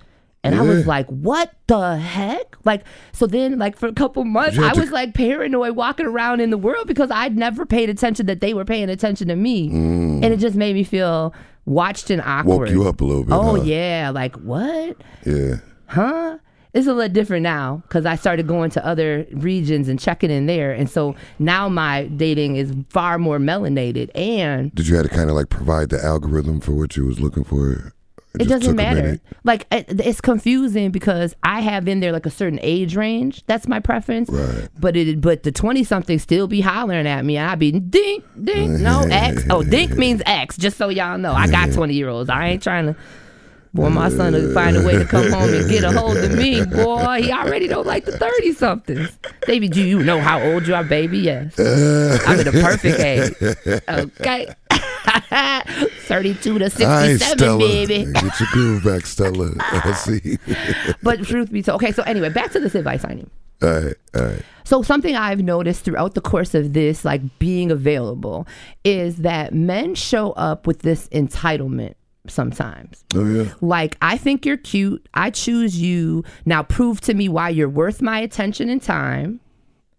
And 0.45 0.57
I 0.57 0.63
was 0.63 0.87
like, 0.89 1.07
what 1.07 1.55
the 1.69 1.97
heck? 1.99 2.57
Like, 2.65 2.83
so 3.13 3.27
then, 3.29 3.59
like, 3.59 3.77
for 3.77 3.87
a 3.87 3.93
couple 3.93 4.25
months, 4.25 4.59
I 4.59 4.63
had 4.63 4.75
to- 4.75 4.81
was 4.81 4.91
like 4.91 5.15
paranoid 5.15 5.77
walking 5.77 6.07
around 6.07 6.41
in 6.41 6.51
the 6.51 6.59
world 6.59 6.89
because 6.89 7.11
I'd 7.13 7.37
never 7.37 7.65
paid 7.65 7.89
attention 7.89 8.27
that 8.27 8.41
they 8.41 8.53
were 8.53 8.65
paying 8.65 8.91
attention 8.91 9.29
to 9.29 9.37
me. 9.37 9.69
And 9.71 10.25
it 10.25 10.39
just 10.39 10.57
made 10.57 10.75
me 10.75 10.83
feel 10.83 11.33
watched 11.65 12.11
and 12.11 12.21
awkward. 12.23 12.71
Mm. 12.71 12.75
Woke 12.77 12.83
you 12.83 12.89
up 12.89 13.01
a 13.01 13.05
little 13.05 13.23
bit. 13.25 13.33
Oh, 13.35 13.55
huh? 13.57 13.63
yeah. 13.63 14.11
Like, 14.13 14.35
what? 14.37 14.97
Yeah. 15.25 15.57
huh? 15.87 16.39
It's 16.75 16.87
a 16.87 16.93
little 16.95 17.13
different 17.13 17.43
now 17.43 17.83
because 17.87 18.07
I 18.07 18.17
started 18.17 18.47
going 18.49 18.71
to 18.71 18.85
other 18.87 19.27
regions 19.33 19.89
and 19.89 20.01
checking 20.01 20.31
in 20.31 20.47
there, 20.47 20.73
and 20.73 20.89
so 20.89 21.15
now 21.39 21.69
my 21.69 22.05
dating 22.07 22.57
is 22.57 22.73
far 22.89 23.19
more 23.19 23.39
melanated, 23.39 24.09
and 24.15 24.75
Did 24.75 24.89
you 24.89 24.97
have 24.97 25.05
to 25.07 25.11
kind 25.15 25.29
of 25.29 25.37
like 25.37 25.51
provide 25.51 25.91
the 25.91 26.03
algorithm 26.03 26.61
for 26.61 26.73
what 26.73 26.97
you 26.97 27.05
was 27.05 27.21
looking 27.21 27.45
for? 27.45 27.93
It 28.41 28.49
just 28.49 28.63
doesn't 28.63 28.77
matter. 28.77 29.21
Like 29.45 29.67
it- 29.71 30.01
it's 30.01 30.21
confusing 30.21 30.91
because 30.91 31.35
I 31.43 31.61
have 31.61 31.87
in 31.89 32.01
there 32.01 32.13
like 32.13 32.27
a 32.27 32.31
certain 32.31 32.59
age 32.63 32.97
range. 32.97 33.45
That's 33.47 33.69
my 33.69 33.81
preference. 33.81 34.31
Right. 34.31 34.69
But 34.79 34.97
it 34.97 35.21
but 35.21 35.43
the 35.43 35.53
twenty 35.53 35.85
something 35.85 36.19
still 36.19 36.47
be 36.47 36.61
hollering 36.61 37.07
at 37.07 37.25
me, 37.25 37.39
I 37.39 37.55
be 37.57 37.73
dink 37.73 38.25
dink 38.43 38.81
no 38.81 39.01
X. 39.11 39.45
Oh, 39.51 39.63
dink 39.63 39.93
means 39.99 40.23
X. 40.27 40.57
Just 40.57 40.77
so 40.79 40.89
y'all 40.89 41.19
know, 41.19 41.33
I 41.33 41.47
got 41.49 41.73
twenty 41.73 41.95
year 41.95 42.09
olds. 42.09 42.31
I 42.31 42.49
ain't 42.49 42.63
trying 42.63 42.87
to. 42.87 42.97
Boy, 43.75 43.89
my 43.89 44.11
son 44.11 44.35
will 44.35 44.53
find 44.53 44.77
a 44.77 44.83
way 44.85 44.99
to 44.99 45.07
come 45.07 45.31
home 45.33 45.49
and 45.49 45.67
get 45.71 45.83
a 45.83 45.91
hold 45.99 46.19
of 46.19 46.37
me. 46.37 46.63
Boy, 46.63 47.23
he 47.23 47.33
already 47.33 47.69
don't 47.69 47.87
like 47.87 48.05
the 48.05 48.13
30 48.19 48.53
somethings. 48.53 49.19
Baby, 49.47 49.69
do 49.69 49.83
you 49.83 50.03
know 50.03 50.21
how 50.21 50.43
old 50.43 50.67
you 50.67 50.75
are, 50.75 50.85
baby? 50.85 51.17
Yes. 51.21 51.59
I'm 51.59 52.39
in 52.39 52.45
the 52.45 52.53
perfect 52.63 53.01
age. 53.01 53.81
Okay. 53.89 54.55
32 56.07 56.59
to 56.59 56.71
67, 56.71 57.39
Stella. 57.39 57.59
baby. 57.59 58.05
Get 58.13 58.41
your 58.41 58.49
groove 58.53 58.85
back, 58.85 59.07
Stella. 59.07 59.53
I 59.61 59.93
see. 59.95 60.39
But 61.03 61.25
truth 61.25 61.51
be 61.51 61.63
told, 61.63 61.83
okay, 61.83 61.93
so 61.93 62.03
anyway, 62.05 62.29
back 62.29 62.53
to 62.53 62.61
this 62.61 62.75
advice 62.75 63.03
signing. 63.03 63.31
all 63.63 63.69
right, 63.71 63.97
all 64.15 64.23
right. 64.25 64.43
So 64.65 64.83
something 64.83 65.17
I've 65.17 65.43
noticed 65.43 65.85
throughout 65.85 66.15
the 66.15 66.21
course 66.21 66.55
of 66.55 66.73
this, 66.73 67.05
like 67.05 67.21
being 67.39 67.71
available, 67.71 68.47
is 68.85 69.17
that 69.19 69.53
men 69.53 69.95
show 69.95 70.33
up 70.33 70.67
with 70.67 70.81
this 70.81 71.09
entitlement 71.09 71.95
sometimes. 72.29 73.05
Oh 73.15 73.25
yeah. 73.27 73.53
Like, 73.61 73.97
I 74.01 74.17
think 74.17 74.47
you're 74.47 74.57
cute. 74.57 75.09
I 75.15 75.31
choose 75.31 75.81
you. 75.81 76.25
Now 76.45 76.63
prove 76.63 77.01
to 77.03 77.15
me 77.15 77.29
why 77.29 77.49
you're 77.49 77.69
worth 77.69 78.01
my 78.01 78.21
attention 78.21 78.69
and 78.69 78.81
time. 78.83 79.41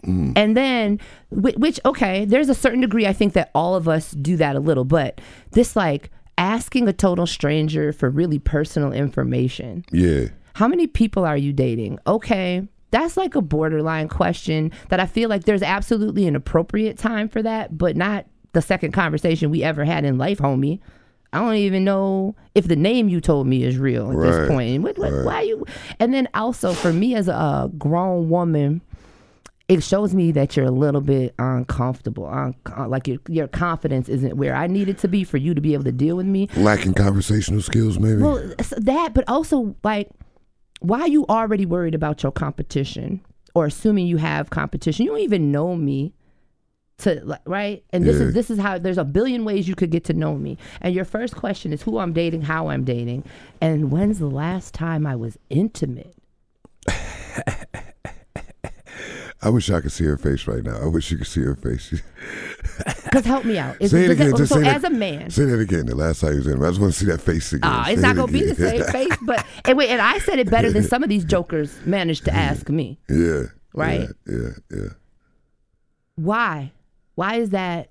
Mm. 0.04 0.34
And 0.36 0.56
then, 0.58 1.00
which, 1.32 1.80
okay, 1.86 2.26
there's 2.26 2.50
a 2.50 2.56
certain 2.56 2.82
degree 2.82 3.08
I 3.08 3.14
think 3.14 3.34
that 3.34 3.52
all 3.56 3.76
of 3.76 3.88
us 3.88 4.12
do 4.12 4.38
that 4.38 4.56
a 4.56 4.60
little, 4.60 4.86
but 4.86 5.22
this, 5.52 5.76
like, 5.76 6.12
asking 6.38 6.88
a 6.88 6.94
total 6.94 7.28
stranger 7.28 7.94
for 7.94 8.10
really 8.10 8.40
personal 8.40 8.92
information. 8.92 9.86
Yeah. 9.92 10.28
How 10.56 10.68
many 10.68 10.88
people 10.88 11.26
are 11.26 11.38
you 11.38 11.54
dating? 11.54 12.00
Okay. 12.08 12.68
That's 12.92 13.18
like 13.18 13.34
a 13.34 13.42
borderline 13.42 14.08
question 14.08 14.72
that 14.90 15.00
I 15.00 15.08
feel 15.08 15.28
like 15.30 15.46
there's 15.46 15.64
absolutely 15.64 16.28
an 16.28 16.36
appropriate 16.36 16.98
time 16.98 17.28
for 17.28 17.42
that, 17.42 17.76
but 17.76 17.96
not 17.96 18.28
the 18.52 18.62
second 18.62 18.92
conversation 18.92 19.50
we 19.50 19.64
ever 19.64 19.84
had 19.84 20.06
in 20.06 20.20
life, 20.20 20.38
homie. 20.38 20.80
I 21.32 21.40
don't 21.40 21.56
even 21.56 21.84
know 21.84 22.36
if 22.54 22.68
the 22.68 22.76
name 22.76 23.10
you 23.10 23.20
told 23.20 23.48
me 23.48 23.64
is 23.64 23.80
real 23.80 24.12
at 24.12 24.16
Right, 24.16 24.32
this 24.32 24.48
point. 24.48 24.84
What, 24.84 25.00
what, 25.00 25.26
Why 25.26 25.42
you? 25.42 25.66
And 26.00 26.14
then 26.14 26.28
also 26.36 26.74
for 26.74 26.94
me 26.94 27.16
as 27.16 27.28
a 27.28 27.34
uh, 27.34 27.68
grown 27.68 28.30
woman, 28.30 28.82
it 29.70 29.82
shows 29.82 30.14
me 30.14 30.32
that 30.34 30.56
you're 30.58 30.66
a 30.66 30.72
little 30.72 31.00
bit 31.02 31.34
uncomfortable, 31.40 32.26
un- 32.28 32.56
uh, 32.78 32.88
like 32.88 33.08
your 33.08 33.18
your 33.30 33.48
confidence 33.48 34.10
isn't 34.10 34.36
where 34.36 34.56
I 34.56 34.68
need 34.68 34.90
it 34.90 34.98
to 35.00 35.08
be 35.08 35.24
for 35.24 35.38
you 35.38 35.54
to 35.54 35.62
be 35.62 35.74
able 35.74 35.86
to 35.86 35.92
deal 35.92 36.18
with 36.18 36.26
me. 36.26 36.50
Lacking 36.58 36.94
conversational 36.96 37.62
skills, 37.62 37.98
maybe. 37.98 38.22
Well, 38.22 38.54
that, 38.78 39.14
but 39.14 39.24
also 39.28 39.76
like, 39.84 40.10
why 40.82 41.00
are 41.02 41.08
you 41.08 41.26
already 41.28 41.66
worried 41.66 41.96
about 41.96 42.24
your 42.24 42.32
competition 42.34 43.22
or 43.56 43.66
assuming 43.66 44.06
you 44.08 44.18
have 44.18 44.50
competition? 44.50 45.06
You 45.06 45.12
don't 45.12 45.22
even 45.22 45.52
know 45.52 45.76
me. 45.76 46.14
To 47.00 47.40
right, 47.46 47.84
and 47.90 48.04
this 48.06 48.18
Yeah. 48.20 48.28
is 48.28 48.34
this 48.36 48.52
is 48.52 48.60
how 48.60 48.78
there's 48.78 49.00
a 49.00 49.04
billion 49.04 49.46
ways 49.46 49.68
you 49.68 49.74
could 49.76 49.90
get 49.90 50.04
to 50.06 50.14
know 50.14 50.36
me. 50.38 50.60
And 50.80 50.94
your 50.94 51.06
first 51.06 51.36
question 51.36 51.74
is 51.74 51.82
who 51.82 51.98
I'm 51.98 52.14
dating, 52.14 52.44
how 52.44 52.68
I'm 52.70 52.84
dating, 52.84 53.24
and 53.60 53.92
when's 53.92 54.20
the 54.20 54.28
last 54.30 54.76
time 54.76 55.08
I 55.08 55.16
was 55.16 55.38
intimate. 55.50 56.16
I 59.44 59.50
wish 59.50 59.70
I 59.70 59.82
could 59.82 59.92
see 59.92 60.06
her 60.06 60.18
face 60.18 60.48
right 60.48 60.64
now. 60.64 60.78
I 60.82 60.86
wish 60.86 61.12
you 61.12 61.18
could 61.18 61.28
see 61.28 61.42
her 61.42 61.56
face. 61.56 61.94
Because 63.04 63.26
help 63.26 63.46
me 63.46 63.60
out. 63.60 63.76
Is, 63.80 63.92
say 63.92 64.06
it 64.06 64.08
does 64.08 64.18
that- 64.18 64.24
again. 64.28 64.38
Just 64.38 64.54
so 64.54 64.62
say 64.62 64.68
as 64.68 64.82
that, 64.82 64.92
a 64.92 64.96
man, 64.96 65.30
Say 65.30 65.46
that 65.46 65.60
again. 65.60 65.86
The 65.86 65.94
last 65.96 66.22
time 66.22 66.32
you 66.32 66.38
was 66.38 66.48
in, 66.48 66.64
I 66.64 66.70
just 66.70 66.82
want 66.82 66.94
to 66.94 67.00
see 67.00 67.06
that 67.06 67.22
face 67.22 67.54
again. 67.54 67.70
Ah, 67.72 67.88
it's 67.90 68.02
not 68.02 68.14
it 68.14 68.16
gonna 68.16 68.32
be 68.32 68.44
the 68.44 68.56
same 68.56 68.84
face, 68.92 69.16
but 69.22 69.46
and 69.66 69.78
wait, 69.78 69.90
and 69.90 70.02
I 70.02 70.18
said 70.18 70.40
it 70.40 70.50
better 70.50 70.72
than 70.72 70.82
some 70.84 71.04
of 71.04 71.10
these 71.10 71.24
jokers 71.24 71.78
managed 71.86 72.26
to 72.26 72.34
ask 72.34 72.70
me. 72.70 72.98
yeah. 73.10 73.44
Right. 73.76 74.08
Yeah. 74.28 74.36
Yeah. 74.38 74.50
yeah. 74.72 74.88
Why? 76.16 76.72
Why 77.16 77.36
is 77.36 77.52
that? 77.52 77.90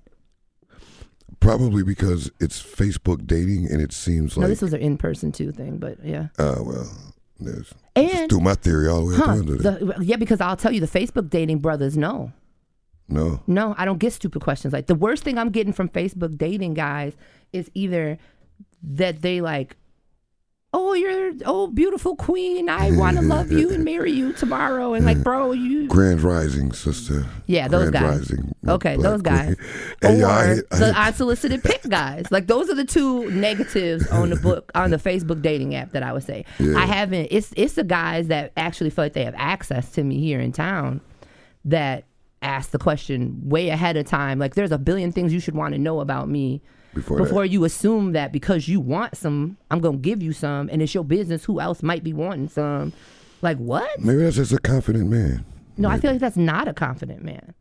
Probably 1.41 1.83
because 1.85 2.31
it's 2.41 2.61
Facebook 2.63 3.27
dating, 3.27 3.67
and 3.71 3.81
it 3.81 3.93
seems 3.93 4.37
No, 4.37 4.43
like. 4.43 4.49
this 4.51 4.63
was 4.63 4.73
an 4.73 4.81
in-person 4.81 5.31
too 5.33 5.53
thing, 5.53 5.79
but 5.79 5.99
yeah. 6.05 6.29
uh, 6.39 6.57
well, 6.61 6.91
there's. 7.41 7.73
And 7.95 8.31
threw 8.31 8.41
my 8.41 8.55
theory 8.55 8.89
all 8.89 9.01
the 9.01 9.07
way 9.13 9.17
huh, 9.17 9.25
up 9.25 9.29
under 9.31 9.57
there. 9.57 9.73
the, 9.73 10.05
yeah, 10.05 10.17
because 10.17 10.41
I'll 10.41 10.57
tell 10.57 10.73
you, 10.73 10.81
the 10.81 10.87
Facebook 10.87 11.29
dating 11.29 11.59
brothers 11.59 11.97
no. 11.97 12.33
No. 13.09 13.43
No, 13.47 13.75
I 13.77 13.85
don't 13.85 13.99
get 13.99 14.13
stupid 14.13 14.41
questions. 14.43 14.73
Like 14.73 14.87
the 14.87 14.95
worst 14.95 15.25
thing 15.25 15.37
I'm 15.37 15.51
getting 15.51 15.73
from 15.73 15.89
Facebook 15.89 16.39
dating 16.39 16.75
guys 16.75 17.15
is 17.53 17.71
either 17.75 18.19
that 18.83 19.21
they 19.21 19.41
like, 19.41 19.77
oh, 20.75 20.95
you're 20.95 21.33
oh 21.45 21.67
beautiful 21.67 22.17
queen. 22.17 22.69
I 22.69 22.93
want 22.93 23.19
to 23.19 23.23
love 23.27 23.53
you 23.53 23.71
and 23.71 23.85
marry 23.85 24.13
you 24.13 24.33
tomorrow. 24.33 24.95
And 24.95 25.05
like, 25.05 25.23
bro, 25.23 25.53
you 25.53 25.87
Grand 25.89 26.23
Rising, 26.23 26.73
sister. 26.73 27.27
Yeah, 27.47 27.69
those 27.69 27.91
Grand 27.91 27.93
guys. 27.93 28.31
Rising, 28.31 28.53
Okay, 28.67 28.97
those 28.97 29.23
guys. 29.23 29.57
Hey, 30.01 30.23
or 30.23 30.27
I, 30.27 30.53
I, 30.71 30.77
the 30.77 30.93
unsolicited 30.97 31.63
pick 31.65 31.83
guys. 31.89 32.27
Like 32.31 32.47
those 32.47 32.69
are 32.71 32.75
the 32.75 32.85
two 32.85 33.31
negatives 33.31 34.07
on 34.09 34.31
the 34.31 34.37
book 34.37 34.73
on 34.75 34.91
the 34.91 34.97
Facebook 34.97 35.43
dating 35.43 35.75
app 35.75 35.93
that 35.93 36.03
I 36.03 36.13
would 36.13 36.25
say. 36.25 36.45
Yeah. 36.59 36.77
I 36.79 36.87
haven't. 36.87 37.29
It's 37.31 37.53
it's 37.57 37.75
the 37.75 37.85
guys 37.85 38.29
that 38.29 38.53
actually 38.57 38.91
feel 38.91 39.05
like 39.05 39.13
they 39.13 39.25
have 39.25 39.35
access 39.37 39.91
to 39.93 40.03
me 40.03 40.21
here 40.21 40.41
in 40.41 40.53
town 40.53 41.01
that 41.65 42.05
ask 42.41 42.71
the 42.71 42.79
question 42.79 43.41
way 43.45 43.69
ahead 43.69 43.97
of 43.97 44.07
time. 44.07 44.39
Like 44.39 44.55
there's 44.55 44.73
a 44.73 44.79
billion 44.79 45.13
things 45.13 45.33
you 45.33 45.41
should 45.41 45.55
want 45.55 45.75
to 45.75 45.79
know 45.79 46.01
about 46.01 46.29
me. 46.29 46.63
Before 46.95 47.17
Before, 47.19 47.45
you 47.45 47.65
assume 47.65 48.13
that 48.13 48.33
because 48.33 48.69
you 48.69 48.79
want 48.81 49.17
some, 49.17 49.57
I'm 49.71 49.81
gonna 49.81 49.97
give 49.99 50.23
you 50.23 50.33
some, 50.33 50.69
and 50.71 50.83
it's 50.83 50.95
your 50.95 51.05
business. 51.05 51.45
Who 51.45 51.59
else 51.61 51.83
might 51.83 52.05
be 52.05 52.13
wanting 52.13 52.49
some? 52.49 52.93
Like 53.41 53.57
what? 53.59 53.99
maybe 53.99 54.19
that's 54.23 54.37
just 54.37 54.53
a 54.53 54.59
confident 54.59 55.09
man. 55.11 55.45
No, 55.79 55.89
I 55.89 55.99
feel 55.99 56.11
like 56.13 56.21
that's 56.21 56.37
not 56.37 56.69
a 56.69 56.75
confident 56.75 57.25
man. 57.25 57.55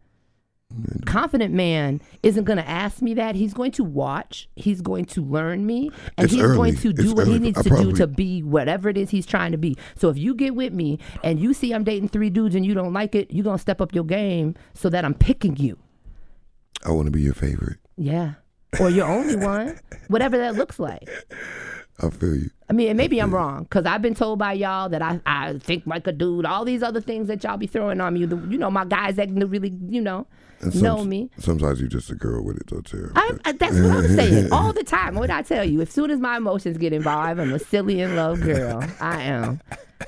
Confident 1.06 1.54
man 1.54 2.02
isn't 2.24 2.46
going 2.46 2.58
to 2.58 2.68
ask 2.68 3.02
me 3.02 3.14
that. 3.16 3.36
He's 3.36 3.54
going 3.54 3.72
to 3.74 3.84
watch. 3.84 4.48
He's 4.56 4.80
going 4.82 5.04
to 5.06 5.22
learn 5.22 5.66
me, 5.66 5.90
and 6.18 6.26
It's 6.26 6.34
he's 6.34 6.44
early. 6.44 6.56
going 6.56 6.76
to 6.78 6.94
do 6.94 7.04
It's 7.04 7.14
what 7.14 7.28
he 7.28 7.40
needs 7.40 7.58
I 7.58 7.64
to 7.64 7.70
do 7.70 7.92
to 7.94 8.08
be 8.08 8.42
whatever 8.42 8.88
it 8.88 8.98
is 8.98 9.10
he's 9.10 9.26
trying 9.26 9.52
to 9.52 9.58
be. 9.58 9.76
So 9.96 10.10
if 10.10 10.18
you 10.18 10.34
get 10.34 10.56
with 10.56 10.72
me 10.74 11.00
and 11.24 11.40
you 11.40 11.54
see 11.54 11.74
I'm 11.74 11.84
dating 11.84 12.10
three 12.10 12.30
dudes 12.30 12.56
and 12.56 12.66
you 12.66 12.74
don't 12.74 12.94
like 12.94 13.16
it, 13.16 13.32
you're 13.32 13.44
gonna 13.44 13.58
step 13.58 13.82
up 13.82 13.94
your 13.94 14.06
game 14.06 14.56
so 14.74 14.88
that 14.90 15.04
I'm 15.04 15.14
picking 15.14 15.58
you. 15.58 15.78
I 16.86 16.92
want 16.92 17.08
to 17.08 17.12
be 17.12 17.22
your 17.22 17.34
favorite. 17.34 17.78
Yeah, 17.98 18.34
or 18.82 18.90
your 18.90 19.08
only 19.08 19.36
one, 19.36 19.80
whatever 20.08 20.38
that 20.38 20.56
looks 20.56 20.80
like. 20.80 21.08
I 22.02 22.10
feel 22.10 22.36
you. 22.36 22.50
I 22.72 22.74
mean, 22.74 22.88
and 22.88 22.96
maybe 22.96 23.22
I'm 23.22 23.36
wrong 23.36 23.64
because 23.64 23.86
I've 23.86 24.02
been 24.02 24.16
told 24.16 24.40
by 24.40 24.54
y'all 24.54 24.88
that 24.88 25.02
I, 25.02 25.20
I 25.26 25.58
think 25.58 25.86
like 25.86 26.08
a 26.08 26.14
dude. 26.14 26.46
All 26.46 26.64
these 26.64 26.82
other 26.82 27.02
things 27.02 27.28
that 27.28 27.44
y'all 27.44 27.58
be 27.58 27.68
throwing 27.68 28.00
on 28.00 28.14
me. 28.14 28.24
The, 28.24 28.38
you 28.48 28.58
know, 28.58 28.72
my 28.72 28.86
guys 28.86 29.18
that 29.18 29.30
really, 29.30 29.78
you 29.90 30.00
know, 30.00 30.26
And 30.62 30.82
know 30.82 31.04
me. 31.04 31.30
Sometimes 31.38 31.82
you're 31.82 31.90
just 31.90 32.10
a 32.12 32.16
girl 32.16 32.46
with 32.46 32.56
it, 32.56 32.68
though, 32.68 32.80
too. 32.80 33.12
I, 33.14 33.34
I, 33.44 33.52
that's 33.52 33.78
what 33.78 33.92
I'm 33.92 34.08
saying 34.16 34.48
all 34.54 34.72
the 34.72 34.86
time. 34.86 35.16
What 35.16 35.28
did 35.28 35.36
I 35.36 35.42
tell 35.42 35.66
you? 35.66 35.82
As 35.82 35.90
soon 35.90 36.12
as 36.12 36.22
my 36.22 36.38
emotions 36.38 36.78
get 36.78 36.94
involved, 36.94 37.42
I'm 37.42 37.52
a 37.52 37.60
silly 37.60 38.00
in 38.00 38.16
love 38.16 38.40
girl. 38.40 38.82
I 39.02 39.24
am. 39.24 39.60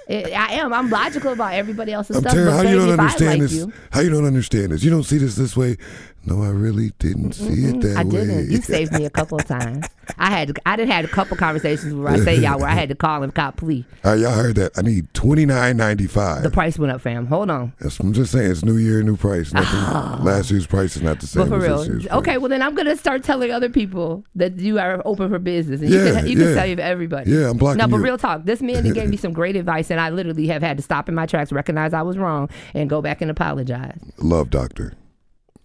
It, 0.07 0.27
I 0.27 0.53
am. 0.53 0.73
I'm 0.73 0.89
logical 0.89 1.33
about 1.33 1.53
everybody 1.53 1.91
else's 1.91 2.17
I'm 2.17 2.21
stuff. 2.23 2.33
Tara, 2.33 2.45
but 2.45 2.51
how 2.51 2.63
baby, 2.63 2.73
you 2.73 2.79
don't 2.79 2.99
understand 2.99 3.31
like 3.31 3.41
this? 3.41 3.53
you, 3.53 3.73
How 3.91 3.99
you 4.01 4.09
don't 4.09 4.25
understand 4.25 4.71
this? 4.71 4.83
You 4.83 4.91
don't 4.91 5.03
see 5.03 5.17
this 5.17 5.35
this 5.35 5.55
way? 5.55 5.77
No, 6.25 6.41
I 6.41 6.49
really 6.49 6.91
didn't 6.99 7.33
see 7.33 7.65
it 7.65 7.81
that 7.81 7.97
I 7.97 8.03
way. 8.03 8.11
didn't. 8.11 8.49
You 8.51 8.61
saved 8.61 8.93
me 8.93 9.05
a 9.05 9.09
couple 9.09 9.37
of 9.37 9.45
times. 9.45 9.85
I 10.17 10.29
had. 10.29 10.57
I 10.65 10.75
did 10.75 10.87
had 10.87 11.05
a 11.05 11.09
couple 11.09 11.35
conversations 11.37 11.93
where 11.93 12.09
I 12.13 12.17
say 12.19 12.35
y'all 12.39 12.52
where 12.59 12.69
I 12.69 12.73
had 12.73 12.89
to 12.89 12.95
call 12.95 13.23
and 13.23 13.33
cop 13.33 13.57
plea. 13.57 13.85
Right, 14.03 14.19
y'all 14.19 14.31
heard 14.33 14.55
that? 14.55 14.71
I 14.77 14.81
need 14.81 15.13
twenty 15.13 15.45
nine 15.45 15.77
ninety 15.77 16.07
five. 16.07 16.43
The 16.43 16.49
price 16.51 16.77
went 16.77 16.91
up, 16.91 17.01
fam. 17.01 17.25
Hold 17.27 17.49
on. 17.49 17.73
I'm 17.99 18.13
just 18.13 18.31
saying, 18.31 18.51
it's 18.51 18.63
New 18.63 18.77
Year, 18.77 19.01
new 19.03 19.17
price. 19.17 19.53
Nothing, 19.53 19.79
ah. 19.79 20.19
Last 20.21 20.51
year's 20.51 20.67
price 20.67 20.95
is 20.95 21.01
not 21.01 21.19
the 21.19 21.27
same 21.27 21.43
But 21.43 21.49
for 21.59 21.65
as 21.65 21.89
real, 21.89 22.13
okay. 22.17 22.37
Well, 22.37 22.49
then 22.49 22.61
I'm 22.61 22.75
gonna 22.75 22.95
start 22.95 23.23
telling 23.23 23.51
other 23.51 23.69
people 23.69 24.23
that 24.35 24.59
you 24.59 24.79
are 24.79 25.01
open 25.05 25.29
for 25.29 25.39
business, 25.39 25.81
and 25.81 25.89
Yeah, 25.89 26.05
you 26.05 26.13
can 26.13 26.27
you 26.27 26.35
can 26.37 26.47
yeah. 26.49 26.53
tell 26.55 26.65
you 26.67 26.77
everybody. 26.77 27.31
Yeah, 27.31 27.49
I'm 27.49 27.57
blocking 27.57 27.77
No, 27.79 27.87
but 27.87 27.97
you. 27.97 28.03
real 28.03 28.17
talk. 28.17 28.45
This 28.45 28.61
man 28.61 28.83
gave 28.93 29.09
me 29.09 29.17
some 29.25 29.33
great 29.33 29.55
advice, 29.55 29.89
and 29.91 29.99
I 29.99 30.09
literally 30.09 30.47
have 30.47 30.61
had 30.61 30.77
to 30.77 30.83
stop 30.83 31.07
in 31.09 31.15
my 31.15 31.25
tracks, 31.25 31.51
recognize 31.51 31.93
I 31.93 32.01
was 32.01 32.17
wrong, 32.17 32.49
and 32.73 32.89
go 32.89 33.01
back 33.01 33.21
and 33.21 33.29
apologize. 33.31 33.97
Love 34.17 34.49
Doctor. 34.49 34.93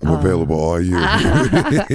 I'm 0.02 0.14
available 0.14 0.56
all 0.58 0.80
year. 0.80 0.98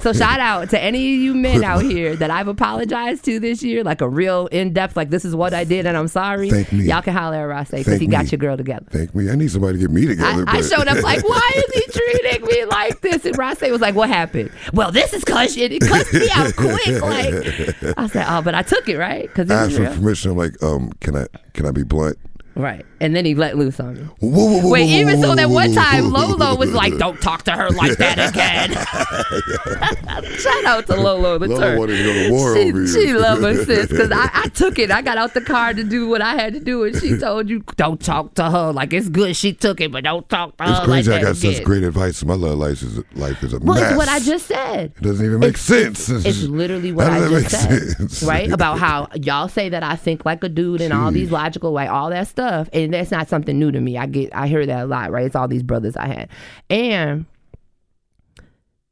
So 0.00 0.12
shout 0.12 0.38
out 0.38 0.68
to 0.70 0.78
any 0.78 1.14
of 1.14 1.20
you 1.20 1.34
men 1.34 1.64
out 1.64 1.82
here 1.82 2.14
that 2.16 2.30
I've 2.30 2.48
apologized 2.48 3.24
to 3.24 3.40
this 3.40 3.62
year, 3.62 3.82
like 3.82 4.02
a 4.02 4.08
real 4.08 4.48
in 4.48 4.74
depth, 4.74 4.96
like 4.96 5.08
this 5.08 5.24
is 5.24 5.34
what 5.34 5.54
I 5.54 5.64
did 5.64 5.86
and 5.86 5.96
I'm 5.96 6.08
sorry. 6.08 6.50
Thank 6.50 6.72
me. 6.72 6.84
Y'all 6.84 7.00
can 7.00 7.14
holler 7.14 7.36
at 7.36 7.44
Ross 7.44 7.70
because 7.70 7.98
he 7.98 8.06
got 8.06 8.30
your 8.30 8.38
girl 8.38 8.56
together. 8.58 8.84
Thank 8.90 9.14
me. 9.14 9.30
I 9.30 9.34
need 9.34 9.50
somebody 9.50 9.78
to 9.78 9.80
get 9.80 9.90
me 9.90 10.06
together. 10.06 10.44
I 10.46 10.60
but- 10.60 10.64
showed 10.64 10.88
up 10.88 11.02
like, 11.02 11.24
why 11.28 11.50
is 11.54 11.72
he 11.72 11.92
treating 11.92 12.46
me 12.46 12.64
like 12.66 13.00
this? 13.00 13.24
And 13.24 13.38
Ross 13.38 13.62
was 13.62 13.80
like, 13.80 13.94
what 13.94 14.10
happened? 14.10 14.50
Well, 14.74 14.92
this 14.92 15.14
is 15.14 15.24
cause 15.24 15.56
it, 15.56 15.80
cussed 15.80 16.12
me 16.12 16.28
out 16.34 16.54
quick. 16.54 17.00
Like 17.00 17.98
I 17.98 18.06
said, 18.08 18.26
oh, 18.28 18.42
but 18.42 18.54
I 18.54 18.62
took 18.62 18.88
it 18.90 18.98
right 18.98 19.26
because 19.26 19.50
I 19.50 19.64
asked 19.64 19.76
for 19.76 19.86
permission. 19.86 20.32
I'm 20.32 20.36
like, 20.36 20.62
um, 20.62 20.92
can 21.00 21.16
I 21.16 21.26
can 21.54 21.64
I 21.64 21.70
be 21.70 21.82
blunt? 21.82 22.18
Right, 22.56 22.84
and 23.04 23.14
then 23.14 23.24
he 23.26 23.34
let 23.34 23.58
loose 23.58 23.78
on 23.78 23.94
me. 23.94 24.00
Whoa, 24.20 24.28
whoa, 24.30 24.60
whoa, 24.62 24.70
Wait, 24.70 24.84
whoa, 24.88 24.96
even 25.00 25.16
whoa, 25.20 25.28
so 25.30 25.34
that 25.34 25.48
whoa, 25.48 25.54
one 25.54 25.72
time 25.74 26.04
whoa, 26.10 26.26
whoa, 26.26 26.36
Lolo 26.36 26.56
was 26.56 26.72
like, 26.72 26.96
"Don't 26.96 27.20
talk 27.20 27.42
to 27.44 27.52
her 27.52 27.68
like 27.70 27.98
that 27.98 28.18
again." 28.30 28.70
Shout 30.38 30.64
out 30.64 30.86
to 30.86 30.96
Lolo 30.96 31.38
the 31.38 31.48
Lolo 31.48 31.60
turd. 31.60 31.78
wanted 31.78 31.96
to 31.98 32.02
go 32.04 32.12
to 32.12 32.30
war 32.32 32.54
she, 32.56 32.68
over 32.68 32.80
you. 32.80 32.86
She 32.88 33.12
love 33.12 33.40
her 33.42 33.64
sis 33.64 33.86
because 33.88 34.10
I, 34.10 34.30
I 34.32 34.48
took 34.54 34.78
it. 34.78 34.90
I 34.90 35.02
got 35.02 35.18
out 35.18 35.34
the 35.34 35.40
car 35.40 35.74
to 35.74 35.84
do 35.84 36.08
what 36.08 36.22
I 36.22 36.34
had 36.34 36.54
to 36.54 36.60
do, 36.60 36.84
and 36.84 36.96
she 36.96 37.18
told 37.18 37.48
you 37.48 37.60
don't 37.76 38.00
talk 38.00 38.34
to 38.34 38.50
her 38.50 38.72
like 38.72 38.92
it's 38.92 39.08
good. 39.08 39.36
She 39.36 39.52
took 39.52 39.80
it, 39.80 39.92
but 39.92 40.04
don't 40.04 40.28
talk 40.28 40.56
to 40.56 40.64
It's 40.64 40.78
her 40.78 40.84
crazy. 40.86 41.10
like 41.10 41.20
I 41.20 41.24
that 41.24 41.28
got 41.32 41.36
such 41.36 41.62
great 41.64 41.82
advice. 41.82 42.24
My 42.24 42.34
love 42.34 42.58
life 42.58 42.82
is 42.82 42.98
life 43.14 43.42
is 43.42 43.52
a 43.52 43.58
Well, 43.58 43.78
mess. 43.78 43.90
it's 43.90 43.98
what 43.98 44.08
I 44.08 44.18
just 44.20 44.46
said. 44.46 44.92
It 44.96 45.02
doesn't 45.02 45.24
even 45.24 45.40
make 45.40 45.50
It's- 45.50 45.64
sense. 45.64 46.08
It's, 46.08 46.24
it's 46.24 46.42
literally 46.44 46.92
what 46.92 47.08
How 47.10 47.24
I 47.24 47.28
just 47.28 47.50
said, 47.50 47.82
sense? 47.96 48.22
right? 48.22 48.50
About 48.50 48.78
how 48.78 49.08
y'all 49.14 49.48
say 49.48 49.68
that 49.68 49.82
I 49.82 49.96
think 49.96 50.24
like 50.24 50.42
a 50.44 50.48
dude 50.48 50.80
and 50.80 50.92
all 50.92 51.10
these 51.10 51.30
logical, 51.30 51.72
like 51.72 51.90
all 51.90 52.10
that 52.10 52.28
stuff, 52.28 52.68
and 52.72 52.93
that's 52.94 53.10
not 53.10 53.28
something 53.28 53.58
new 53.58 53.70
to 53.72 53.80
me. 53.80 53.98
I 53.98 54.06
get, 54.06 54.34
I 54.34 54.46
hear 54.46 54.64
that 54.66 54.84
a 54.84 54.86
lot, 54.86 55.10
right? 55.10 55.26
It's 55.26 55.36
all 55.36 55.48
these 55.48 55.62
brothers 55.62 55.96
I 55.96 56.06
had, 56.06 56.28
and 56.70 57.26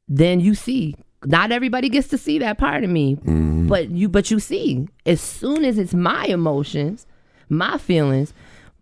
then 0.09 0.41
you 0.41 0.55
see, 0.55 0.95
not 1.25 1.53
everybody 1.53 1.89
gets 1.89 2.09
to 2.09 2.19
see 2.19 2.39
that 2.41 2.59
part 2.59 2.85
of 2.85 2.91
me, 2.91 3.17
Mm-hmm. 3.17 3.69
but 3.69 3.91
you, 3.91 4.09
but 4.09 4.31
you 4.31 4.39
see, 4.41 4.89
as 5.07 5.21
soon 5.21 5.65
as 5.65 5.79
it's 5.79 5.95
my 5.95 6.25
emotions, 6.27 7.07
my 7.49 7.79
feelings, 7.79 8.35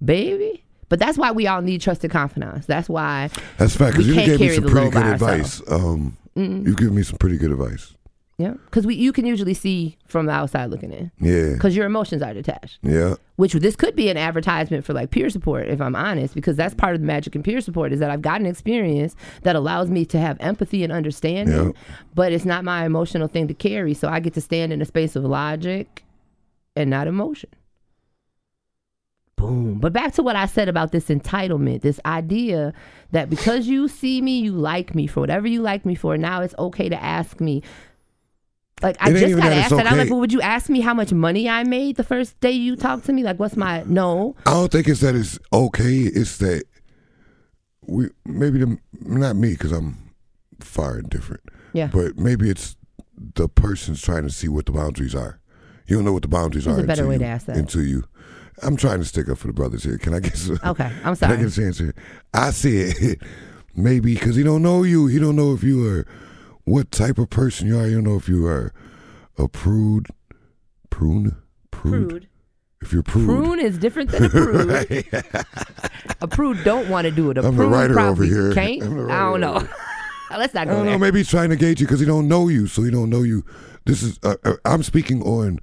baby. 0.04 0.64
But 0.88 0.98
that's 0.98 1.16
why 1.16 1.30
we 1.30 1.46
all 1.46 1.62
need 1.62 1.80
trusted 1.80 2.10
confidants. 2.10 2.66
That's 2.66 2.88
why 2.88 3.30
That's 3.58 3.76
fact. 3.76 3.92
Because 3.92 4.08
you 4.08 4.14
gave 4.14 4.40
me 4.40 4.46
carry 4.48 4.54
some 4.56 4.64
pretty 4.68 4.90
good 4.90 5.06
advice. 5.06 5.62
Um, 5.68 6.16
You've 6.34 6.76
given 6.78 6.94
me 6.96 7.04
some 7.04 7.16
pretty 7.18 7.36
good 7.38 7.52
advice. 7.52 7.94
Yeah, 8.40 8.54
because 8.64 8.86
we 8.86 8.94
you 8.94 9.12
can 9.12 9.26
usually 9.26 9.52
see 9.54 9.98
from 10.06 10.24
the 10.26 10.32
outside 10.32 10.70
looking 10.70 10.92
in, 10.92 11.10
Yeah. 11.20 11.52
because 11.52 11.76
your 11.76 11.84
emotions 11.84 12.22
are 12.22 12.32
detached. 12.32 12.78
Yeah. 12.82 13.16
Which 13.36 13.52
this 13.52 13.76
could 13.76 13.94
be 13.94 14.08
an 14.08 14.16
advertisement 14.16 14.84
for 14.84 14.92
like 14.94 15.10
peer 15.10 15.28
support, 15.30 15.68
if 15.68 15.80
I'm 15.80 15.94
honest, 15.94 16.34
because 16.34 16.56
that's 16.56 16.74
part 16.74 16.94
of 16.94 17.00
the 17.02 17.06
magic 17.06 17.34
in 17.36 17.42
peer 17.42 17.60
support 17.60 17.92
is 17.92 18.00
that 18.00 18.10
I've 18.10 18.22
got 18.22 18.40
an 18.40 18.46
experience 18.46 19.14
that 19.42 19.56
allows 19.56 19.90
me 19.90 20.04
to 20.06 20.18
have 20.18 20.36
empathy 20.40 20.82
and 20.84 20.92
understanding, 20.92 21.66
Yeah. 21.66 21.72
but 22.14 22.32
it's 22.32 22.44
not 22.46 22.64
my 22.64 22.84
emotional 22.86 23.28
thing 23.28 23.46
to 23.48 23.54
carry. 23.54 23.92
So 23.94 24.08
I 24.08 24.20
get 24.20 24.32
to 24.34 24.40
stand 24.40 24.72
in 24.72 24.80
a 24.80 24.84
space 24.86 25.16
of 25.16 25.24
logic 25.24 26.04
and 26.76 26.88
not 26.88 27.06
emotion. 27.08 27.50
Boom. 29.36 29.78
But 29.80 29.94
back 29.94 30.12
to 30.14 30.22
what 30.22 30.36
I 30.36 30.44
said 30.44 30.68
about 30.68 30.92
this 30.92 31.06
entitlement, 31.08 31.80
this 31.80 31.98
idea 32.04 32.74
that 33.12 33.30
because 33.30 33.66
you 33.66 33.88
see 33.88 34.20
me, 34.20 34.38
you 34.40 34.52
like 34.52 34.94
me 34.94 35.06
for 35.06 35.20
whatever 35.20 35.46
you 35.48 35.62
like 35.62 35.86
me 35.86 35.94
for. 35.94 36.18
Now 36.18 36.42
it's 36.42 36.54
okay 36.58 36.90
to 36.90 37.02
ask 37.02 37.40
me. 37.40 37.62
Like 38.82 38.96
I 39.00 39.10
It 39.10 39.14
just 39.18 39.36
got 39.36 39.52
asked 39.52 39.70
that. 39.76 39.86
I'm 39.86 39.98
like, 39.98 40.10
well, 40.10 40.20
would 40.20 40.32
you 40.32 40.40
ask 40.40 40.68
me 40.68 40.80
how 40.80 40.94
much 40.94 41.12
money 41.12 41.48
I 41.48 41.64
made 41.64 41.96
the 41.96 42.04
first 42.04 42.38
day 42.40 42.52
you 42.52 42.76
talked 42.76 43.06
to 43.06 43.12
me? 43.12 43.22
Like, 43.22 43.38
what's 43.38 43.56
my 43.56 43.82
no? 43.86 44.36
I 44.46 44.52
don't 44.52 44.72
think 44.72 44.88
it's 44.88 45.00
that 45.00 45.14
it's 45.14 45.38
okay. 45.52 45.98
It's 46.02 46.38
that 46.38 46.64
we 47.86 48.08
maybe 48.24 48.58
the 48.58 48.78
not 49.00 49.36
me 49.36 49.50
because 49.52 49.72
I'm 49.72 50.12
far 50.60 50.96
and 50.98 51.10
different. 51.10 51.42
Yeah. 51.72 51.88
But 51.92 52.18
maybe 52.18 52.48
it's 52.50 52.76
the 53.16 53.48
person's 53.48 54.00
trying 54.02 54.22
to 54.22 54.30
see 54.30 54.48
what 54.48 54.66
the 54.66 54.72
boundaries 54.72 55.14
are. 55.14 55.40
You 55.86 55.96
don't 55.96 56.04
know 56.04 56.12
what 56.12 56.22
the 56.22 56.28
boundaries 56.28 56.64
There's 56.64 56.78
are. 56.78 56.84
a 56.84 56.86
better 56.86 57.06
way 57.06 57.14
you, 57.14 57.20
to 57.20 57.26
ask 57.26 57.46
that. 57.46 57.56
Until 57.56 57.82
you, 57.82 58.04
I'm 58.62 58.76
trying 58.76 59.00
to 59.00 59.04
stick 59.04 59.28
up 59.28 59.38
for 59.38 59.48
the 59.48 59.52
brothers 59.52 59.82
here. 59.84 59.98
Can 59.98 60.14
I 60.14 60.20
get 60.20 60.36
some? 60.36 60.58
Okay, 60.64 60.84
I'm 60.84 61.00
Can 61.00 61.08
I 61.10 61.14
sorry. 61.14 61.36
get 61.38 61.46
a 61.48 61.50
chance 61.50 61.78
here? 61.78 61.94
I 62.32 62.50
said 62.50 63.18
maybe 63.74 64.14
because 64.14 64.36
he 64.36 64.42
don't 64.42 64.62
know 64.62 64.82
you. 64.84 65.06
He 65.06 65.18
don't 65.18 65.36
know 65.36 65.52
if 65.52 65.62
you 65.62 65.86
are 65.86 66.06
what 66.64 66.90
type 66.90 67.18
of 67.18 67.30
person 67.30 67.66
you 67.68 67.78
are. 67.78 67.86
You 67.86 68.00
know 68.02 68.16
if 68.16 68.28
you 68.28 68.46
are 68.46 68.72
a 69.38 69.48
prude, 69.48 70.08
prune, 70.90 71.36
prude. 71.70 72.08
Prude. 72.08 72.26
If 72.82 72.94
you're 72.94 73.02
prude, 73.02 73.26
Prune 73.26 73.60
is 73.60 73.76
different 73.78 74.10
than 74.10 74.24
a 74.24 74.28
prude. 74.30 74.70
a 76.22 76.26
prude 76.28 76.64
don't 76.64 76.88
want 76.88 77.04
to 77.04 77.10
do 77.10 77.30
it. 77.30 77.36
A 77.36 77.46
I'm 77.46 77.56
the 77.56 77.66
writer 77.66 77.98
over 78.00 78.24
here. 78.24 78.54
can't. 78.54 78.82
I 78.82 79.18
don't 79.20 79.40
know. 79.40 79.62
Let's 80.30 80.54
not 80.54 80.62
I 80.68 80.70
don't 80.70 80.84
there. 80.84 80.92
know. 80.94 80.98
Maybe 80.98 81.18
he's 81.18 81.28
trying 81.28 81.50
to 81.50 81.56
gauge 81.56 81.80
you 81.80 81.86
because 81.86 82.00
he 82.00 82.06
don't 82.06 82.26
know 82.28 82.48
you, 82.48 82.66
so 82.66 82.82
he 82.82 82.90
don't 82.90 83.10
know 83.10 83.22
you. 83.22 83.44
This 83.84 84.02
is 84.02 84.18
uh, 84.22 84.36
uh, 84.44 84.54
I'm 84.64 84.82
speaking 84.82 85.22
on. 85.22 85.58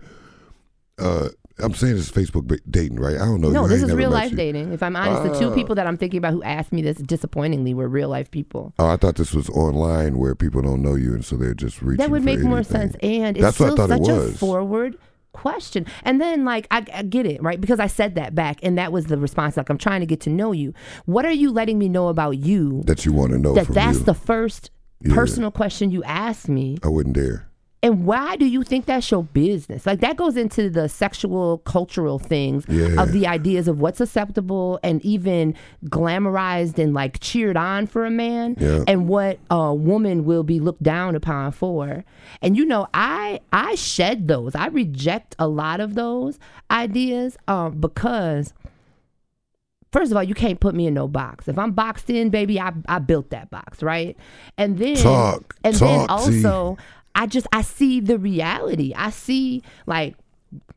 Uh, 1.00 1.30
I'm 1.60 1.74
saying 1.74 1.96
this 1.96 2.10
is 2.10 2.12
Facebook 2.12 2.60
dating, 2.70 3.00
right? 3.00 3.16
I 3.16 3.26
don't 3.26 3.42
know. 3.42 3.50
No, 3.50 3.66
I 3.66 3.68
this 3.68 3.82
is 3.82 3.94
real 3.94 4.12
life 4.12 4.32
you. 4.32 4.38
dating. 4.38 4.74
If 4.74 4.84
I'm 4.84 4.96
honest, 4.96 5.34
the 5.34 5.40
two 5.40 5.52
ah. 5.52 5.56
people 5.56 5.76
that 5.76 5.88
I'm 5.88 5.98
thinking 5.98 6.20
about 6.20 6.34
who 6.34 6.44
asked 6.44 6.72
me 6.72 6.82
this 6.82 6.98
disappointingly 6.98 7.74
were 7.74 7.88
real 7.88 8.10
life 8.10 8.30
people. 8.30 8.74
Oh, 8.80 8.88
I 8.88 8.98
thought 8.98 9.16
this 9.16 9.34
was 9.34 9.50
online 9.50 10.18
where 10.18 10.36
people 10.36 10.62
don't 10.62 10.82
know 10.82 10.96
you, 10.96 11.14
and 11.14 11.26
so 11.26 11.36
they're 11.36 11.54
just 11.54 11.82
reaching. 11.82 11.98
That 11.98 12.12
would 12.12 12.24
make 12.24 12.40
more 12.40 12.64
sense. 12.64 12.96
And 13.02 13.38
it's 13.38 13.44
That's 13.44 13.60
what 13.60 13.80
I 13.80 13.98
still 13.98 14.28
such 14.28 14.36
a 14.36 14.38
forward 14.38 14.98
question. 15.38 15.86
And 16.04 16.20
then 16.20 16.44
like 16.46 16.68
I, 16.72 16.86
I 16.94 17.04
get 17.04 17.26
it, 17.26 17.42
right? 17.42 17.62
Because 17.62 17.80
I 17.80 17.88
said 17.88 18.16
that 18.16 18.36
back 18.36 18.60
and 18.64 18.78
that 18.78 18.92
was 18.92 19.06
the 19.06 19.18
response 19.18 19.56
like 19.56 19.70
I'm 19.70 19.78
trying 19.78 20.02
to 20.02 20.06
get 20.06 20.20
to 20.22 20.30
know 20.30 20.52
you. 20.52 20.74
What 21.06 21.26
are 21.26 21.32
you 21.32 21.52
letting 21.52 21.78
me 21.78 21.88
know 21.88 22.08
about 22.08 22.38
you 22.38 22.84
That 22.86 23.06
you 23.06 23.14
want 23.14 23.32
to 23.32 23.38
know 23.38 23.54
that 23.54 23.68
that's 23.68 24.00
you. 24.00 24.06
the 24.06 24.14
first 24.14 24.72
Yeah. 25.02 25.14
personal 25.14 25.52
question 25.52 25.92
you 25.92 26.04
asked 26.04 26.50
me? 26.50 26.78
I 26.84 26.88
wouldn't 26.88 27.16
dare. 27.16 27.47
And 27.84 28.06
why 28.06 28.36
do 28.38 28.46
you 28.46 28.64
think 28.64 28.86
that's 28.88 29.10
your 29.12 29.24
business? 29.24 29.86
Like 29.86 30.00
that 30.00 30.18
goes 30.18 30.36
into 30.36 30.68
the 30.70 30.90
sexual 30.90 31.60
cultural 31.60 32.18
things 32.18 32.66
Yeah. 32.68 33.00
of 33.02 33.12
the 33.12 33.28
ideas 33.28 33.68
of 33.68 33.80
what's 33.80 34.02
acceptable 34.02 34.80
and 34.82 35.00
even 35.06 35.54
glamorized 35.86 36.80
and 36.80 36.94
like 36.96 37.20
cheered 37.20 37.56
on 37.56 37.86
for 37.86 38.04
a 38.06 38.10
man 38.10 38.56
Yeah. 38.60 38.84
and 38.88 39.08
what 39.08 39.38
a 39.52 39.76
woman 39.76 40.26
will 40.26 40.44
be 40.44 40.60
looked 40.60 40.82
down 40.82 41.16
upon 41.16 41.52
for. 41.52 42.04
And 42.42 42.58
you 42.58 42.66
know, 42.66 42.88
I 42.96 43.42
I 43.54 43.76
shed 43.76 44.28
those. 44.28 44.56
I 44.56 44.68
reject 44.68 45.36
a 45.38 45.48
lot 45.48 45.80
of 45.80 45.94
those 45.94 46.40
ideas 46.72 47.38
um 47.48 47.80
because 47.80 48.54
First 49.94 50.12
of 50.12 50.18
all, 50.18 50.24
you 50.24 50.34
can't 50.36 50.60
put 50.60 50.76
me 50.76 50.86
in 50.86 50.94
no 50.94 51.08
box. 51.08 51.48
If 51.48 51.58
I'm 51.58 51.72
boxed 51.72 52.10
in, 52.10 52.30
baby, 52.30 52.60
I, 52.60 52.74
I 52.90 53.00
built 53.00 53.30
that 53.30 53.50
box, 53.50 53.82
right? 53.82 54.18
And 54.58 54.78
then 54.78 54.98
Talk, 54.98 55.56
and 55.64 55.74
then 55.74 56.08
talk, 56.08 56.20
T. 56.28 56.44
also 56.44 56.78
I 57.18 57.26
just 57.26 57.48
I 57.52 57.64
see 57.64 58.00
the 58.00 58.18
reality. 58.20 58.94
I 58.96 59.10
see 59.10 59.64
like 59.88 60.16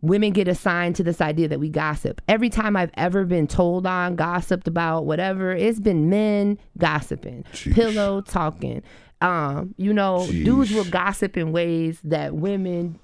women 0.00 0.32
get 0.32 0.48
assigned 0.48 0.96
to 0.96 1.04
this 1.04 1.20
idea 1.20 1.46
that 1.48 1.60
we 1.60 1.68
gossip. 1.68 2.20
Every 2.26 2.48
time 2.48 2.76
I've 2.76 2.90
ever 2.94 3.24
been 3.24 3.46
told 3.46 3.86
on, 3.86 4.16
gossiped 4.16 4.66
about, 4.66 5.04
whatever, 5.04 5.52
it's 5.52 5.78
been 5.78 6.08
men 6.08 6.58
gossiping, 6.78 7.44
Sheesh. 7.52 7.74
pillow 7.74 8.22
talking. 8.22 8.82
Um, 9.20 9.74
you 9.76 9.92
know, 9.92 10.26
dudes 10.26 10.72
will 10.72 10.86
gossip 10.86 11.36
in 11.36 11.52
ways 11.52 12.00
that 12.04 12.34
women 12.34 12.98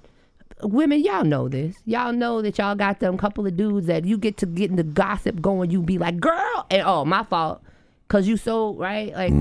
women, 0.63 1.03
y'all 1.03 1.23
know 1.23 1.47
this. 1.47 1.75
Y'all 1.85 2.11
know 2.11 2.41
that 2.41 2.57
y'all 2.57 2.73
got 2.73 2.99
them 2.99 3.17
couple 3.19 3.45
of 3.45 3.55
dudes 3.55 3.85
that 3.85 4.05
you 4.05 4.17
get 4.17 4.37
to 4.37 4.47
getting 4.47 4.75
the 4.75 4.83
gossip 4.83 5.39
going, 5.39 5.69
you 5.69 5.83
be 5.83 5.99
like, 5.99 6.19
girl, 6.19 6.65
and 6.71 6.81
oh, 6.83 7.05
my 7.05 7.23
fault. 7.23 7.61
Cause 8.07 8.27
you 8.27 8.37
so 8.37 8.73
right, 8.75 9.13
like 9.13 9.33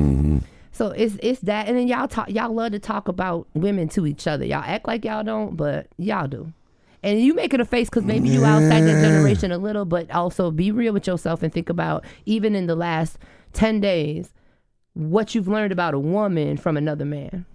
so 0.77 0.89
it's 0.89 1.17
it's 1.23 1.41
that 1.41 1.69
and 1.69 1.79
then 1.79 1.89
y'all 1.89 2.07
talk 2.07 2.29
y'all 2.29 2.53
love 2.53 2.73
to 2.73 2.79
talk 2.79 3.09
about 3.09 3.47
women 3.55 3.89
to 3.89 4.07
each 4.07 4.27
other. 4.27 4.45
Y'all 4.45 4.63
act 4.63 4.87
like 4.87 5.07
y'all 5.07 5.25
don't, 5.25 5.57
but 5.57 5.87
y'all 5.97 6.29
do. 6.29 6.53
And 7.03 7.21
you 7.23 7.35
making 7.35 7.61
a 7.61 7.65
face 7.65 7.89
because 7.89 8.05
maybe 8.05 8.29
you 8.29 8.45
outside 8.45 8.83
that 8.83 9.01
generation 9.01 9.53
a 9.53 9.59
little, 9.59 9.85
but 9.85 10.11
also 10.11 10.51
be 10.51 10.71
real 10.71 10.93
with 10.93 11.07
yourself 11.07 11.43
and 11.43 11.53
think 11.53 11.71
about 11.71 12.05
even 12.27 12.55
in 12.55 12.67
the 12.67 12.75
last 12.75 13.17
ten 13.55 13.81
days, 13.81 14.35
what 14.93 15.35
you've 15.35 15.49
learned 15.49 15.73
about 15.73 15.95
a 15.95 15.99
woman 15.99 16.57
from 16.59 16.77
another 16.77 17.05
man. 17.05 17.47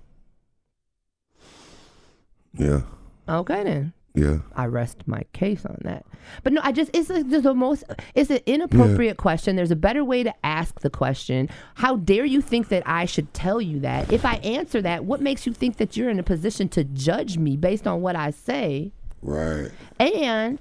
Yeah. 2.53 2.81
Okay 3.29 3.63
then. 3.63 3.93
Yeah. 4.13 4.39
I 4.55 4.65
rest 4.65 5.03
my 5.05 5.23
case 5.33 5.65
on 5.65 5.77
that. 5.81 6.05
But 6.43 6.53
no, 6.53 6.61
I 6.63 6.71
just 6.71 6.91
it's 6.93 7.07
the 7.07 7.53
most 7.53 7.83
it's 8.13 8.29
an 8.29 8.41
inappropriate 8.45 9.17
question. 9.17 9.55
There's 9.55 9.71
a 9.71 9.75
better 9.75 10.03
way 10.03 10.23
to 10.23 10.33
ask 10.43 10.81
the 10.81 10.89
question. 10.89 11.49
How 11.75 11.95
dare 11.95 12.25
you 12.25 12.41
think 12.41 12.67
that 12.69 12.83
I 12.85 13.05
should 13.05 13.33
tell 13.33 13.61
you 13.61 13.79
that? 13.79 14.11
If 14.11 14.25
I 14.25 14.35
answer 14.35 14.81
that, 14.81 15.05
what 15.05 15.21
makes 15.21 15.45
you 15.45 15.53
think 15.53 15.77
that 15.77 15.95
you're 15.95 16.09
in 16.09 16.19
a 16.19 16.23
position 16.23 16.67
to 16.69 16.83
judge 16.83 17.37
me 17.37 17.55
based 17.55 17.87
on 17.87 18.01
what 18.01 18.15
I 18.15 18.31
say? 18.31 18.91
Right. 19.21 19.71
And 19.99 20.59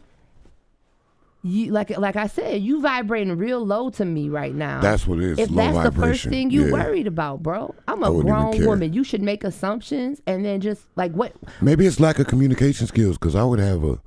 you 1.42 1.72
like 1.72 1.90
like 1.96 2.16
I 2.16 2.26
said, 2.26 2.60
you 2.62 2.80
vibrating 2.82 3.36
real 3.36 3.64
low 3.64 3.88
to 3.90 4.04
me 4.04 4.28
right 4.28 4.54
now. 4.54 4.80
That's 4.80 5.06
what 5.06 5.18
it 5.18 5.24
is, 5.24 5.38
If 5.38 5.48
that's 5.50 5.82
the 5.82 5.92
first 5.92 6.24
thing 6.24 6.50
you 6.50 6.66
Yeah. 6.66 6.72
worried 6.72 7.06
about, 7.06 7.42
bro, 7.42 7.74
I'm 7.88 8.02
a 8.02 8.10
grown 8.10 8.64
woman. 8.64 8.92
You 8.92 9.04
should 9.04 9.22
make 9.22 9.42
assumptions 9.44 10.20
and 10.26 10.44
then 10.44 10.60
just 10.60 10.86
like 10.96 11.12
what 11.12 11.32
Maybe 11.60 11.86
it's 11.86 11.98
lack 11.98 12.18
of 12.18 12.26
communication 12.26 12.86
skills 12.86 13.16
because 13.16 13.34
I 13.34 13.44
would 13.44 13.58
have 13.58 13.82
a 13.84 14.00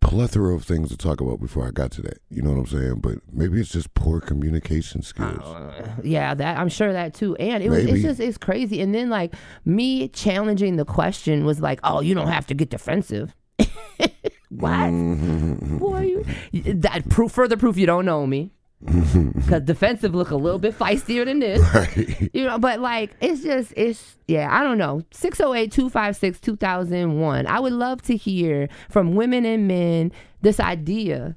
plethora 0.00 0.54
of 0.54 0.62
things 0.62 0.88
to 0.90 0.96
talk 0.96 1.20
about 1.20 1.40
before 1.40 1.66
I 1.66 1.72
got 1.72 1.90
to 1.92 2.02
that. 2.02 2.18
You 2.30 2.40
know 2.42 2.50
what 2.50 2.58
I'm 2.60 2.66
saying? 2.66 3.00
But 3.00 3.14
maybe 3.32 3.58
it's 3.60 3.72
just 3.72 3.92
poor 3.94 4.20
communication 4.20 5.02
skills. 5.02 5.40
Oh, 5.42 5.72
yeah, 6.04 6.34
that 6.34 6.58
I'm 6.58 6.68
sure 6.68 6.92
that 6.92 7.14
too. 7.14 7.34
And 7.36 7.64
it 7.64 7.70
was 7.70 7.84
it's 7.84 8.02
just 8.02 8.20
it's 8.20 8.38
crazy. 8.38 8.80
And 8.80 8.94
then 8.94 9.10
like 9.10 9.34
me 9.64 10.06
challenging 10.08 10.76
the 10.76 10.84
question 10.84 11.44
was 11.44 11.60
like, 11.60 11.80
oh, 11.82 12.00
you 12.00 12.14
don't 12.14 12.28
have 12.28 12.46
to 12.46 12.54
get 12.54 12.70
defensive. 12.70 13.34
what? 14.60 15.78
Boy, 15.78 16.24
you, 16.52 16.74
that 16.74 17.08
proof 17.08 17.32
further 17.32 17.56
proof 17.56 17.76
you 17.76 17.86
don't 17.86 18.04
know 18.04 18.26
me. 18.26 18.50
Cause 19.48 19.62
defensive 19.62 20.14
look 20.14 20.30
a 20.30 20.36
little 20.36 20.58
bit 20.58 20.78
feistier 20.78 21.24
than 21.24 21.38
this. 21.38 21.62
Right. 21.74 22.30
You 22.34 22.44
know, 22.44 22.58
but 22.58 22.80
like 22.80 23.16
it's 23.20 23.42
just 23.42 23.72
it's 23.74 24.18
yeah, 24.28 24.48
I 24.50 24.62
don't 24.62 24.76
know. 24.76 25.00
608-256-2001. 25.12 27.46
I 27.46 27.58
would 27.58 27.72
love 27.72 28.02
to 28.02 28.14
hear 28.16 28.68
from 28.90 29.14
women 29.14 29.46
and 29.46 29.66
men 29.66 30.12
this 30.42 30.60
idea. 30.60 31.34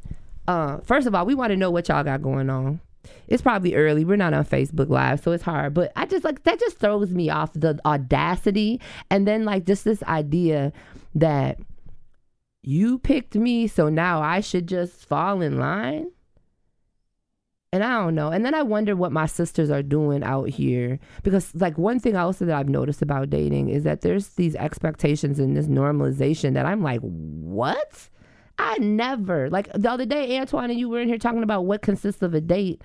Uh 0.47 0.79
first 0.79 1.07
of 1.07 1.15
all, 1.15 1.25
we 1.25 1.33
want 1.33 1.51
to 1.51 1.57
know 1.57 1.71
what 1.71 1.87
y'all 1.87 2.03
got 2.03 2.21
going 2.21 2.49
on. 2.49 2.81
It's 3.29 3.41
probably 3.41 3.73
early. 3.73 4.03
We're 4.03 4.17
not 4.17 4.33
on 4.33 4.43
Facebook 4.43 4.89
Live, 4.89 5.23
so 5.23 5.31
it's 5.31 5.43
hard. 5.43 5.73
But 5.73 5.93
I 5.95 6.05
just 6.05 6.25
like 6.25 6.43
that 6.43 6.59
just 6.59 6.77
throws 6.77 7.11
me 7.11 7.29
off 7.29 7.53
the 7.53 7.79
audacity 7.85 8.81
and 9.09 9.25
then 9.25 9.45
like 9.45 9.65
just 9.65 9.85
this 9.85 10.03
idea 10.03 10.73
that 11.15 11.57
you 12.61 12.99
picked 12.99 13.35
me, 13.35 13.67
so 13.67 13.89
now 13.89 14.21
I 14.21 14.41
should 14.41 14.67
just 14.67 15.05
fall 15.05 15.41
in 15.41 15.57
line. 15.57 16.11
And 17.71 17.83
I 17.83 17.99
don't 17.99 18.15
know. 18.15 18.29
And 18.29 18.43
then 18.43 18.55
I 18.55 18.63
wonder 18.63 18.95
what 18.95 19.11
my 19.11 19.27
sisters 19.27 19.69
are 19.69 19.83
doing 19.83 20.23
out 20.23 20.49
here. 20.49 20.99
Because, 21.21 21.53
like, 21.53 21.77
one 21.77 21.99
thing 21.99 22.15
also 22.15 22.45
that 22.45 22.57
I've 22.57 22.67
noticed 22.67 23.03
about 23.03 23.29
dating 23.29 23.69
is 23.69 23.83
that 23.83 24.01
there's 24.01 24.29
these 24.29 24.55
expectations 24.55 25.37
and 25.37 25.55
this 25.55 25.67
normalization 25.67 26.55
that 26.55 26.65
I'm 26.65 26.81
like, 26.81 27.01
what? 27.01 28.09
I 28.57 28.79
never. 28.79 29.51
Like, 29.51 29.71
the 29.73 29.89
other 29.89 30.05
day, 30.05 30.39
Antoine 30.39 30.71
and 30.71 30.79
you 30.79 30.89
were 30.89 30.99
in 30.99 31.07
here 31.07 31.19
talking 31.19 31.43
about 31.43 31.65
what 31.65 31.83
consists 31.83 32.23
of 32.23 32.33
a 32.33 32.41
date. 32.41 32.81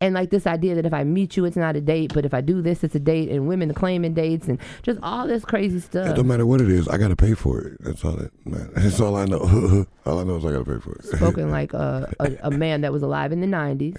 And, 0.00 0.14
like, 0.14 0.30
this 0.30 0.46
idea 0.46 0.74
that 0.74 0.84
if 0.84 0.92
I 0.92 1.04
meet 1.04 1.36
you, 1.36 1.44
it's 1.46 1.56
not 1.56 1.74
a 1.74 1.80
date, 1.80 2.12
but 2.12 2.24
if 2.26 2.34
I 2.34 2.42
do 2.42 2.60
this, 2.60 2.84
it's 2.84 2.94
a 2.94 3.00
date, 3.00 3.30
and 3.30 3.48
women 3.48 3.72
claiming 3.72 4.12
dates, 4.12 4.46
and 4.46 4.58
just 4.82 5.00
all 5.02 5.26
this 5.26 5.44
crazy 5.44 5.80
stuff. 5.80 6.08
It 6.08 6.16
don't 6.16 6.26
matter 6.26 6.44
what 6.44 6.60
it 6.60 6.70
is. 6.70 6.86
I 6.88 6.98
got 6.98 7.08
to 7.08 7.16
pay 7.16 7.34
for 7.34 7.60
it. 7.60 7.78
That's 7.80 8.04
all 8.04 8.12
that 8.12 8.30
matters. 8.46 8.72
That's 8.76 9.00
all 9.00 9.16
I 9.16 9.24
know. 9.24 9.86
all 10.06 10.18
I 10.18 10.24
know 10.24 10.36
is 10.36 10.44
I 10.44 10.52
got 10.52 10.64
to 10.64 10.72
pay 10.72 10.80
for 10.80 10.94
it. 10.96 11.04
spoken 11.04 11.50
like 11.50 11.72
a, 11.72 12.12
a, 12.20 12.36
a 12.44 12.50
man 12.50 12.82
that 12.82 12.92
was 12.92 13.02
alive 13.02 13.32
in 13.32 13.40
the 13.40 13.46
90s. 13.46 13.96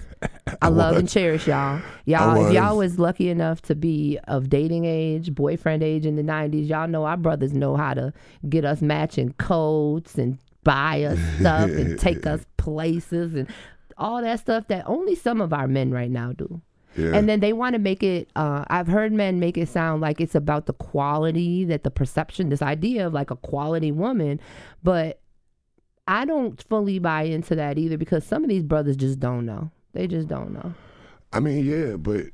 I 0.62 0.68
love 0.68 0.96
and 0.96 1.08
cherish 1.08 1.46
y'all. 1.46 1.80
Y'all, 2.04 2.46
if 2.46 2.52
y'all 2.52 2.76
was. 2.76 2.92
was 2.92 2.98
lucky 2.98 3.28
enough 3.28 3.60
to 3.62 3.74
be 3.74 4.18
of 4.28 4.48
dating 4.48 4.84
age, 4.84 5.34
boyfriend 5.34 5.82
age 5.82 6.06
in 6.06 6.16
the 6.16 6.22
90s, 6.22 6.68
y'all 6.68 6.88
know 6.88 7.04
our 7.04 7.16
brothers 7.16 7.52
know 7.52 7.76
how 7.76 7.94
to 7.94 8.12
get 8.48 8.64
us 8.64 8.80
matching 8.80 9.32
coats 9.34 10.16
and 10.16 10.38
buy 10.64 11.02
us 11.02 11.18
stuff 11.38 11.70
and 11.70 11.98
take 11.98 12.26
us 12.26 12.44
places 12.56 13.34
and 13.34 13.48
all 13.98 14.22
that 14.22 14.40
stuff 14.40 14.68
that 14.68 14.84
only 14.86 15.14
some 15.14 15.40
of 15.40 15.52
our 15.52 15.68
men 15.68 15.90
right 15.90 16.10
now 16.10 16.32
do. 16.32 16.60
Yeah. 16.96 17.14
And 17.14 17.28
then 17.28 17.40
they 17.40 17.52
want 17.52 17.74
to 17.74 17.78
make 17.78 18.02
it, 18.02 18.28
uh, 18.34 18.64
I've 18.68 18.88
heard 18.88 19.12
men 19.12 19.38
make 19.38 19.56
it 19.56 19.68
sound 19.68 20.00
like 20.00 20.20
it's 20.20 20.34
about 20.34 20.66
the 20.66 20.72
quality, 20.72 21.64
that 21.66 21.84
the 21.84 21.90
perception, 21.90 22.48
this 22.48 22.62
idea 22.62 23.06
of 23.06 23.12
like 23.12 23.30
a 23.30 23.36
quality 23.36 23.92
woman. 23.92 24.40
But 24.82 25.20
I 26.08 26.24
don't 26.24 26.60
fully 26.68 26.98
buy 26.98 27.22
into 27.22 27.54
that 27.54 27.78
either 27.78 27.98
because 27.98 28.24
some 28.24 28.42
of 28.42 28.48
these 28.48 28.62
brothers 28.64 28.96
just 28.96 29.20
don't 29.20 29.46
know. 29.46 29.70
They 29.92 30.06
just 30.06 30.26
don't 30.28 30.52
know. 30.52 30.74
I 31.32 31.40
mean, 31.40 31.64
yeah, 31.64 31.96
but 31.96 32.26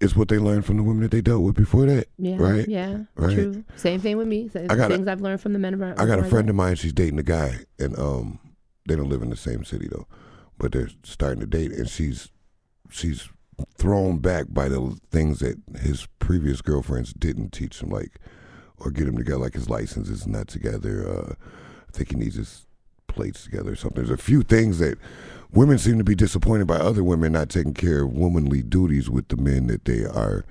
it's 0.00 0.14
what 0.14 0.28
they 0.28 0.38
learned 0.38 0.64
from 0.64 0.76
the 0.76 0.82
women 0.82 1.02
that 1.02 1.10
they 1.10 1.20
dealt 1.22 1.42
with 1.42 1.56
before 1.56 1.86
that. 1.86 2.06
Yeah. 2.18 2.36
Right? 2.38 2.68
Yeah. 2.68 2.98
Right. 3.16 3.34
True. 3.34 3.64
Same 3.76 4.00
thing 4.00 4.16
with 4.16 4.28
me. 4.28 4.48
Same 4.48 4.66
I 4.70 4.76
got 4.76 4.90
a- 4.92 4.94
things 4.94 5.08
I've 5.08 5.22
learned 5.22 5.40
from 5.40 5.54
the 5.54 5.58
men 5.58 5.74
around. 5.74 5.98
I 5.98 6.06
got 6.06 6.18
a 6.18 6.24
friend 6.24 6.48
of 6.48 6.54
mine. 6.54 6.76
She's 6.76 6.92
dating 6.92 7.18
a 7.18 7.24
guy, 7.24 7.60
and 7.78 7.98
um, 7.98 8.38
they 8.86 8.94
don't 8.94 9.08
live 9.08 9.22
in 9.22 9.30
the 9.30 9.36
same 9.36 9.64
city 9.64 9.88
though, 9.90 10.06
but 10.58 10.72
they're 10.72 10.90
starting 11.02 11.40
to 11.40 11.46
date, 11.46 11.72
and 11.72 11.88
she's 11.88 12.30
she's 12.90 13.28
thrown 13.76 14.18
back 14.18 14.46
by 14.48 14.68
the 14.68 14.98
things 15.10 15.40
that 15.40 15.56
his 15.80 16.06
previous 16.18 16.60
girlfriends 16.60 17.12
didn't 17.12 17.50
teach 17.52 17.82
him, 17.82 17.90
like 17.90 18.18
or 18.78 18.90
get 18.90 19.08
him 19.08 19.16
together, 19.16 19.38
like 19.38 19.54
his 19.54 19.68
license 19.68 20.08
is 20.08 20.26
not 20.26 20.48
together. 20.48 21.08
Uh, 21.08 21.34
I 21.88 21.96
think 21.96 22.10
he 22.10 22.16
needs 22.16 22.36
his 22.36 22.66
plates 23.06 23.44
together 23.44 23.72
or 23.72 23.76
something. 23.76 24.04
There's 24.04 24.18
a 24.18 24.22
few 24.22 24.42
things 24.42 24.78
that 24.78 24.98
women 25.52 25.78
seem 25.78 25.98
to 25.98 26.04
be 26.04 26.14
disappointed 26.14 26.66
by 26.66 26.76
other 26.76 27.02
women 27.02 27.32
not 27.32 27.48
taking 27.48 27.74
care 27.74 28.04
of 28.04 28.12
womanly 28.12 28.62
duties 28.62 29.10
with 29.10 29.28
the 29.28 29.36
men 29.36 29.66
that 29.68 29.84
they 29.84 30.04
are. 30.04 30.44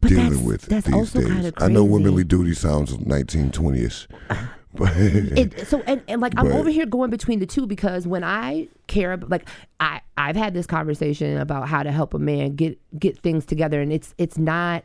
But 0.00 0.10
dealing 0.10 0.44
with 0.44 0.62
that's 0.62 0.86
these 0.86 1.12
days. 1.12 1.52
I 1.56 1.66
know 1.68 1.84
womanly 1.84 2.22
duty 2.22 2.54
sounds 2.54 2.96
1920ish, 2.96 4.06
but 4.28 4.38
it, 4.74 5.66
so 5.66 5.82
and, 5.86 6.02
and 6.08 6.20
like 6.20 6.34
I'm 6.36 6.46
But- 6.48 6.56
over 6.56 6.70
here 6.70 6.86
going 6.86 7.10
between 7.10 7.38
the 7.38 7.46
two 7.46 7.66
because 7.66 8.06
when 8.06 8.22
I 8.22 8.68
care 8.86 9.12
about 9.12 9.30
like 9.30 9.48
I 9.80 10.00
I've 10.16 10.36
had 10.36 10.54
this 10.54 10.66
conversation 10.66 11.38
about 11.38 11.68
how 11.68 11.82
to 11.82 11.90
help 11.90 12.14
a 12.14 12.18
man 12.18 12.54
get 12.54 12.78
get 12.98 13.18
things 13.18 13.44
together 13.46 13.80
and 13.80 13.92
it's 13.92 14.14
it's 14.18 14.38
not 14.38 14.84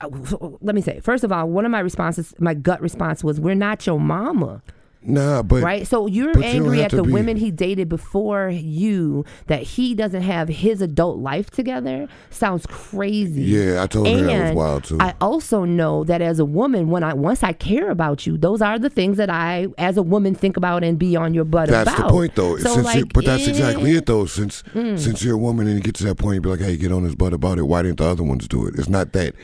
uh, 0.00 0.08
let 0.60 0.74
me 0.74 0.80
say 0.80 1.00
first 1.00 1.24
of 1.24 1.32
all 1.32 1.48
one 1.48 1.64
of 1.64 1.70
my 1.70 1.80
responses 1.80 2.34
my 2.38 2.54
gut 2.54 2.80
response 2.80 3.22
was 3.22 3.40
we're 3.40 3.54
not 3.54 3.86
your 3.86 4.00
mama 4.00 4.62
Nah, 5.04 5.42
but 5.42 5.62
right? 5.62 5.86
So 5.86 6.06
you're 6.06 6.32
but 6.32 6.40
you 6.40 6.46
angry 6.46 6.82
at 6.82 6.92
the 6.92 7.02
be- 7.02 7.10
women 7.10 7.36
he 7.36 7.50
dated 7.50 7.88
before 7.88 8.50
you 8.50 9.24
that 9.48 9.62
he 9.62 9.94
doesn't 9.94 10.22
have 10.22 10.48
his 10.48 10.80
adult 10.80 11.18
life 11.18 11.50
together. 11.50 12.08
Sounds 12.30 12.66
crazy. 12.66 13.42
Yeah, 13.42 13.82
I 13.82 13.86
told 13.88 14.06
her 14.06 14.16
that 14.22 14.44
was 14.48 14.56
wild 14.56 14.84
too. 14.84 14.98
I 15.00 15.14
also 15.20 15.64
know 15.64 16.04
that 16.04 16.22
as 16.22 16.38
a 16.38 16.44
woman, 16.44 16.88
when 16.88 17.02
I 17.02 17.14
once 17.14 17.42
I 17.42 17.52
care 17.52 17.90
about 17.90 18.26
you, 18.26 18.38
those 18.38 18.62
are 18.62 18.78
the 18.78 18.90
things 18.90 19.16
that 19.16 19.28
I, 19.28 19.66
as 19.76 19.96
a 19.96 20.02
woman, 20.02 20.34
think 20.36 20.56
about 20.56 20.84
and 20.84 20.98
be 20.98 21.16
on 21.16 21.34
your 21.34 21.44
butt 21.44 21.68
That's 21.68 21.82
about. 21.82 21.96
That's 21.96 22.08
the 22.08 22.12
point, 22.12 22.34
though. 22.36 22.56
So 22.58 22.76
you, 22.76 22.82
like, 22.82 23.12
but 23.12 23.24
that's 23.24 23.48
exactly 23.48 23.92
it, 23.92 24.06
though. 24.06 24.26
Since 24.26 24.62
mm. 24.74 24.98
since 24.98 25.24
you're 25.24 25.34
a 25.34 25.38
woman 25.38 25.66
and 25.66 25.76
you 25.76 25.82
get 25.82 25.96
to 25.96 26.04
that 26.04 26.16
point, 26.16 26.36
you 26.36 26.40
be 26.40 26.48
like, 26.48 26.60
"Hey, 26.60 26.76
get 26.76 26.92
on 26.92 27.02
his 27.02 27.16
butt 27.16 27.32
about 27.32 27.58
it." 27.58 27.62
Why 27.62 27.82
didn't 27.82 27.98
the 27.98 28.04
other 28.04 28.22
ones 28.22 28.46
do 28.46 28.66
it? 28.66 28.74
It's 28.78 28.88
not 28.88 29.12
that. 29.14 29.34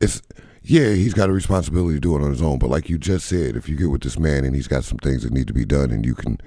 It's 0.00 0.20
yeah, 0.64 0.92
he's 0.92 1.14
got 1.14 1.28
a 1.28 1.32
responsibility 1.32 1.96
to 1.96 2.00
do 2.00 2.16
it 2.16 2.22
on 2.22 2.30
his 2.30 2.42
own. 2.42 2.58
But 2.58 2.70
like 2.70 2.88
you 2.88 2.98
just 2.98 3.26
said, 3.26 3.54
if 3.54 3.68
you 3.68 3.76
get 3.76 3.90
with 3.90 4.02
this 4.02 4.18
man 4.18 4.44
and 4.44 4.54
he's 4.54 4.66
got 4.66 4.84
some 4.84 4.98
things 4.98 5.22
that 5.22 5.32
need 5.32 5.46
to 5.46 5.52
be 5.52 5.66
done, 5.66 5.90
and 5.90 6.04
you 6.06 6.14
can 6.14 6.40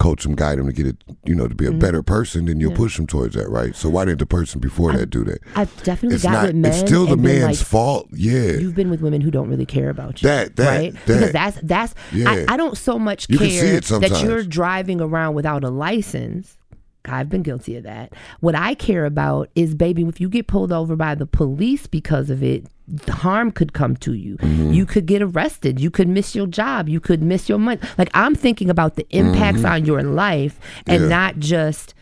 coach 0.00 0.24
him, 0.24 0.34
guide 0.34 0.58
him 0.58 0.66
to 0.66 0.72
get 0.72 0.86
it, 0.86 0.96
you 1.24 1.34
know, 1.34 1.46
to 1.46 1.54
be 1.54 1.66
a 1.66 1.68
mm-hmm. 1.68 1.78
better 1.78 2.02
person, 2.02 2.46
then 2.46 2.60
you'll 2.60 2.74
push 2.74 2.98
him 2.98 3.06
towards 3.06 3.34
that, 3.34 3.50
right? 3.50 3.76
So 3.76 3.90
why 3.90 4.06
didn't 4.06 4.20
the 4.20 4.26
person 4.26 4.58
before 4.58 4.92
that 4.94 5.10
do 5.10 5.22
that? 5.24 5.40
I've 5.54 5.70
definitely 5.82 6.14
It's 6.14 6.24
got 6.24 6.32
not. 6.32 6.46
with 6.46 6.56
men. 6.56 6.72
It's 6.72 6.80
still 6.80 7.04
the 7.04 7.18
man's 7.18 7.60
like, 7.60 7.66
fault. 7.66 8.08
Yeah. 8.10 8.52
You've 8.52 8.74
been 8.74 8.88
with 8.88 9.02
women 9.02 9.20
who 9.20 9.30
don't 9.30 9.50
really 9.50 9.66
care 9.66 9.90
about 9.90 10.22
you. 10.22 10.28
That- 10.28 10.56
that- 10.56 10.66
right? 10.66 10.92
that- 10.94 11.06
because 11.06 11.32
that's 11.32 11.58
that's 11.62 11.94
Yeah. 12.10 12.30
I, 12.30 12.54
I 12.54 12.56
don't 12.56 12.76
so 12.76 12.98
much 12.98 13.26
You 13.28 13.38
care 13.38 13.80
that 13.80 14.22
you're 14.24 14.44
driving 14.44 15.00
around 15.00 15.34
without 15.34 15.62
a 15.62 15.70
license. 15.70 16.56
I've 17.04 17.28
been 17.28 17.42
guilty 17.42 17.76
of 17.76 17.84
that. 17.84 18.12
What 18.40 18.54
I 18.54 18.74
care 18.74 19.04
about 19.04 19.50
is, 19.54 19.74
baby, 19.74 20.02
if 20.04 20.20
you 20.20 20.28
get 20.28 20.46
pulled 20.46 20.72
over 20.72 20.94
by 20.96 21.14
the 21.14 21.26
police 21.26 21.86
because 21.86 22.30
of 22.30 22.42
it, 22.42 22.66
harm 23.08 23.50
could 23.50 23.72
come 23.72 23.96
to 23.96 24.12
you. 24.14 24.36
Mm-hmm. 24.38 24.72
You 24.72 24.86
could 24.86 25.06
get 25.06 25.22
arrested. 25.22 25.80
You 25.80 25.90
could 25.90 26.08
miss 26.08 26.34
your 26.34 26.46
job. 26.46 26.88
You 26.88 27.00
could 27.00 27.22
miss 27.22 27.48
your 27.48 27.58
money. 27.58 27.80
Like 27.98 28.10
I'm 28.14 28.34
thinking 28.34 28.70
about 28.70 28.96
the 28.96 29.06
impacts 29.10 29.64
on 29.64 29.84
your 29.84 30.02
life 30.02 30.58
and 30.86 31.00
Mm-hmm. 31.02 31.10
Yeah. 31.10 31.16
not 31.16 31.38
just 31.38 31.94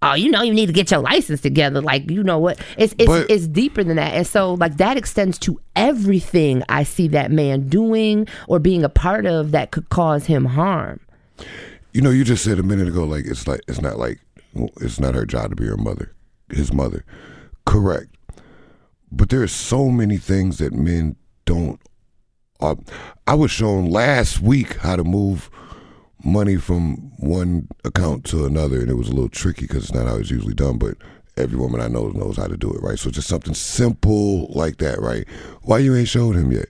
oh, 0.00 0.14
you 0.14 0.30
know, 0.30 0.42
you 0.42 0.54
need 0.54 0.66
to 0.66 0.72
get 0.72 0.92
your 0.92 1.00
license 1.00 1.40
together. 1.40 1.80
Like, 1.80 2.08
you 2.08 2.22
know 2.22 2.38
what? 2.38 2.60
It's 2.76 2.94
it's 2.98 3.06
But- 3.08 3.28
it's 3.28 3.48
deeper 3.48 3.82
than 3.82 3.96
that. 3.96 4.14
And 4.14 4.24
so 4.26 4.54
like 4.54 4.76
that 4.76 4.96
extends 4.96 5.38
to 5.40 5.60
everything 5.74 6.62
I 6.68 6.84
see 6.84 7.08
that 7.08 7.32
man 7.32 7.68
doing 7.68 8.28
or 8.46 8.60
being 8.60 8.84
a 8.84 8.88
part 8.88 9.26
of 9.26 9.50
that 9.50 9.72
could 9.72 9.88
cause 9.88 10.26
him 10.26 10.44
harm. 10.44 11.00
You 11.92 12.00
know, 12.02 12.10
you 12.10 12.22
just 12.22 12.44
said 12.44 12.60
a 12.60 12.62
minute 12.62 12.86
ago, 12.86 13.02
like 13.04 13.24
it's 13.26 13.48
like 13.48 13.60
it's 13.66 13.80
not 13.80 13.98
like 13.98 14.20
it's 14.80 15.00
not 15.00 15.14
her 15.16 15.26
job 15.26 15.50
to 15.50 15.56
be 15.56 15.66
her 15.66 15.76
mother, 15.76 16.12
his 16.50 16.72
mother. 16.72 17.04
Correct. 17.66 18.14
But 19.10 19.30
there's 19.30 19.52
so 19.52 19.88
many 19.88 20.16
things 20.16 20.58
that 20.58 20.72
men 20.72 21.16
don't. 21.44 21.80
Uh, 22.60 22.76
I 23.26 23.34
was 23.34 23.50
shown 23.50 23.88
last 23.90 24.40
week 24.40 24.76
how 24.76 24.96
to 24.96 25.04
move 25.04 25.50
money 26.24 26.56
from 26.56 27.12
one 27.18 27.68
account 27.84 28.24
to 28.26 28.44
another, 28.44 28.80
and 28.80 28.90
it 28.90 28.94
was 28.94 29.08
a 29.08 29.12
little 29.12 29.28
tricky 29.28 29.62
because 29.62 29.84
it's 29.84 29.94
not 29.94 30.06
how 30.06 30.16
it's 30.16 30.30
usually 30.30 30.54
done. 30.54 30.78
But 30.78 30.96
every 31.36 31.56
woman 31.56 31.80
I 31.80 31.88
know 31.88 32.08
knows 32.08 32.36
how 32.36 32.46
to 32.46 32.56
do 32.56 32.70
it, 32.72 32.82
right? 32.82 32.98
So 32.98 33.10
just 33.10 33.28
something 33.28 33.54
simple 33.54 34.48
like 34.48 34.78
that, 34.78 35.00
right? 35.00 35.26
Why 35.62 35.78
you 35.78 35.94
ain't 35.94 36.08
showed 36.08 36.36
him 36.36 36.52
yet? 36.52 36.68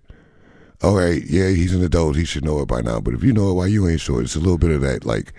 All 0.82 0.94
right, 0.94 1.24
yeah, 1.24 1.48
he's 1.48 1.74
an 1.74 1.82
adult. 1.82 2.14
He 2.14 2.24
should 2.24 2.44
know 2.44 2.60
it 2.60 2.68
by 2.68 2.82
now. 2.82 3.00
But 3.00 3.14
if 3.14 3.24
you 3.24 3.32
know 3.32 3.50
it, 3.50 3.54
why 3.54 3.66
you 3.66 3.88
ain't 3.88 4.00
sure? 4.00 4.22
It's 4.22 4.36
a 4.36 4.40
little 4.40 4.58
bit 4.58 4.70
of 4.70 4.80
that, 4.82 5.04
like, 5.04 5.32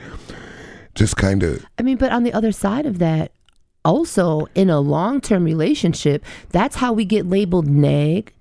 just 0.95 1.15
kind 1.15 1.43
of. 1.43 1.65
I 1.77 1.83
mean, 1.83 1.95
but 1.95 2.11
on 2.11 2.23
the 2.23 2.33
other 2.33 2.51
side 2.51 2.85
of 2.85 2.99
that, 2.99 3.31
also 3.85 4.47
in 4.55 4.69
a 4.69 4.79
long 4.79 5.21
term 5.21 5.43
relationship, 5.43 6.23
that's 6.49 6.75
how 6.75 6.93
we 6.93 7.05
get 7.05 7.27
labeled 7.27 7.67
neg. 7.67 8.33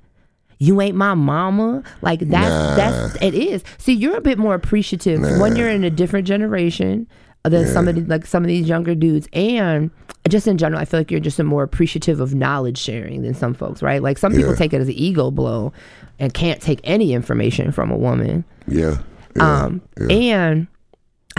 You 0.58 0.80
ain't 0.80 0.96
my 0.96 1.14
mama. 1.14 1.84
Like 2.02 2.20
that's 2.20 2.76
that's 2.76 3.22
it 3.22 3.34
is. 3.34 3.62
See, 3.78 3.92
you're 3.92 4.16
a 4.16 4.20
bit 4.20 4.38
more 4.38 4.54
appreciative 4.54 5.20
when 5.40 5.54
you're 5.56 5.70
in 5.70 5.84
a 5.84 5.90
different 5.90 6.26
generation 6.26 7.06
than 7.44 7.66
some 7.66 7.86
of 7.88 7.94
the, 7.94 8.00
like 8.02 8.26
some 8.26 8.42
of 8.42 8.48
these 8.48 8.68
younger 8.68 8.94
dudes, 8.94 9.28
and 9.32 9.90
just 10.28 10.46
in 10.46 10.58
general, 10.58 10.80
I 10.80 10.84
feel 10.84 11.00
like 11.00 11.10
you're 11.10 11.20
just 11.20 11.38
a 11.38 11.44
more 11.44 11.62
appreciative 11.62 12.20
of 12.20 12.34
knowledge 12.34 12.76
sharing 12.76 13.22
than 13.22 13.34
some 13.34 13.54
folks, 13.54 13.82
right? 13.82 14.02
Like 14.02 14.18
some 14.18 14.34
people 14.34 14.54
take 14.56 14.72
it 14.72 14.80
as 14.80 14.88
an 14.88 14.94
ego 14.94 15.30
blow 15.30 15.72
and 16.18 16.34
can't 16.34 16.60
take 16.60 16.80
any 16.84 17.12
information 17.12 17.72
from 17.72 17.90
a 17.90 17.96
woman. 17.96 18.44
Yeah. 18.66 18.98
yeah 19.36 19.62
Um, 19.62 19.80
yeah. 19.98 20.16
and 20.16 20.66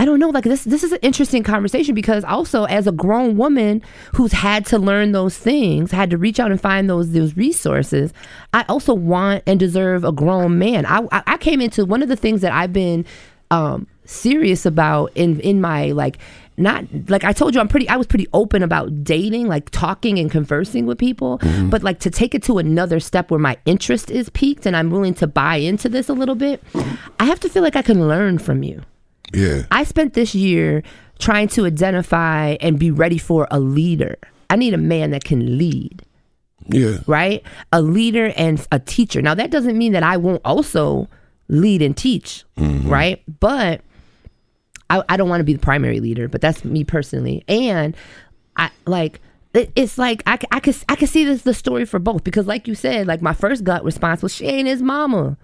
I 0.00 0.06
don't 0.06 0.18
know, 0.18 0.30
like 0.30 0.44
this 0.44 0.64
this 0.64 0.82
is 0.82 0.92
an 0.92 0.98
interesting 1.02 1.42
conversation 1.42 1.94
because 1.94 2.24
also 2.24 2.64
as 2.64 2.86
a 2.86 2.92
grown 2.92 3.36
woman 3.36 3.82
who's 4.14 4.32
had 4.32 4.64
to 4.66 4.78
learn 4.78 5.12
those 5.12 5.36
things, 5.36 5.90
had 5.90 6.08
to 6.08 6.16
reach 6.16 6.40
out 6.40 6.50
and 6.50 6.58
find 6.58 6.88
those 6.88 7.12
those 7.12 7.36
resources, 7.36 8.14
I 8.54 8.64
also 8.66 8.94
want 8.94 9.42
and 9.46 9.60
deserve 9.60 10.04
a 10.04 10.10
grown 10.10 10.58
man. 10.58 10.86
I 10.86 11.06
I, 11.12 11.36
came 11.36 11.60
into 11.60 11.84
one 11.84 12.02
of 12.02 12.08
the 12.08 12.16
things 12.16 12.40
that 12.40 12.50
I've 12.50 12.72
been 12.72 13.04
um 13.50 13.86
serious 14.06 14.64
about 14.64 15.12
in 15.16 15.38
in 15.40 15.60
my 15.60 15.90
like 15.90 16.16
not 16.56 16.86
like 17.08 17.22
I 17.22 17.34
told 17.34 17.54
you 17.54 17.60
I'm 17.60 17.68
pretty 17.68 17.86
I 17.86 17.96
was 17.96 18.06
pretty 18.06 18.26
open 18.32 18.62
about 18.62 19.04
dating 19.04 19.48
like 19.48 19.68
talking 19.68 20.18
and 20.18 20.30
conversing 20.30 20.86
with 20.86 20.96
people 20.96 21.40
but 21.68 21.82
like 21.82 21.98
to 22.00 22.10
take 22.10 22.34
it 22.34 22.42
to 22.44 22.56
another 22.56 23.00
step 23.00 23.30
where 23.30 23.38
my 23.38 23.58
interest 23.66 24.10
is 24.10 24.30
peaked 24.30 24.64
and 24.64 24.74
I'm 24.74 24.90
willing 24.90 25.12
to 25.14 25.26
buy 25.26 25.56
into 25.56 25.90
this 25.90 26.08
a 26.08 26.14
little 26.14 26.36
bit 26.36 26.62
I 27.18 27.26
have 27.26 27.40
to 27.40 27.50
feel 27.50 27.62
like 27.62 27.76
I 27.76 27.82
can 27.82 28.08
learn 28.08 28.38
from 28.38 28.62
you 28.62 28.82
yeah. 29.32 29.62
I 29.70 29.84
spent 29.84 30.14
this 30.14 30.34
year 30.34 30.82
trying 31.18 31.48
to 31.48 31.66
identify 31.66 32.56
and 32.60 32.78
be 32.78 32.90
ready 32.90 33.18
for 33.18 33.46
a 33.50 33.60
leader. 33.60 34.16
I 34.48 34.56
need 34.56 34.74
a 34.74 34.78
man 34.78 35.10
that 35.10 35.22
can 35.24 35.58
lead, 35.58 36.02
Yeah. 36.66 36.98
right? 37.06 37.42
A 37.72 37.82
leader 37.82 38.32
and 38.36 38.66
a 38.72 38.78
teacher. 38.78 39.20
Now, 39.22 39.34
that 39.34 39.50
doesn't 39.50 39.76
mean 39.76 39.92
that 39.92 40.02
I 40.02 40.16
won't 40.16 40.40
also 40.44 41.08
lead 41.48 41.82
and 41.82 41.96
teach, 41.96 42.44
mm-hmm. 42.56 42.88
right? 42.88 43.22
But 43.40 43.82
I, 44.88 45.02
I 45.08 45.16
don't 45.16 45.28
want 45.28 45.40
to 45.40 45.44
be 45.44 45.52
the 45.52 45.58
primary 45.60 46.00
leader, 46.00 46.26
but 46.26 46.40
that's 46.40 46.64
me 46.64 46.84
personally. 46.84 47.44
And 47.48 47.96
I 48.56 48.70
like, 48.86 49.20
it- 49.54 49.70
it's 49.76 49.98
like 49.98 50.22
I, 50.26 50.38
I 50.52 50.60
could 50.60 50.76
I 50.88 50.96
could 50.96 51.08
see 51.08 51.24
this 51.24 51.42
the 51.42 51.54
story 51.54 51.84
for 51.84 51.98
both 51.98 52.22
because 52.24 52.46
like 52.46 52.66
you 52.68 52.74
said 52.74 53.06
like 53.08 53.20
my 53.20 53.32
first 53.34 53.64
gut 53.64 53.82
response 53.84 54.22
was 54.22 54.32
she 54.34 54.46
ain't 54.46 54.68
his 54.68 54.80
mama 54.80 55.36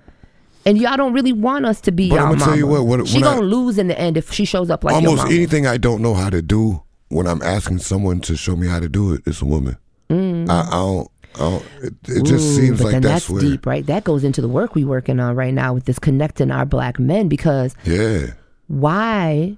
and 0.67 0.77
y'all 0.77 0.97
don't 0.99 1.13
really 1.15 1.33
want 1.33 1.65
us 1.65 1.81
to 1.83 1.93
be 1.93 2.11
But 2.11 2.17
y'all 2.17 2.27
I'ma 2.35 2.45
tell 2.45 2.57
you 2.57 2.67
mama. 2.67 2.83
what, 2.85 2.99
what- 2.99 3.09
she 3.09 3.21
gonna 3.23 3.41
lose 3.41 3.79
in 3.79 3.87
the 3.89 3.99
end 3.99 4.17
if 4.19 4.31
she 4.33 4.45
shows 4.45 4.69
up 4.69 4.85
like 4.85 4.93
your 5.01 5.09
Almost 5.11 5.25
mama. 5.25 5.35
anything 5.35 5.67
I 5.67 5.79
don't 5.79 6.03
know 6.03 6.13
how 6.15 6.29
to 6.29 6.43
do 6.43 6.83
when 7.09 7.27
I'm 7.27 7.41
asking 7.43 7.79
someone 7.79 8.21
to 8.23 8.37
show 8.37 8.57
me 8.57 8.67
how 8.67 8.81
to 8.81 8.89
do 8.89 9.15
it, 9.15 9.23
it's 9.27 9.41
a 9.41 9.45
woman. 9.47 9.79
I, 10.11 10.15
I 10.15 10.71
don't. 10.71 11.11
I 11.37 11.39
don't 11.39 11.65
it, 11.83 11.95
it 12.09 12.25
just 12.25 12.47
Mm. 12.47 12.51
Ooh, 12.51 12.55
seems 12.57 12.83
like 12.83 12.93
that's, 12.95 13.05
that's 13.07 13.31
where. 13.31 13.41
deep, 13.43 13.67
right? 13.67 13.85
That 13.87 14.05
goes 14.05 14.25
into 14.25 14.41
the 14.41 14.49
work 14.49 14.75
we're 14.75 14.87
working 14.87 15.21
on 15.21 15.37
right 15.37 15.53
now 15.55 15.75
with 15.75 15.85
this 15.85 15.99
connecting 15.99 16.51
our 16.51 16.65
black 16.65 16.99
men 16.99 17.29
because 17.29 17.75
Yeah. 17.85 18.29
why 18.69 19.57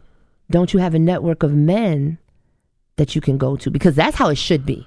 don't 0.51 0.73
you 0.73 0.81
have 0.81 0.95
a 0.95 0.99
network 0.99 1.43
of 1.43 1.53
men 1.55 2.19
that 2.97 3.15
you 3.15 3.21
can 3.21 3.39
go 3.39 3.57
to? 3.57 3.71
Because 3.71 3.95
that's 3.95 4.17
how 4.17 4.29
it 4.29 4.39
should 4.39 4.67
be. 4.67 4.87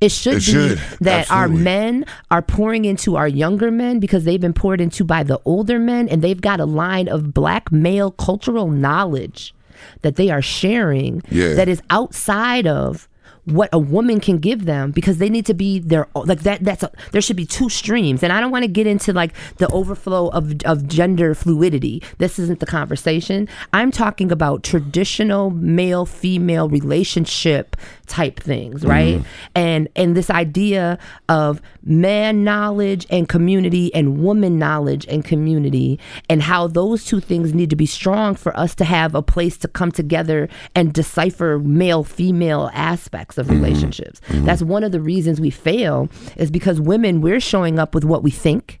It 0.00 0.10
should 0.10 0.34
It 0.34 0.36
be 0.36 0.42
should, 0.42 0.78
that 1.00 1.30
our 1.30 1.48
men 1.48 2.04
are 2.30 2.42
pouring 2.42 2.84
into 2.84 3.16
our 3.16 3.28
younger 3.28 3.70
men 3.70 3.98
because 4.00 4.24
they've 4.24 4.40
been 4.40 4.52
poured 4.52 4.80
into 4.80 5.04
by 5.04 5.22
the 5.22 5.40
older 5.44 5.78
men 5.78 6.08
and 6.08 6.22
they've 6.22 6.40
got 6.40 6.60
a 6.60 6.64
line 6.64 7.08
of 7.08 7.32
black 7.34 7.70
male 7.70 8.10
cultural 8.10 8.68
knowledge 8.68 9.54
that 10.02 10.16
they 10.16 10.30
are 10.30 10.42
sharing 10.42 11.22
Yeah. 11.30 11.54
that 11.54 11.68
is 11.68 11.82
outside 11.90 12.66
of 12.66 13.08
what 13.44 13.68
a 13.72 13.78
woman 13.78 14.20
can 14.20 14.38
give 14.38 14.66
them 14.66 14.92
because 14.92 15.18
they 15.18 15.28
need 15.28 15.46
to 15.46 15.54
be 15.54 15.80
their 15.80 16.06
like 16.14 16.42
that 16.42 16.62
that's 16.62 16.82
a, 16.84 16.90
there 17.10 17.20
should 17.20 17.36
be 17.36 17.46
two 17.46 17.68
streams. 17.68 18.22
And 18.22 18.32
I 18.32 18.40
don't 18.40 18.52
want 18.52 18.64
to 18.64 18.70
get 18.70 18.86
into 18.86 19.12
like 19.12 19.32
the 19.56 19.68
overflow 19.68 20.28
of 20.28 20.62
of 20.64 20.86
gender 20.86 21.34
fluidity. 21.34 22.02
This 22.18 22.38
isn't 22.38 22.60
the 22.60 22.66
conversation. 22.66 23.48
I'm 23.72 23.90
talking 23.90 24.30
about 24.30 24.62
traditional 24.62 25.50
male 25.50 26.06
female 26.06 26.68
relationship 26.68 27.76
type 28.06 28.38
things 28.38 28.84
right? 28.84 29.16
Mm-hmm. 29.16 29.28
And 29.54 29.88
and 29.96 30.16
this 30.16 30.30
idea 30.30 30.98
of 31.28 31.60
man 31.82 32.44
knowledge 32.44 33.06
and 33.10 33.28
community 33.28 33.92
and 33.94 34.22
woman 34.22 34.58
knowledge 34.58 35.06
and 35.08 35.24
community 35.24 35.98
and 36.28 36.42
how 36.42 36.66
those 36.66 37.04
two 37.04 37.20
things 37.20 37.54
need 37.54 37.70
to 37.70 37.76
be 37.76 37.86
strong 37.86 38.34
for 38.34 38.56
us 38.56 38.74
to 38.76 38.84
have 38.84 39.14
a 39.14 39.22
place 39.22 39.56
to 39.58 39.68
come 39.68 39.90
together 39.90 40.48
and 40.74 40.92
decipher 40.92 41.58
male 41.58 42.04
female 42.04 42.70
aspects 42.72 43.31
of 43.38 43.50
relationships 43.50 44.20
mm-hmm. 44.20 44.34
Mm-hmm. 44.34 44.46
that's 44.46 44.62
one 44.62 44.84
of 44.84 44.92
the 44.92 45.00
reasons 45.00 45.40
we 45.40 45.50
fail 45.50 46.08
is 46.36 46.50
because 46.50 46.80
women 46.80 47.20
we're 47.20 47.40
showing 47.40 47.78
up 47.78 47.94
with 47.94 48.04
what 48.04 48.22
we 48.22 48.30
think 48.30 48.80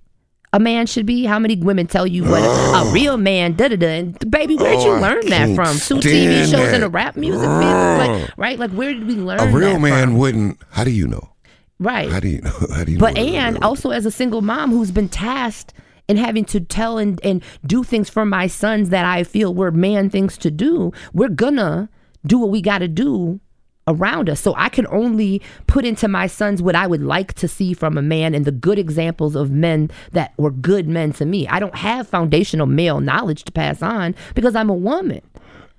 a 0.54 0.60
man 0.60 0.86
should 0.86 1.06
be. 1.06 1.24
How 1.24 1.38
many 1.38 1.56
women 1.56 1.86
tell 1.86 2.06
you 2.06 2.24
what 2.24 2.42
a 2.42 2.90
real 2.92 3.16
man 3.16 3.54
da 3.54 3.68
da 3.68 3.76
da? 3.76 4.02
Baby, 4.28 4.56
where'd 4.56 4.82
you 4.82 4.90
Oh, 4.90 4.96
I 4.96 5.00
learn 5.00 5.26
that 5.30 5.54
from? 5.54 5.78
Two 5.78 6.06
TV 6.06 6.40
shows 6.42 6.50
that. 6.50 6.74
and 6.74 6.84
a 6.84 6.90
rap 6.90 7.16
music 7.16 7.48
video, 7.48 7.96
like, 7.96 8.36
right? 8.36 8.58
Like, 8.58 8.70
where 8.72 8.92
did 8.92 9.06
we 9.06 9.14
learn 9.14 9.40
A 9.40 9.46
real 9.46 9.78
man 9.78 10.08
from? 10.08 10.18
wouldn't. 10.18 10.58
How 10.70 10.84
do 10.84 10.90
you 10.90 11.06
know? 11.06 11.30
right? 11.78 12.10
How 12.10 12.20
do 12.20 12.28
you 12.28 12.42
know? 12.42 12.50
How 12.74 12.84
do 12.84 12.92
you 12.92 12.98
but 12.98 13.14
know? 13.14 13.22
what 13.22 13.32
a 13.32 13.36
and 13.36 13.64
also 13.64 13.90
as 13.90 14.06
a 14.06 14.10
single 14.10 14.42
mom 14.42 14.70
who's 14.70 14.90
been 14.90 15.08
tasked 15.08 15.72
in 16.06 16.16
having 16.16 16.44
to 16.46 16.60
tell 16.60 16.98
and, 16.98 17.18
and 17.24 17.42
do 17.66 17.82
things 17.82 18.10
for 18.10 18.24
my 18.26 18.46
sons 18.46 18.90
that 18.90 19.04
I 19.04 19.24
feel 19.24 19.54
were 19.54 19.70
man 19.70 20.10
things 20.10 20.36
to 20.38 20.50
do, 20.50 20.92
we're 21.12 21.28
gonna 21.28 21.88
do 22.26 22.38
what 22.38 22.50
we 22.50 22.60
gotta 22.60 22.88
do 22.88 23.40
around 23.88 24.28
us. 24.30 24.40
So 24.40 24.54
I 24.56 24.68
can 24.68 24.86
only 24.88 25.42
put 25.66 25.84
into 25.84 26.08
my 26.08 26.26
sons 26.26 26.62
what 26.62 26.74
I 26.74 26.86
would 26.86 27.02
like 27.02 27.34
to 27.34 27.48
see 27.48 27.74
from 27.74 27.98
a 27.98 28.02
man 28.02 28.34
and 28.34 28.44
the 28.44 28.52
good 28.52 28.78
examples 28.78 29.34
of 29.34 29.50
men 29.50 29.90
that 30.12 30.32
were 30.36 30.50
good 30.50 30.88
men 30.88 31.12
to 31.14 31.24
me. 31.24 31.46
I 31.48 31.58
don't 31.58 31.74
have 31.74 32.08
foundational 32.08 32.66
male 32.66 33.00
knowledge 33.00 33.44
to 33.44 33.52
pass 33.52 33.82
on 33.82 34.14
because 34.34 34.54
I'm 34.54 34.70
a 34.70 34.74
woman. 34.74 35.20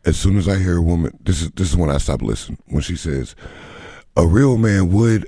As 0.06 0.20
soon 0.20 0.38
as 0.38 0.50
I 0.50 0.58
hear 0.58 0.78
a 0.78 0.82
woman, 0.82 1.18
this 1.24 1.42
is 1.42 1.52
this 1.52 1.70
is 1.70 1.78
when 1.78 1.90
I 1.90 1.98
stop 1.98 2.22
listening. 2.22 2.58
When 2.66 2.82
she 2.82 2.98
says, 2.98 3.36
"A 4.18 4.28
real 4.28 4.58
man 4.58 4.92
would," 4.92 5.26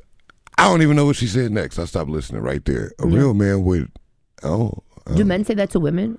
I 0.58 0.66
don't 0.66 0.82
even 0.82 0.98
know 0.98 1.06
what 1.06 1.16
she 1.16 1.28
said 1.28 1.54
next. 1.54 1.80
I 1.80 1.86
stop 1.86 2.10
listening 2.10 2.42
right 2.42 2.64
there. 2.66 2.92
A 3.00 3.08
real 3.08 3.34
man 3.34 3.64
would. 3.64 3.90
Oh, 4.44 4.84
Do 5.16 5.22
oh. 5.22 5.26
men 5.26 5.46
say 5.46 5.54
that 5.54 5.70
to 5.72 5.80
women? 5.80 6.18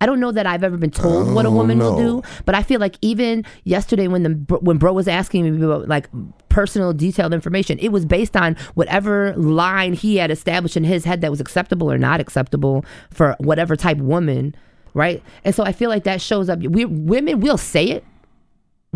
I 0.00 0.06
don't 0.06 0.20
know 0.20 0.32
that 0.32 0.46
I've 0.46 0.62
ever 0.62 0.76
been 0.76 0.90
told 0.90 1.34
what 1.34 1.46
a 1.46 1.48
oh, 1.48 1.52
woman 1.52 1.78
will 1.78 1.96
do, 1.96 2.22
but 2.44 2.54
I 2.54 2.62
feel 2.62 2.80
like 2.80 2.96
even 3.00 3.44
yesterday 3.64 4.08
when 4.08 4.22
the 4.22 4.58
when 4.60 4.76
bro 4.76 4.92
was 4.92 5.08
asking 5.08 5.58
me 5.58 5.64
about 5.64 5.88
like 5.88 6.08
personal 6.48 6.92
detailed 6.92 7.32
information, 7.32 7.78
it 7.78 7.88
was 7.88 8.04
based 8.04 8.36
on 8.36 8.56
whatever 8.74 9.34
line 9.36 9.94
he 9.94 10.16
had 10.16 10.30
established 10.30 10.76
in 10.76 10.84
his 10.84 11.04
head 11.04 11.22
that 11.22 11.30
was 11.30 11.40
acceptable 11.40 11.90
or 11.90 11.98
not 11.98 12.20
acceptable 12.20 12.84
for 13.10 13.36
whatever 13.38 13.74
type 13.74 13.98
woman, 13.98 14.54
right? 14.92 15.22
And 15.44 15.54
so 15.54 15.64
I 15.64 15.72
feel 15.72 15.88
like 15.88 16.04
that 16.04 16.20
shows 16.20 16.50
up. 16.50 16.60
We 16.60 16.84
women 16.84 17.40
will 17.40 17.58
say 17.58 17.86
it. 17.86 18.04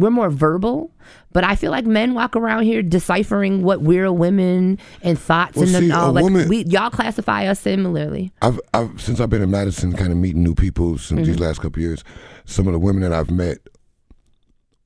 We're 0.01 0.11
more 0.11 0.31
verbal, 0.31 0.91
but 1.33 1.45
I 1.45 1.55
feel 1.55 1.71
like 1.71 1.85
men 1.85 2.15
walk 2.15 2.35
around 2.37 2.65
here 2.65 2.83
deciphering 2.83 3.63
what 3.63 3.83
we're 3.83 4.13
women 4.13 4.79
and 5.03 5.19
thoughts 5.19 5.57
Well, 5.57 5.69
and 5.69 5.87
see, 5.87 5.93
all 5.93 6.11
a 6.11 6.13
like 6.13 6.25
woman- 6.25 6.49
we 6.49 6.65
y'all 6.65 6.91
classify 6.91 7.47
us 7.47 7.61
similarly. 7.61 8.33
I've, 8.43 8.61
I've 8.75 9.01
since 9.01 9.21
I've 9.21 9.31
been 9.31 9.43
in 9.43 9.51
Madison, 9.51 9.93
kind 9.93 10.13
of 10.13 10.19
meeting 10.19 10.43
new 10.43 10.55
people 10.55 10.99
since 10.99 11.27
these 11.27 11.37
mm-hmm. 11.37 11.45
last 11.45 11.61
couple 11.61 11.81
years. 11.83 12.03
Some 12.45 12.67
of 12.67 12.73
the 12.73 12.79
women 12.79 13.03
that 13.03 13.13
I've 13.13 13.31
met, 13.31 13.59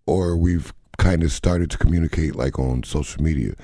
or 0.06 0.36
we've 0.36 0.72
kind 0.98 1.22
of 1.22 1.32
started 1.32 1.70
to 1.70 1.78
communicate 1.78 2.36
like 2.36 2.58
on 2.58 2.82
social 2.82 3.22
media, 3.22 3.54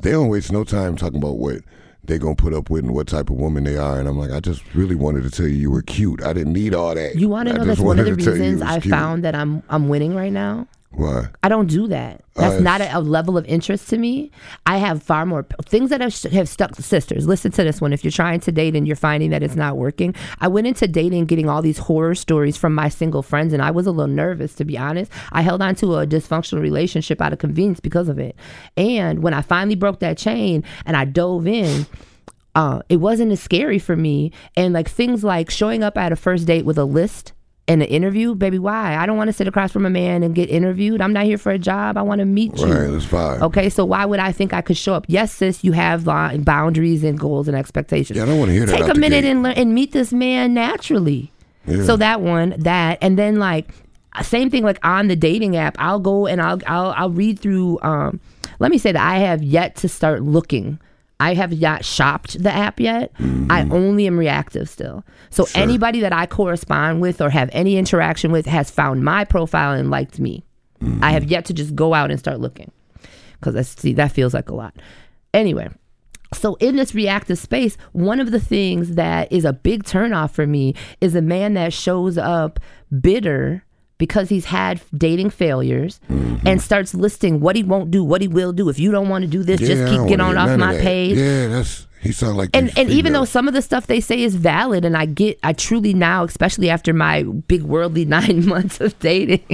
they 0.00 0.10
don't 0.10 0.28
waste 0.28 0.52
no 0.52 0.64
time 0.64 0.96
talking 0.96 1.18
about 1.18 1.38
what 1.38 1.58
they're 2.06 2.18
gonna 2.18 2.36
put 2.36 2.52
up 2.52 2.70
with 2.70 2.84
and 2.84 2.94
what 2.94 3.06
type 3.06 3.30
of 3.30 3.36
woman 3.36 3.64
they 3.64 3.76
are. 3.76 3.98
And 3.98 4.08
I'm 4.08 4.18
like, 4.18 4.30
I 4.30 4.40
just 4.40 4.62
really 4.74 4.94
wanted 4.94 5.24
to 5.24 5.30
tell 5.30 5.46
you 5.46 5.54
you 5.54 5.70
were 5.70 5.82
cute. 5.82 6.22
I 6.22 6.32
didn't 6.32 6.52
need 6.52 6.74
all 6.74 6.94
that. 6.94 7.16
You 7.16 7.28
want 7.28 7.48
to 7.48 7.54
know 7.54 7.64
that's 7.64 7.80
one 7.80 7.98
of 7.98 8.04
the 8.04 8.12
wanted 8.12 8.24
to 8.24 8.30
tell 8.30 8.36
you 8.36 8.42
reasons 8.42 8.62
I 8.62 8.80
cute. 8.80 8.90
found 8.90 9.24
that 9.24 9.34
I'm 9.34 9.62
I'm 9.68 9.88
winning 9.88 10.14
right 10.14 10.32
now. 10.32 10.66
Why? 10.96 11.26
I 11.42 11.48
don't 11.48 11.66
do 11.66 11.88
that. 11.88 12.22
That's 12.34 12.56
Uh, 12.56 12.60
not 12.60 12.80
a, 12.80 12.98
a 12.98 13.00
level 13.00 13.36
of 13.36 13.44
interest 13.46 13.88
to 13.90 13.98
me. 13.98 14.30
I 14.66 14.76
have 14.78 15.02
far 15.02 15.26
more 15.26 15.44
things 15.66 15.90
that 15.90 16.00
have, 16.00 16.14
have 16.32 16.48
stuck. 16.48 16.74
Sisters, 16.76 17.26
listen 17.26 17.50
to 17.52 17.64
this 17.64 17.80
one. 17.80 17.92
If 17.92 18.04
you're 18.04 18.10
trying 18.10 18.40
to 18.40 18.52
date 18.52 18.76
and 18.76 18.86
you're 18.86 18.96
finding 18.96 19.30
that 19.30 19.42
it's 19.42 19.56
not 19.56 19.76
working, 19.76 20.14
I 20.40 20.48
went 20.48 20.66
into 20.66 20.86
dating 20.86 21.26
getting 21.26 21.48
all 21.48 21.62
these 21.62 21.78
horror 21.78 22.14
stories 22.14 22.56
from 22.56 22.74
my 22.74 22.88
single 22.88 23.22
friends, 23.22 23.52
and 23.52 23.62
I 23.62 23.70
was 23.70 23.86
a 23.86 23.90
little 23.90 24.12
nervous 24.12 24.54
to 24.54 24.64
be 24.64 24.78
honest. 24.78 25.10
I 25.32 25.42
held 25.42 25.62
on 25.62 25.74
to 25.76 25.96
a 25.96 26.06
dysfunctional 26.06 26.60
relationship 26.60 27.20
out 27.20 27.32
of 27.32 27.38
convenience 27.38 27.80
because 27.80 28.08
of 28.08 28.18
it. 28.18 28.36
And 28.76 29.22
when 29.22 29.34
I 29.34 29.42
finally 29.42 29.76
broke 29.76 30.00
that 30.00 30.18
chain 30.18 30.64
and 30.86 30.96
I 30.96 31.04
dove 31.04 31.46
in, 31.46 31.86
uh, 32.54 32.82
it 32.88 32.98
wasn't 32.98 33.32
as 33.32 33.40
scary 33.40 33.78
for 33.78 33.96
me. 33.96 34.30
And 34.56 34.74
like 34.74 34.88
things 34.88 35.24
like 35.24 35.50
showing 35.50 35.82
up 35.82 35.98
at 35.98 36.12
a 36.12 36.16
first 36.16 36.46
date 36.46 36.64
with 36.64 36.78
a 36.78 36.84
list 36.84 37.32
and 37.66 37.82
an 37.82 37.88
interview, 37.88 38.34
baby, 38.34 38.58
why? 38.58 38.96
I 38.96 39.06
don't 39.06 39.16
want 39.16 39.28
to 39.28 39.32
sit 39.32 39.48
across 39.48 39.72
from 39.72 39.86
a 39.86 39.90
man 39.90 40.22
and 40.22 40.34
get 40.34 40.50
interviewed. 40.50 41.00
I'm 41.00 41.12
not 41.14 41.24
here 41.24 41.38
for 41.38 41.50
a 41.50 41.58
job. 41.58 41.96
I 41.96 42.02
want 42.02 42.18
to 42.18 42.26
meet 42.26 42.58
you. 42.58 42.66
Right, 42.66 42.90
that's 42.90 43.06
fine. 43.06 43.42
Okay, 43.42 43.70
so 43.70 43.84
why 43.84 44.04
would 44.04 44.20
I 44.20 44.32
think 44.32 44.52
I 44.52 44.60
could 44.60 44.76
show 44.76 44.94
up? 44.94 45.06
Yes, 45.08 45.32
sis, 45.32 45.64
you 45.64 45.72
have 45.72 46.04
boundaries 46.04 47.02
and 47.02 47.18
goals 47.18 47.48
and 47.48 47.56
expectations. 47.56 48.18
Yeah, 48.18 48.24
I 48.24 48.26
don't 48.26 48.38
want 48.38 48.50
to 48.50 48.54
hear 48.54 48.66
that. 48.66 48.78
Take 48.78 48.94
a 48.94 48.98
minute 48.98 49.24
and 49.24 49.42
learn 49.42 49.54
and 49.54 49.74
meet 49.74 49.92
this 49.92 50.12
man 50.12 50.52
naturally. 50.52 51.32
Yeah. 51.66 51.84
So 51.84 51.96
that 51.96 52.20
one, 52.20 52.54
that, 52.58 52.98
and 53.00 53.18
then 53.18 53.38
like 53.38 53.70
same 54.22 54.50
thing 54.50 54.62
like 54.62 54.78
on 54.84 55.08
the 55.08 55.16
dating 55.16 55.56
app, 55.56 55.76
I'll 55.78 56.00
go 56.00 56.26
and 56.26 56.42
I'll 56.42 56.60
I'll 56.66 56.90
I'll 56.92 57.10
read 57.10 57.40
through. 57.40 57.78
Um, 57.82 58.20
let 58.58 58.70
me 58.70 58.78
say 58.78 58.92
that 58.92 59.02
I 59.02 59.16
have 59.20 59.42
yet 59.42 59.74
to 59.76 59.88
start 59.88 60.22
looking. 60.22 60.78
I 61.20 61.34
have 61.34 61.58
not 61.60 61.84
shopped 61.84 62.42
the 62.42 62.52
app 62.52 62.80
yet. 62.80 63.14
Mm-hmm. 63.14 63.50
I 63.50 63.62
only 63.70 64.06
am 64.06 64.18
reactive 64.18 64.68
still. 64.68 65.04
So 65.30 65.46
anybody 65.54 66.00
that 66.00 66.12
I 66.12 66.26
correspond 66.26 67.00
with 67.00 67.20
or 67.20 67.30
have 67.30 67.50
any 67.52 67.76
interaction 67.76 68.32
with 68.32 68.46
has 68.46 68.70
found 68.70 69.04
my 69.04 69.24
profile 69.24 69.72
and 69.72 69.90
liked 69.90 70.18
me. 70.18 70.44
Mm-hmm. 70.80 71.04
I 71.04 71.12
have 71.12 71.24
yet 71.24 71.44
to 71.46 71.54
just 71.54 71.74
go 71.74 71.94
out 71.94 72.10
and 72.10 72.18
start 72.18 72.40
looking 72.40 72.72
because 73.38 73.56
I 73.56 73.62
see 73.62 73.92
that 73.94 74.12
feels 74.12 74.34
like 74.34 74.48
a 74.48 74.54
lot. 74.54 74.74
Anyway, 75.32 75.68
so 76.32 76.56
in 76.56 76.76
this 76.76 76.94
reactive 76.94 77.38
space, 77.38 77.76
one 77.92 78.20
of 78.20 78.30
the 78.30 78.40
things 78.40 78.92
that 78.92 79.30
is 79.32 79.44
a 79.44 79.52
big 79.52 79.84
turnoff 79.84 80.32
for 80.32 80.46
me 80.46 80.74
is 81.00 81.14
a 81.14 81.22
man 81.22 81.54
that 81.54 81.72
shows 81.72 82.18
up 82.18 82.58
bitter 83.00 83.64
because 83.98 84.28
he's 84.28 84.46
had 84.46 84.80
dating 84.96 85.30
failures 85.30 86.00
Mm-hmm. 86.10 86.46
and 86.46 86.60
starts 86.60 86.94
listing 86.94 87.40
what 87.40 87.56
he 87.56 87.62
won't 87.62 87.90
do, 87.90 88.04
what 88.04 88.20
he 88.20 88.28
will 88.28 88.52
do. 88.52 88.68
If 88.68 88.78
you 88.78 88.90
don't 88.90 89.08
want 89.08 89.22
to 89.22 89.28
do 89.30 89.42
this, 89.42 89.60
Yeah, 89.60 89.68
just 89.68 89.92
keep 89.92 90.08
get 90.08 90.20
on 90.20 90.36
off 90.36 90.46
none 90.48 90.54
of 90.54 90.60
my 90.60 90.76
page. 90.78 91.16
Yeah, 91.16 91.48
that's 91.48 91.86
he 92.02 92.12
sounds 92.12 92.36
like 92.36 92.50
And 92.52 92.76
and 92.78 92.90
even 92.90 93.12
though 93.14 93.24
some 93.24 93.48
of 93.48 93.54
the 93.54 93.62
stuff 93.62 93.86
they 93.86 94.00
say 94.00 94.22
is 94.22 94.34
valid, 94.36 94.84
and 94.84 94.94
I 94.96 95.06
get, 95.06 95.38
I 95.42 95.52
truly 95.54 95.94
now, 95.94 96.24
especially 96.24 96.68
after 96.68 96.92
my 96.92 97.22
big 97.22 97.62
worldly 97.62 98.04
nine 98.18 98.44
months 98.46 98.80
of 98.80 98.98
dating, 98.98 99.44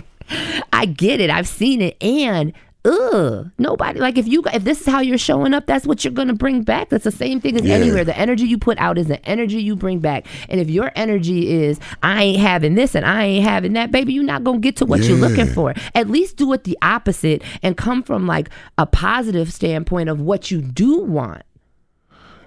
I 0.73 0.87
get 0.87 1.21
it. 1.21 1.31
I've 1.31 1.47
seen 1.49 1.81
it, 1.81 1.97
and 2.03 2.53
ugh, 2.85 3.51
nobody 3.59 4.01
like 4.01 4.17
if 4.17 4.27
you 4.27 4.43
if 4.55 4.65
this 4.65 4.81
is 4.81 4.87
how 4.87 5.01
you're 5.01 5.19
showing 5.19 5.53
up, 5.53 5.67
that's 5.67 5.87
what 5.87 6.05
you're 6.05 6.13
gonna 6.13 6.35
bring 6.35 6.63
back. 6.63 6.89
That's 6.89 7.05
the 7.05 7.11
same 7.11 7.41
thing 7.41 7.57
as 7.57 7.65
Yeah. 7.65 7.75
anywhere. 7.75 8.05
The 8.05 8.17
energy 8.17 8.47
you 8.47 8.57
put 8.59 8.79
out 8.79 8.97
is 8.99 9.07
the 9.09 9.25
energy 9.29 9.63
you 9.63 9.77
bring 9.77 9.99
back. 9.99 10.27
And 10.49 10.61
if 10.61 10.71
your 10.71 10.91
energy 10.97 11.51
is 11.63 11.79
I 12.03 12.23
ain't 12.23 12.41
having 12.41 12.75
this 12.75 12.95
and 12.95 13.05
I 13.05 13.25
ain't 13.25 13.45
having 13.45 13.75
that, 13.75 13.91
baby, 13.91 14.15
you're 14.15 14.25
not 14.25 14.45
gonna 14.45 14.59
get 14.59 14.77
to 14.77 14.87
what 14.87 15.03
you're 15.05 15.19
looking 15.19 15.47
for. 15.47 15.75
At 15.95 16.09
least 16.09 16.37
do 16.37 16.53
it 16.55 16.65
the 16.65 16.79
opposite 16.83 17.43
and 17.63 17.77
come 17.77 18.03
from 18.03 18.27
like 18.27 18.49
a 18.79 18.87
positive 18.87 19.53
standpoint 19.53 20.09
of 20.09 20.21
what 20.21 20.51
you 20.51 20.63
do 20.63 20.99
want. 21.01 21.43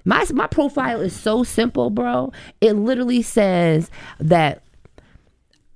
My 0.06 0.26
my 0.34 0.48
profile 0.48 1.00
is 1.00 1.16
so 1.16 1.44
simple, 1.44 1.90
bro. 1.90 2.32
It 2.60 2.74
literally 2.74 3.22
says 3.22 3.90
that 4.20 4.64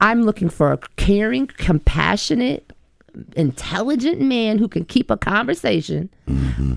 I'm 0.01 0.23
looking 0.23 0.49
for 0.49 0.73
a 0.73 0.77
caring, 0.95 1.47
compassionate, 1.47 2.66
intelligent 3.35 4.21
man 4.21 4.57
who 4.57 4.67
can 4.67 4.85
keep 4.85 5.09
a 5.11 5.17
conversation. 5.17 6.09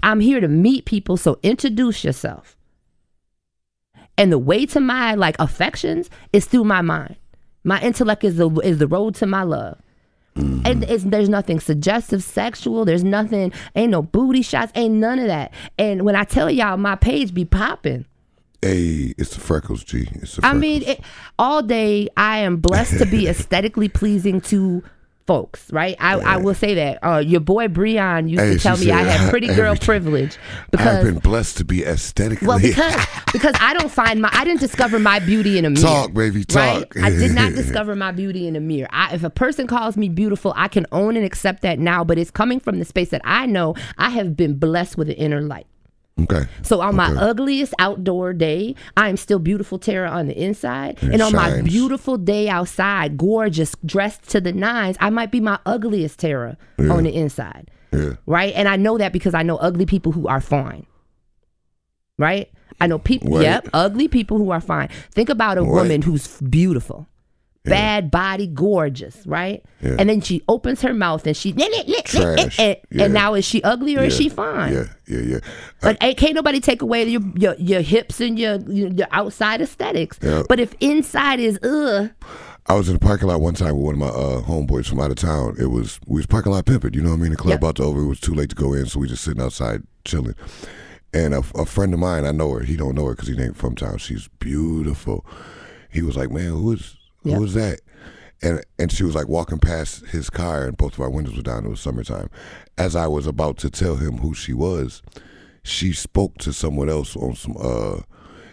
I'm 0.03 0.21
here 0.21 0.41
to 0.41 0.49
meet 0.49 0.85
people, 0.85 1.17
so 1.17 1.39
introduce 1.43 2.05
yourself. 2.05 2.57
And 4.17 4.31
the 4.31 4.39
way 4.39 4.67
to 4.67 4.81
my 4.81 5.15
like 5.15 5.37
affections 5.39 6.11
is 6.33 6.45
through 6.47 6.65
my 6.65 6.83
mind. 6.83 7.17
My 7.65 7.81
intellect 7.81 8.25
is 8.25 8.37
the 8.37 8.51
is 8.61 8.79
the 8.79 8.87
road 8.87 9.15
to 9.17 9.27
my 9.27 9.43
love. 9.43 9.79
And 10.37 10.65
mm-hmm. 10.65 10.83
it's, 10.85 11.05
there's 11.05 11.29
nothing 11.29 11.61
suggestive, 11.61 12.23
sexual. 12.23 12.85
There's 12.85 13.05
nothing. 13.05 13.53
Ain't 13.75 13.91
no 13.91 14.03
booty 14.03 14.43
shots. 14.43 14.73
Ain't 14.75 14.95
none 14.95 15.19
of 15.19 15.27
that. 15.27 15.53
And 15.79 16.03
when 16.05 16.15
I 16.15 16.25
tell 16.25 16.51
y'all, 16.51 16.77
my 16.77 16.97
page 16.97 17.35
be 17.35 17.45
popping. 17.45 18.07
Hey, 18.63 19.15
it's 19.17 19.35
the 19.35 19.41
freckles, 19.41 19.83
G. 19.85 20.07
It's 20.13 20.37
the 20.37 20.47
I 20.47 20.53
mean, 20.53 20.83
it, 20.83 21.01
all 21.39 21.63
day 21.63 22.09
I 22.17 22.39
am 22.39 22.59
blessed 22.59 22.99
to 22.99 23.07
be 23.07 23.27
aesthetically 23.29 23.89
pleasing 23.89 24.41
to 24.43 24.83
folks, 25.31 25.73
right? 25.73 25.95
I, 26.01 26.19
I 26.19 26.37
will 26.39 26.55
say 26.55 26.75
that. 26.75 26.99
Uh, 27.05 27.19
your 27.19 27.39
boy 27.39 27.69
Breon 27.69 28.29
used 28.29 28.43
Hey, 28.43 28.55
to 28.55 28.59
tell 28.59 28.77
me 28.77 28.91
I 28.91 29.05
said, 29.05 29.21
had 29.21 29.31
pretty 29.31 29.47
girl 29.47 29.77
privilege 29.77 30.37
I've 30.77 31.05
been 31.05 31.21
blessed 31.21 31.59
to 31.59 31.65
be 31.65 31.85
aesthetically. 31.85 32.49
well 32.49 32.59
because 32.61 32.97
because 33.33 33.55
I 33.61 33.73
don't 33.75 33.93
find 33.93 34.21
my 34.21 34.29
I 34.33 34.45
didn't 34.45 34.59
discover 34.59 34.99
my 34.99 35.21
beauty 35.21 35.57
in 35.57 35.65
a 35.65 35.71
mirror. 35.71 35.87
Talk, 35.87 36.15
baby, 36.15 36.43
talk. 36.43 36.97
Right? 36.97 37.05
I 37.05 37.11
did 37.11 37.31
not 37.31 37.53
discover 37.55 37.95
my 37.95 38.11
beauty 38.11 38.49
in 38.49 38.57
a 38.57 38.61
mirror. 38.61 38.89
I, 38.91 39.15
if 39.15 39.23
a 39.23 39.31
person 39.31 39.69
calls 39.69 39.97
me 39.97 40.09
beautiful, 40.09 40.53
I 40.57 40.67
can 40.67 40.85
own 40.91 41.17
and 41.17 41.25
accept 41.25 41.63
that 41.63 41.79
now. 41.79 42.03
But 42.03 42.19
it's 42.19 42.33
coming 42.33 42.59
from 42.59 42.81
the 42.81 42.85
space 42.85 43.11
that 43.11 43.23
I 43.25 43.47
know 43.47 43.77
I 43.99 44.11
have 44.11 44.37
been 44.37 44.59
blessed 44.59 44.99
with 44.99 45.11
an 45.11 45.15
inner 45.15 45.43
light. 45.43 45.69
Okay. 46.23 46.47
So 46.63 46.81
on 46.81 46.97
my 46.97 47.09
ugliest 47.09 47.75
outdoor 47.79 48.33
day, 48.33 48.75
I 48.97 49.09
am 49.09 49.17
still 49.17 49.39
beautiful 49.39 49.79
Tara 49.79 50.09
on 50.11 50.27
the 50.27 50.37
inside. 50.41 50.99
And 51.03 51.13
And, 51.15 51.21
it 51.23 51.25
on 51.25 51.33
my 51.33 51.63
beautiful 51.63 52.17
day 52.19 52.49
outside, 52.49 53.17
gorgeous, 53.17 53.75
dressed 53.85 54.29
to 54.31 54.41
the 54.41 54.53
nines, 54.53 54.97
I 55.01 55.11
might 55.11 55.31
be 55.31 55.41
my 55.41 55.59
ugliest 55.67 56.19
Tara 56.19 56.57
on 56.79 57.05
the 57.05 57.15
inside. 57.15 57.71
Yeah. 57.93 58.15
Right? 58.27 58.53
And 58.55 58.69
I 58.69 58.77
know 58.77 58.99
that 58.99 59.13
because 59.13 59.35
I 59.35 59.43
know 59.43 59.57
ugly 59.57 59.87
people 59.87 60.13
who 60.13 60.29
are 60.29 60.41
fine. 60.41 60.87
Right? 62.19 62.51
I 62.81 62.87
know 62.87 62.99
people, 62.99 63.43
yep, 63.43 63.69
ugly 63.73 64.09
people 64.09 64.39
who 64.39 64.51
are 64.51 64.61
fine. 64.61 64.89
Think 65.13 65.29
about 65.29 65.59
a 65.59 65.63
Right. 65.63 65.71
woman 65.71 66.03
who's 66.03 66.25
f- 66.27 66.51
Bad 67.65 68.11
body, 68.11 68.47
gorgeous, 68.47 69.27
right? 69.27 69.63
Yeah. 69.83 69.97
And 69.99 70.09
then 70.09 70.23
she 70.23 70.43
opens 70.49 70.81
her 70.81 70.95
mouth 70.95 71.27
and 71.27 71.37
she 71.37 71.53
Trash. 71.53 72.59
and, 72.59 72.77
Yeah. 72.91 73.05
and 73.05 73.15
now 73.15 73.35
is 73.35 73.45
she 73.45 73.63
ugly 73.63 73.97
or 73.99 74.05
is 74.05 74.17
she 74.17 74.29
fine? 74.31 74.73
Yeah, 74.73 74.85
yeah, 75.07 75.21
yeah. 75.21 75.39
Like, 75.83 75.99
ain't- 76.03 76.17
eh, 76.17 76.21
can't 76.21 76.35
nobody 76.35 76.59
take 76.61 76.81
away 76.81 77.05
your 77.05 77.21
your, 77.37 77.55
your 77.59 77.81
hips 77.83 78.19
and 78.21 78.39
your, 78.39 78.57
your 78.63 78.89
your 78.89 79.07
outside 79.11 79.61
aesthetics. 79.61 80.19
Yeah. 80.23 80.43
But 80.49 80.59
if 80.59 80.75
inside 80.81 81.39
is 81.39 81.59
ugh, 81.63 82.11
I 82.67 82.75
was 82.75 82.89
in 82.89 82.95
the 82.95 83.01
parking 83.01 83.29
lot 83.29 83.41
one 83.43 83.55
time 83.55 83.77
with 83.77 83.85
one 83.85 83.95
of 83.95 84.01
my 84.01 84.09
uh, 84.09 84.41
homeboys 84.43 84.87
from 84.87 85.01
out 85.01 85.11
of 85.11 85.17
town. 85.17 85.57
It 85.59 85.67
was 85.67 86.01
we 86.07 86.17
was 86.21 86.27
parking 86.27 86.53
lot 86.53 86.65
pimping. 86.65 86.95
You 86.95 87.03
know 87.03 87.11
what 87.11 87.17
I 87.19 87.23
mean? 87.23 87.31
The 87.33 87.37
club 87.37 87.59
about 87.59 87.77
to 87.77 87.83
over. 87.83 88.01
It 88.01 88.07
was 88.07 88.21
too 88.21 88.35
late 88.35 88.49
to 88.51 88.57
go 88.57 88.73
in, 88.73 88.87
so 88.87 89.01
we 89.01 89.07
just 89.09 89.23
sitting 89.23 89.43
outside 89.43 89.83
chilling. 90.07 90.35
And 91.13 91.35
a, 91.35 91.43
a 91.57 91.67
friend 91.67 91.93
of 91.93 92.01
mine, 92.01 92.25
I 92.25 92.31
know 92.31 92.53
her. 92.53 92.61
He 92.61 92.77
don't 92.77 92.95
know 92.95 93.05
her 93.07 93.15
because 93.15 93.29
he 93.29 93.39
ain't 93.41 93.57
from 93.57 93.75
town. 93.75 93.99
She's 93.99 94.29
beautiful. 94.39 95.27
He 95.91 96.03
was 96.03 96.17
like, 96.17 96.31
"Man, 96.31 96.51
who 96.53 96.73
is 96.73 96.97
who 97.23 97.31
Yep. 97.31 97.43
is 97.43 97.55
that?" 97.55 97.81
and 98.43 98.65
and 98.79 98.91
she 98.91 99.05
was 99.05 99.15
like 99.15 99.29
walking 99.29 99.59
past 99.59 100.07
his 100.07 100.31
car, 100.31 100.67
and 100.67 100.77
both 100.77 100.95
of 100.95 101.01
our 101.01 101.11
windows 101.11 101.37
were 101.37 101.43
down. 101.43 101.65
It 101.67 101.69
was 101.69 101.81
summertime. 101.81 102.31
As 102.79 102.97
I 102.97 103.07
was 103.07 103.27
about 103.27 103.59
to 103.59 103.71
tell 103.71 103.97
him 103.97 104.19
who 104.19 104.35
she 104.35 104.53
was, 104.55 105.03
she 105.63 105.93
spoke 105.93 106.39
to 106.39 106.53
someone 106.53 106.89
else 106.89 107.17
on 107.17 107.35
some 107.35 107.57
uh, 107.61 108.01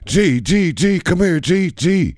G 0.05 0.41
G 0.41 0.73
G, 0.73 0.99
come 0.99 1.19
here, 1.19 1.39
G 1.39 1.71
G. 1.71 2.15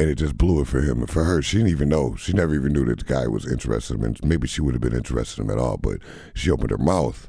And 0.00 0.08
it 0.08 0.14
just 0.14 0.38
blew 0.38 0.60
it 0.60 0.68
for 0.68 0.80
him 0.80 1.00
and 1.00 1.10
for 1.10 1.24
her. 1.24 1.42
She 1.42 1.56
didn't 1.56 1.72
even 1.72 1.88
know. 1.88 2.14
She 2.14 2.32
never 2.32 2.54
even 2.54 2.72
knew 2.72 2.84
that 2.84 3.00
the 3.00 3.04
guy 3.04 3.26
was 3.26 3.50
interested 3.50 3.94
in 3.94 4.00
him. 4.00 4.04
And 4.04 4.24
maybe 4.24 4.46
she 4.46 4.60
would 4.60 4.74
have 4.74 4.80
been 4.80 4.94
interested 4.94 5.40
in 5.42 5.46
him 5.50 5.58
at 5.58 5.60
all. 5.60 5.76
But 5.76 5.98
she 6.34 6.52
opened 6.52 6.70
her 6.70 6.78
mouth, 6.78 7.28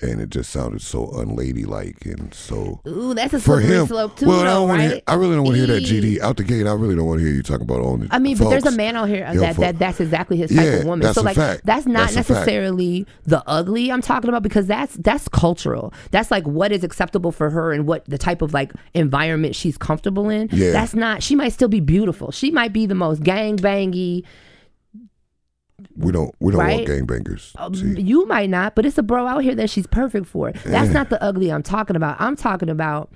and 0.00 0.20
it 0.20 0.30
just 0.30 0.50
sounded 0.50 0.80
so 0.80 1.06
unladylike 1.18 2.04
and 2.06 2.32
so 2.32 2.80
Ooh, 2.86 3.14
that's 3.14 3.34
a 3.34 3.40
for 3.40 3.60
slippery 3.60 3.76
him. 3.76 3.86
slope 3.86 4.16
too, 4.16 4.26
well, 4.28 4.40
I 4.40 4.44
don't 4.44 4.68
want 4.68 4.80
to. 4.80 4.84
right? 4.86 4.92
Hear, 4.94 5.02
I 5.08 5.14
really 5.14 5.34
don't 5.36 5.44
want 5.44 5.56
to 5.56 5.66
hear 5.66 5.74
that. 5.74 5.82
GD 5.82 6.20
out 6.20 6.36
the 6.36 6.44
gate. 6.44 6.66
I 6.66 6.72
really 6.72 6.94
don't 6.94 7.06
want 7.06 7.18
to 7.20 7.24
hear 7.26 7.34
you 7.34 7.42
talking 7.42 7.62
about 7.62 7.80
only. 7.80 8.08
I 8.10 8.18
mean, 8.18 8.36
but 8.38 8.48
there's 8.50 8.66
a 8.66 8.70
man 8.70 8.94
out 8.96 9.08
here 9.08 9.28
that, 9.34 9.56
that 9.56 9.78
that's 9.78 10.00
exactly 10.00 10.36
his 10.36 10.50
type 10.50 10.64
Yeah, 10.64 10.72
of 10.74 10.84
woman. 10.84 11.12
so 11.14 11.22
like 11.22 11.36
fact. 11.36 11.62
that's 11.64 11.86
not 11.86 12.10
That's 12.10 12.28
necessarily 12.28 13.06
the 13.24 13.42
ugly 13.46 13.90
I'm 13.90 14.02
talking 14.02 14.28
about 14.28 14.42
because 14.42 14.66
that's 14.66 14.94
that's 14.96 15.28
cultural. 15.28 15.92
That's 16.10 16.30
like 16.30 16.46
what 16.46 16.70
is 16.72 16.84
acceptable 16.84 17.32
for 17.32 17.50
her 17.50 17.72
and 17.72 17.86
what 17.86 18.04
the 18.06 18.18
type 18.18 18.40
of 18.42 18.54
like 18.54 18.72
environment 18.94 19.54
she's 19.56 19.76
comfortable 19.76 20.28
in. 20.28 20.48
Yeah. 20.52 20.70
That's 20.72 20.94
not 20.94 21.22
she 21.22 21.34
might 21.34 21.52
still 21.52 21.68
be 21.68 21.80
beautiful. 21.80 22.30
She 22.30 22.50
might 22.50 22.72
be 22.72 22.86
the 22.86 22.94
most 22.94 23.22
gang 23.22 23.56
bangy. 23.56 24.24
We 25.96 26.12
don't. 26.12 26.34
We 26.40 26.52
don't 26.52 26.60
Right? 26.60 26.88
want 26.88 27.08
gangbangers. 27.08 27.52
Um, 27.56 27.72
you 27.96 28.26
might 28.26 28.50
not, 28.50 28.74
but 28.74 28.84
it's 28.86 28.98
a 28.98 29.02
bro 29.02 29.26
out 29.26 29.42
here 29.44 29.54
that 29.54 29.70
she's 29.70 29.86
perfect 29.86 30.26
for. 30.26 30.52
That's 30.64 30.90
not 30.92 31.08
the 31.10 31.22
ugly 31.22 31.50
I'm 31.52 31.62
talking 31.62 31.94
about. 31.96 32.16
I'm 32.20 32.34
talking 32.36 32.68
about 32.68 33.10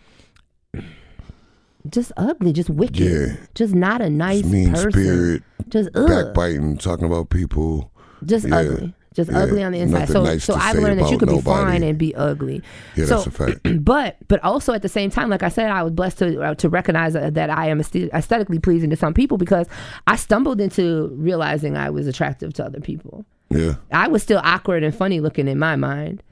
just 1.88 2.12
ugly, 2.16 2.52
just 2.52 2.70
wicked. 2.70 3.00
Yeah. 3.00 3.36
Just 3.54 3.74
not 3.74 4.00
a 4.00 4.08
nice 4.10 4.44
mean 4.44 4.72
person. 4.72 4.92
spirit, 4.92 5.42
Just 5.68 5.90
ugh. 5.94 6.08
backbiting, 6.08 6.76
talking 6.78 7.06
about 7.06 7.30
people. 7.30 7.90
just 8.24 8.46
Yeah. 8.46 8.56
ugly 8.56 8.94
just 9.14 9.30
Yeah. 9.30 9.38
ugly 9.40 9.62
on 9.62 9.72
the 9.72 9.78
inside 9.80 10.08
so 10.08 10.22
nice 10.22 10.44
so 10.44 10.54
i've 10.54 10.76
learned 10.76 11.00
that 11.00 11.10
you 11.10 11.18
can 11.18 11.28
could 11.28 11.36
be 11.36 11.40
fine 11.42 11.82
and 11.82 11.98
be 11.98 12.14
ugly 12.14 12.62
Yeah, 12.96 13.04
so, 13.06 13.14
that's 13.16 13.26
a 13.26 13.30
fact. 13.30 13.60
but 13.84 14.16
but 14.28 14.42
also 14.42 14.72
at 14.72 14.82
the 14.82 14.88
same 14.88 15.10
time 15.10 15.30
like 15.30 15.42
i 15.42 15.48
said 15.48 15.70
i 15.70 15.82
was 15.82 15.92
blessed 15.92 16.18
to 16.18 16.40
uh, 16.42 16.54
to 16.56 16.68
recognize 16.68 17.14
uh, 17.16 17.30
that 17.30 17.50
i 17.50 17.68
am 17.68 17.80
aesthetically 17.80 18.58
pleasing 18.58 18.90
to 18.90 18.96
some 18.96 19.14
people 19.14 19.38
because 19.38 19.66
i 20.06 20.16
stumbled 20.16 20.60
into 20.60 21.08
realizing 21.16 21.76
i 21.76 21.90
was 21.90 22.06
attractive 22.06 22.52
to 22.54 22.64
other 22.64 22.80
people 22.80 23.24
Yeah. 23.50 23.74
i 23.90 24.08
was 24.08 24.22
still 24.22 24.40
awkward 24.42 24.82
and 24.82 24.94
funny 24.94 25.20
looking 25.20 25.48
in 25.48 25.58
my 25.58 25.76
mind 25.76 26.22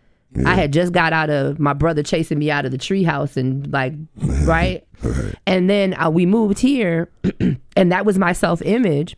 I 0.47 0.55
had 0.55 0.72
just 0.72 0.93
got 0.93 1.12
out 1.12 1.28
of 1.28 1.59
my 1.59 1.72
brother 1.72 2.05
chasing 2.05 2.39
me 2.39 2.53
out 2.53 2.64
of 2.64 2.70
the 2.70 2.78
treehouse 2.78 3.37
and 3.37 3.68
like, 3.72 3.95
right? 4.45 4.87
And 5.45 5.68
then 5.68 6.01
uh, 6.01 6.09
we 6.09 6.24
moved 6.24 6.61
here, 6.61 7.11
and 7.76 7.91
that 7.91 8.07
was 8.07 8.16
my 8.16 8.33
self 8.33 8.62
image. 8.62 9.16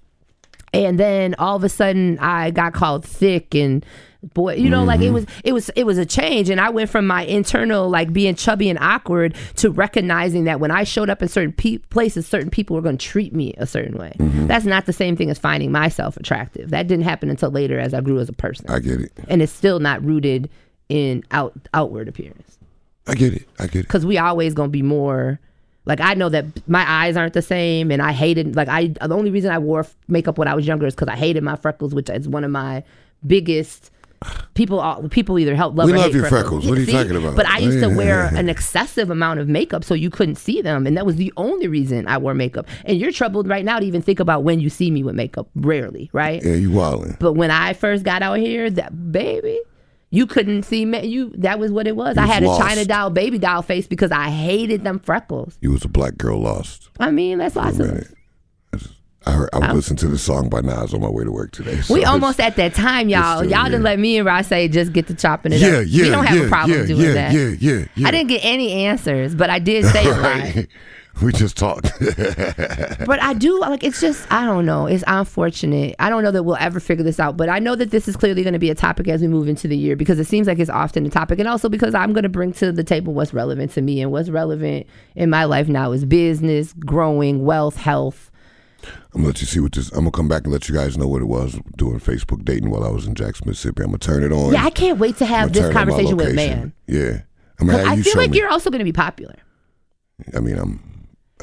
And 0.73 0.99
then 0.99 1.35
all 1.39 1.57
of 1.57 1.65
a 1.65 1.69
sudden, 1.69 2.19
I 2.19 2.51
got 2.51 2.73
called 2.73 3.05
thick 3.05 3.55
and 3.55 3.85
boy, 4.35 4.55
you 4.55 4.71
know, 4.71 4.85
like 4.85 5.01
it 5.01 5.05
mm-hmm. 5.05 5.15
was 5.15 5.27
it 5.45 5.53
was 5.53 5.69
it 5.71 5.85
was 5.85 5.99
a 5.99 6.07
change. 6.07 6.49
And 6.49 6.61
I 6.61 6.71
went 6.71 6.89
from 6.91 7.07
my 7.07 7.25
internal 7.25 7.91
like 7.91 8.13
being 8.13 8.35
chubby 8.35 8.71
and 8.71 8.79
awkward 8.79 9.35
to 9.57 9.71
recognizing 9.71 10.45
that 10.45 10.61
when 10.61 10.71
I 10.71 10.85
showed 10.85 11.11
up 11.11 11.23
in 11.23 11.29
certain 11.29 11.53
pe- 11.53 11.79
places, 11.79 12.27
certain 12.27 12.51
people 12.51 12.77
were 12.77 12.83
going 12.83 12.97
to 12.97 13.07
treat 13.07 13.35
me 13.35 13.55
a 13.59 13.67
certain 13.67 13.99
way. 13.99 14.15
Mm-hmm. 14.19 14.47
That's 14.47 14.65
not 14.65 14.87
the 14.87 14.93
same 14.93 15.17
thing 15.17 15.31
as 15.31 15.39
finding 15.39 15.73
myself 15.73 16.17
attractive. 16.17 16.71
That 16.71 16.87
didn't 16.87 17.05
happen 17.05 17.29
until 17.29 17.51
later 17.51 17.79
as 17.79 17.93
I 17.93 18.01
grew 18.01 18.19
as 18.19 18.29
a 18.29 18.35
person 18.35 18.67
I 18.69 18.79
get 18.79 19.01
it. 19.01 19.13
and 19.29 19.43
it's 19.43 19.53
still 19.53 19.81
not 19.81 20.05
rooted 20.05 20.49
in 20.89 21.25
out 21.31 21.53
outward 21.75 22.09
appearance 22.09 22.59
I 23.07 23.15
get 23.15 23.33
it. 23.33 23.49
I 23.59 23.67
get 23.67 23.81
it. 23.81 23.83
because 23.83 24.07
we 24.07 24.19
always 24.19 24.55
gonna 24.55 24.69
be 24.69 24.83
more 24.83 25.41
like 25.85 26.01
i 26.01 26.15
know 26.15 26.29
that 26.29 26.45
my 26.69 26.85
eyes 26.89 27.17
aren't 27.17 27.33
the 27.35 27.43
same 27.43 27.91
and 27.91 28.01
i 28.03 28.13
hated 28.13 28.55
like 28.57 28.69
i 28.69 28.87
the 28.87 29.15
only 29.15 29.31
reason 29.31 29.51
i 29.51 29.59
wore 29.59 29.87
makeup 30.09 30.39
when 30.39 30.49
i 30.49 30.55
was 30.55 30.67
younger 30.67 30.87
is 30.87 30.95
because 30.95 31.09
i 31.09 31.17
hated 31.17 31.43
my 31.43 31.57
freckles 31.57 31.95
which 31.95 32.09
is 32.11 32.29
one 32.29 32.45
of 32.45 32.51
my 32.51 32.83
biggest 33.27 33.91
people 34.55 34.79
all 34.79 35.09
people 35.09 35.37
either 35.37 35.57
help 35.57 35.77
love 35.77 35.87
We 35.87 35.95
or 35.95 35.99
love 35.99 36.15
your 36.15 36.27
freckles. 36.29 36.65
What 36.65 36.79
are 36.79 36.81
you 36.81 36.87
See? 36.87 36.93
talking 36.93 37.17
about? 37.17 37.35
but 37.35 37.45
i 37.49 37.59
used 37.59 37.81
to 37.81 37.89
wear 37.89 38.27
an 38.37 38.49
excessive 38.49 39.11
amount 39.11 39.41
of 39.41 39.49
makeup 39.49 39.83
so 39.83 39.95
you 39.95 40.11
couldn't 40.11 40.37
see 40.37 40.63
them 40.63 40.87
and 40.87 40.97
that 40.97 41.05
was 41.05 41.17
the 41.17 41.33
only 41.37 41.67
reason 41.67 42.07
i 42.07 42.17
wore 42.19 42.33
makeup 42.35 42.69
and 42.85 42.99
you're 42.99 43.11
troubled 43.11 43.49
right 43.49 43.65
now 43.65 43.81
to 43.81 43.85
even 43.85 44.01
think 44.01 44.21
about 44.21 44.45
when 44.45 44.61
you 44.61 44.71
see 44.71 44.93
me 44.93 45.03
with 45.03 45.17
makeup 45.17 45.49
rarely 45.57 46.09
right 46.13 46.41
Yeah, 46.45 46.55
you 46.55 46.71
wildin'. 46.71 47.19
but 47.19 47.33
when 47.33 47.51
I 47.51 47.73
first 47.73 48.05
got 48.05 48.23
out 48.23 48.39
here, 48.39 48.71
that 48.71 49.11
baby, 49.11 49.59
you 50.13 50.27
couldn't 50.27 50.65
see 50.65 50.85
me. 50.85 51.07
You 51.07 51.33
that 51.39 51.59
was 51.59 51.73
what 51.73 51.87
it 51.87 51.97
was. 51.97 52.19
I 52.19 52.23
was 52.27 52.31
had 52.31 52.43
lost. 52.43 52.61
a 52.61 52.65
China 52.65 52.85
doll, 52.85 53.09
baby 53.09 53.39
doll 53.39 53.63
face 53.63 53.87
because 53.87 54.13
I 54.13 54.29
hated 54.29 54.85
them 54.85 54.99
freckles. 54.99 55.57
You 55.63 55.73
was 55.73 55.85
a 55.87 55.89
black 55.89 56.19
girl 56.19 56.39
lost. 56.39 56.91
I 57.01 57.11
mean, 57.11 57.39
that's 57.39 57.57
lots 57.57 57.79
of. 57.79 58.15
I 59.25 59.31
heard. 59.31 59.49
I 59.53 59.57
oh. 59.57 59.61
was 59.61 59.75
listening 59.75 59.97
to 59.99 60.09
the 60.09 60.19
song 60.19 60.51
by 60.51 60.61
Nas 60.61 60.93
on 60.93 61.01
my 61.01 61.09
way 61.09 61.25
to 61.25 61.31
work 61.33 61.53
today. 61.53 61.81
so 61.81 61.95
We 61.95 62.05
almost 62.05 62.41
at 62.41 62.57
that 62.57 62.75
time, 62.75 63.09
y'all. 63.09 63.39
still 63.39 63.51
Y'all 63.51 63.65
didn't 63.65 63.85
let 63.85 63.99
me 63.99 64.19
and 64.19 64.27
Ross 64.27 64.49
say 64.49 64.69
just 64.69 64.93
get 64.93 65.07
to 65.07 65.15
chopping 65.15 65.53
it 65.53 65.61
Yeah, 65.61 65.79
up. 65.79 65.85
yeah, 65.87 66.03
we 66.03 66.11
don't 66.11 66.27
have 66.27 66.37
yeah, 66.39 66.45
a 66.45 66.49
problem 66.49 66.79
yeah, 66.81 66.87
doing 66.87 67.01
yeah, 67.07 67.13
that. 67.13 67.33
Yeah, 67.33 67.49
yeah, 67.59 67.85
yeah. 67.95 68.09
I 68.09 68.11
didn't 68.11 68.29
get 68.29 68.45
any 68.45 68.73
answers, 68.85 69.35
but 69.35 69.49
I 69.49 69.61
did 69.61 69.85
say 69.93 70.05
a 70.05 70.11
lot. 70.11 70.23
Right. 70.23 70.69
We 71.21 71.33
just 71.33 71.57
talked. 71.57 71.93
But 73.07 73.21
I 73.21 73.35
do 73.35 73.59
like 73.61 73.85
it's 73.85 74.01
just 74.01 74.31
I 74.33 74.47
don't 74.47 74.65
know. 74.65 74.87
It's 74.87 75.05
unfortunate. 75.07 75.95
I 75.99 76.09
don't 76.09 76.23
know 76.23 76.31
that 76.31 76.45
we'll 76.45 76.57
ever 76.57 76.81
figure 76.81 77.05
this 77.05 77.21
out. 77.21 77.37
But 77.37 77.49
I 77.49 77.59
know 77.59 77.75
that 77.77 77.91
this 77.91 78.09
is 78.09 78.17
clearly 78.17 78.43
going 78.43 78.55
to 78.55 78.59
be 78.59 78.71
a 78.71 78.75
topic 78.75 79.09
as 79.09 79.21
we 79.21 79.29
move 79.29 79.49
into 79.49 79.69
the 79.69 79.77
year 79.77 79.97
because 79.97 80.19
it 80.19 80.25
seems 80.27 80.47
like 80.47 80.59
it's 80.59 80.71
often 80.71 81.05
a 81.05 81.11
topic, 81.11 81.39
and 81.39 81.49
also 81.49 81.69
because 81.69 81.95
I'm 81.95 82.13
going 82.13 82.23
to 82.23 82.29
bring 82.29 82.53
to 82.55 82.73
the 82.73 82.85
table 82.85 83.13
what's 83.13 83.35
relevant 83.35 83.73
to 83.73 83.83
me 83.83 84.01
and 84.01 84.11
what's 84.13 84.31
relevant 84.31 84.87
in 85.15 85.29
my 85.31 85.45
life 85.45 85.69
now 85.69 85.93
is 85.93 86.05
business, 86.05 86.73
growing, 86.73 87.45
wealth, 87.45 87.77
health. 87.77 88.31
I'm 89.15 89.21
gonna 89.21 89.27
let 89.29 89.41
you 89.41 89.47
see 89.47 89.61
what 89.61 89.73
this. 89.73 89.91
I'm 89.91 89.99
gonna 90.01 90.11
come 90.11 90.29
back 90.29 90.45
and 90.45 90.53
let 90.53 90.69
you 90.69 90.75
guys 90.75 90.97
know 90.97 91.07
what 91.07 91.23
it 91.23 91.27
was 91.27 91.59
doing 91.77 92.01
Facebook 92.01 92.45
dating 92.45 92.71
while 92.71 92.83
I 92.83 92.89
was 92.89 93.07
in 93.07 93.15
Jackson, 93.15 93.49
Mississippi. 93.49 93.83
I'm 93.83 93.91
gonna 93.91 93.99
turn 93.99 94.25
it 94.25 94.33
on. 94.33 94.53
Yeah, 94.53 94.65
I 94.65 94.71
can't 94.71 94.99
wait 94.99 95.17
to 95.19 95.27
have 95.27 95.53
this 95.53 95.63
turn 95.63 95.69
on 95.69 95.75
my 95.75 95.81
conversation 95.81 96.17
with 96.17 96.35
man. 96.35 96.73
Yeah, 96.87 97.21
I'm 97.61 97.67
gonna 97.67 97.79
have 97.79 97.87
I 97.89 97.95
you 97.95 98.03
feel 98.03 98.15
show 98.15 98.19
like 98.19 98.31
me. 98.31 98.39
you're 98.39 98.49
also 98.49 98.71
going 98.71 98.81
to 98.81 98.85
be 98.85 98.93
popular, 98.93 99.37
I 100.35 100.41
mean, 100.41 100.59
I'm. 100.59 100.92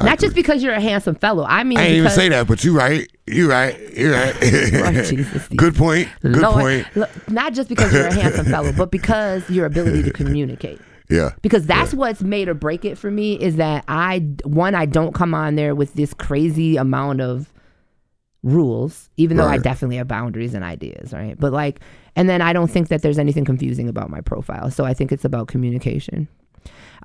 Not 0.03 0.19
just 0.19 0.35
because 0.35 0.63
you're 0.63 0.73
a 0.73 0.81
handsome 0.81 1.15
fellow. 1.15 1.43
I 1.43 1.63
mean, 1.63 1.77
I 1.77 1.83
didn't 1.83 1.97
even 1.97 2.11
say 2.11 2.29
that, 2.29 2.47
but 2.47 2.63
you're 2.63 2.73
right. 2.75 3.07
You're 3.27 3.49
right. 3.49 3.77
You're 3.95 4.13
right. 4.13 4.35
Jesus, 5.05 5.47
Good 5.55 5.75
point. 5.75 6.09
Good 6.21 6.37
Lord, 6.37 6.61
point. 6.85 6.95
look, 6.95 7.29
not 7.29 7.53
just 7.53 7.69
because 7.69 7.93
you're 7.93 8.07
a 8.07 8.13
handsome 8.13 8.45
fellow, 8.51 8.71
but 8.71 8.91
because 8.91 9.49
your 9.49 9.65
ability 9.65 10.03
to 10.03 10.11
communicate. 10.11 10.79
Yeah. 11.11 11.31
because 11.41 11.65
that's 11.65 11.91
what's 11.91 12.21
made 12.21 12.49
or 12.49 12.53
break 12.53 12.85
it 12.85 12.95
for 12.95 13.09
me 13.09 13.33
is 13.33 13.55
that 13.55 13.83
I 13.87 14.19
one 14.43 14.75
I 14.75 14.85
don't 14.85 15.11
come 15.11 15.33
on 15.33 15.55
there 15.55 15.73
with 15.73 15.95
this 15.95 16.13
crazy 16.13 16.77
amount 16.77 17.19
of 17.21 17.51
rules 18.43 19.09
even 19.17 19.35
though 19.35 19.47
I 19.47 19.57
definitely 19.57 19.95
have 19.97 20.07
boundaries 20.07 20.53
and 20.53 20.63
ideas 20.63 21.11
right 21.11 21.35
but 21.39 21.51
like 21.51 21.79
and 22.15 22.29
then 22.29 22.43
I 22.43 22.53
don't 22.53 22.69
think 22.69 22.89
that 22.89 23.01
there's 23.01 23.17
anything 23.17 23.43
confusing 23.43 23.89
about 23.89 24.11
my 24.11 24.21
profile 24.21 24.69
so 24.69 24.85
I 24.85 24.93
think 24.93 25.11
it's 25.11 25.25
about 25.25 25.47
communication 25.47 26.27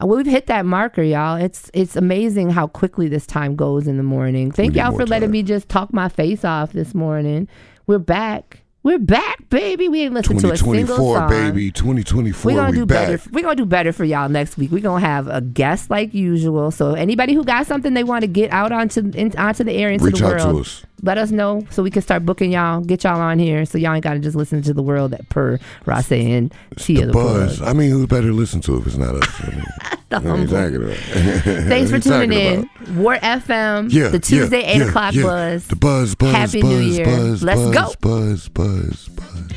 uh, 0.03 0.07
we've 0.07 0.27
hit 0.27 0.47
that 0.47 0.65
marker 0.67 1.03
y'all 1.03 1.37
it's 1.37 1.71
it's 1.75 1.97
amazing 1.97 2.51
how 2.51 2.67
quickly 2.67 3.09
this 3.09 3.27
time 3.27 3.57
goes 3.57 3.87
in 3.87 3.97
the 3.97 4.03
morning 4.03 4.51
thank 4.51 4.75
y'all 4.75 4.95
for 4.95 5.07
letting 5.07 5.31
me 5.31 5.43
just 5.43 5.69
talk 5.69 5.93
my 5.93 6.09
face 6.09 6.45
off 6.45 6.73
this 6.73 6.95
morning 6.95 7.49
we're 7.87 7.99
back 7.99 8.61
we're 8.83 8.99
back 8.99 9.49
baby 9.49 9.89
we 9.89 10.03
ain't 10.03 10.13
listened 10.15 10.41
to 10.41 10.51
a 10.53 10.57
single 10.57 10.97
2024, 10.97 11.17
song 11.17 11.31
baby. 11.31 11.71
2024. 11.71 12.53
we're 12.53 12.57
gonna 12.57 12.71
we 12.71 12.77
do 12.77 12.87
back. 12.87 13.09
better. 13.09 13.31
We're 13.33 13.43
gonna 13.43 13.57
do 13.57 13.65
better 13.65 13.93
for 13.93 14.05
y'all 14.05 14.29
next 14.29 14.59
week. 14.59 14.71
We're 14.71 14.83
gonna 14.83 15.01
have 15.01 15.27
a 15.27 15.41
guest 15.41 15.89
like 15.89 16.13
usual. 16.13 16.71
So 16.71 16.93
anybody 16.93 17.33
who 17.33 17.45
got 17.45 17.67
something 17.67 17.95
they 17.95 18.05
want 18.05 18.23
to 18.23 18.27
get 18.27 18.51
out 18.51 18.73
onto 18.73 19.11
in, 19.15 19.35
onto 19.39 19.65
the 19.65 19.73
air 19.73 19.91
into 19.91 20.05
Reach 20.05 20.19
the 20.19 20.27
out 20.27 20.39
to 20.39 20.45
world, 20.47 20.61
us. 20.63 20.85
Let 21.03 21.19
us 21.19 21.31
know 21.31 21.67
so 21.71 21.83
we 21.83 21.91
can 21.91 22.01
start 22.01 22.25
booking 22.25 22.53
y'all, 22.53 22.81
get 22.81 23.05
y'all 23.05 23.21
on 23.21 23.39
here, 23.39 23.67
so 23.67 23.77
y'all 23.77 23.93
ain't 23.95 24.03
gotta 24.05 24.21
just 24.21 24.37
listen 24.37 24.63
to 24.63 24.73
the 24.73 24.83
world 24.83 25.13
at 25.13 25.29
per 25.29 25.59
Ross 25.85 26.11
and 26.11 26.53
Tia 26.77 27.01
The 27.01 27.07
the, 27.09 27.13
buzz. 27.13 27.59
plug. 27.59 27.69
I 27.69 27.73
mean, 27.75 27.91
who's 27.91 28.07
better 28.07 28.29
to 28.29 28.33
listen 28.33 28.61
to 28.63 28.79
if 28.79 28.87
it's 28.87 28.97
not 28.97 29.15
us? 29.15 29.41
I 29.43 29.51
mean, 29.51 29.65
The 30.11 30.21
what 30.21 30.25
are 30.25 30.29
you 30.41 30.47
humble. 30.47 30.53
talking 30.53 30.77
about? 30.85 30.97
Thanks 31.69 31.91
for 31.91 31.97
What 31.97 32.07
are 32.07 32.27
tuning 32.27 32.33
in. 32.39 32.69
talking 32.69 32.97
WORT 33.03 33.21
FM, 33.21 33.93
Yeah, 33.93 34.09
the 34.09 34.19
Tuesday 34.21 34.61
yeah, 34.63 34.67
eight 34.71 34.79
yeah, 34.79 34.85
o'clock 34.89 35.15
yeah. 35.15 35.23
buzz. 35.25 35.67
The 35.67 35.77
buzz, 35.77 36.15
buzz, 36.15 36.33
Happy 36.33 36.63
buzz, 36.63 36.71
New 36.71 36.81
Year. 36.81 37.05
buzz, 37.05 37.43
Let's 37.43 37.61
buzz, 37.61 37.75
go. 37.75 37.95
Buzz, 38.01 38.49
buzz, 38.49 39.09
buzz. 39.09 39.51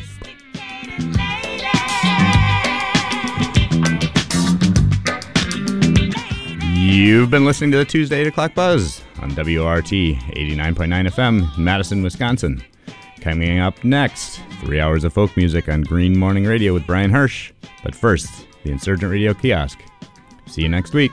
You've 6.74 7.30
been 7.30 7.46
listening 7.46 7.72
to 7.72 7.78
the 7.78 7.86
Tuesday 7.86 8.22
8 8.22 8.28
o'clock 8.28 8.54
buzz 8.54 9.02
on 9.22 9.30
WORT 9.36 9.86
89.9 9.86 11.08
FM, 11.08 11.58
Madison, 11.58 12.04
Wisconsin. 12.04 12.64
Coming 13.22 13.60
up 13.60 13.84
next, 13.84 14.40
three 14.62 14.80
hours 14.80 15.04
of 15.04 15.14
folk 15.14 15.36
music 15.36 15.68
on 15.70 15.82
Green 15.82 16.18
Morning 16.18 16.46
Radio 16.46 16.74
with 16.74 16.86
Brian 16.86 17.10
Hirsch. 17.12 17.52
But 17.84 17.96
first, 17.96 18.46
the 18.64 18.72
Insurgent 18.72 19.12
Radio 19.12 19.34
kiosk. 19.34 19.80
See 20.46 20.62
you 20.62 20.70
next 20.70 20.94
week. 20.94 21.12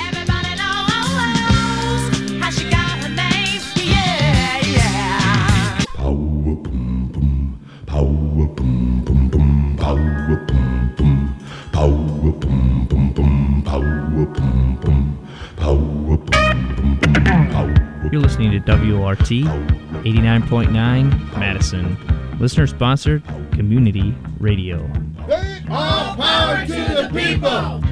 Everybody 0.00 0.56
knows 0.56 2.40
how 2.40 2.50
she 2.50 2.68
got 2.70 2.98
her 3.02 3.08
name. 3.08 3.60
Yeah, 3.76 4.60
yeah. 4.66 5.84
Power 5.94 6.14
boom 6.14 7.08
boom, 7.12 7.60
power 7.86 8.46
boom 8.48 9.02
boom 9.04 9.28
boom, 9.28 9.76
power 9.78 9.96
boom 9.96 10.46
boom, 10.46 10.61
You're 18.12 18.20
listening 18.20 18.50
to 18.50 18.58
WORT 18.58 19.20
89.9 19.20 21.38
Madison, 21.38 21.96
listener 22.38 22.66
sponsored 22.66 23.24
community 23.52 24.14
radio. 24.38 24.82
All 25.70 26.14
power 26.16 26.66
to 26.66 26.72
the 26.72 27.08
people. 27.10 27.82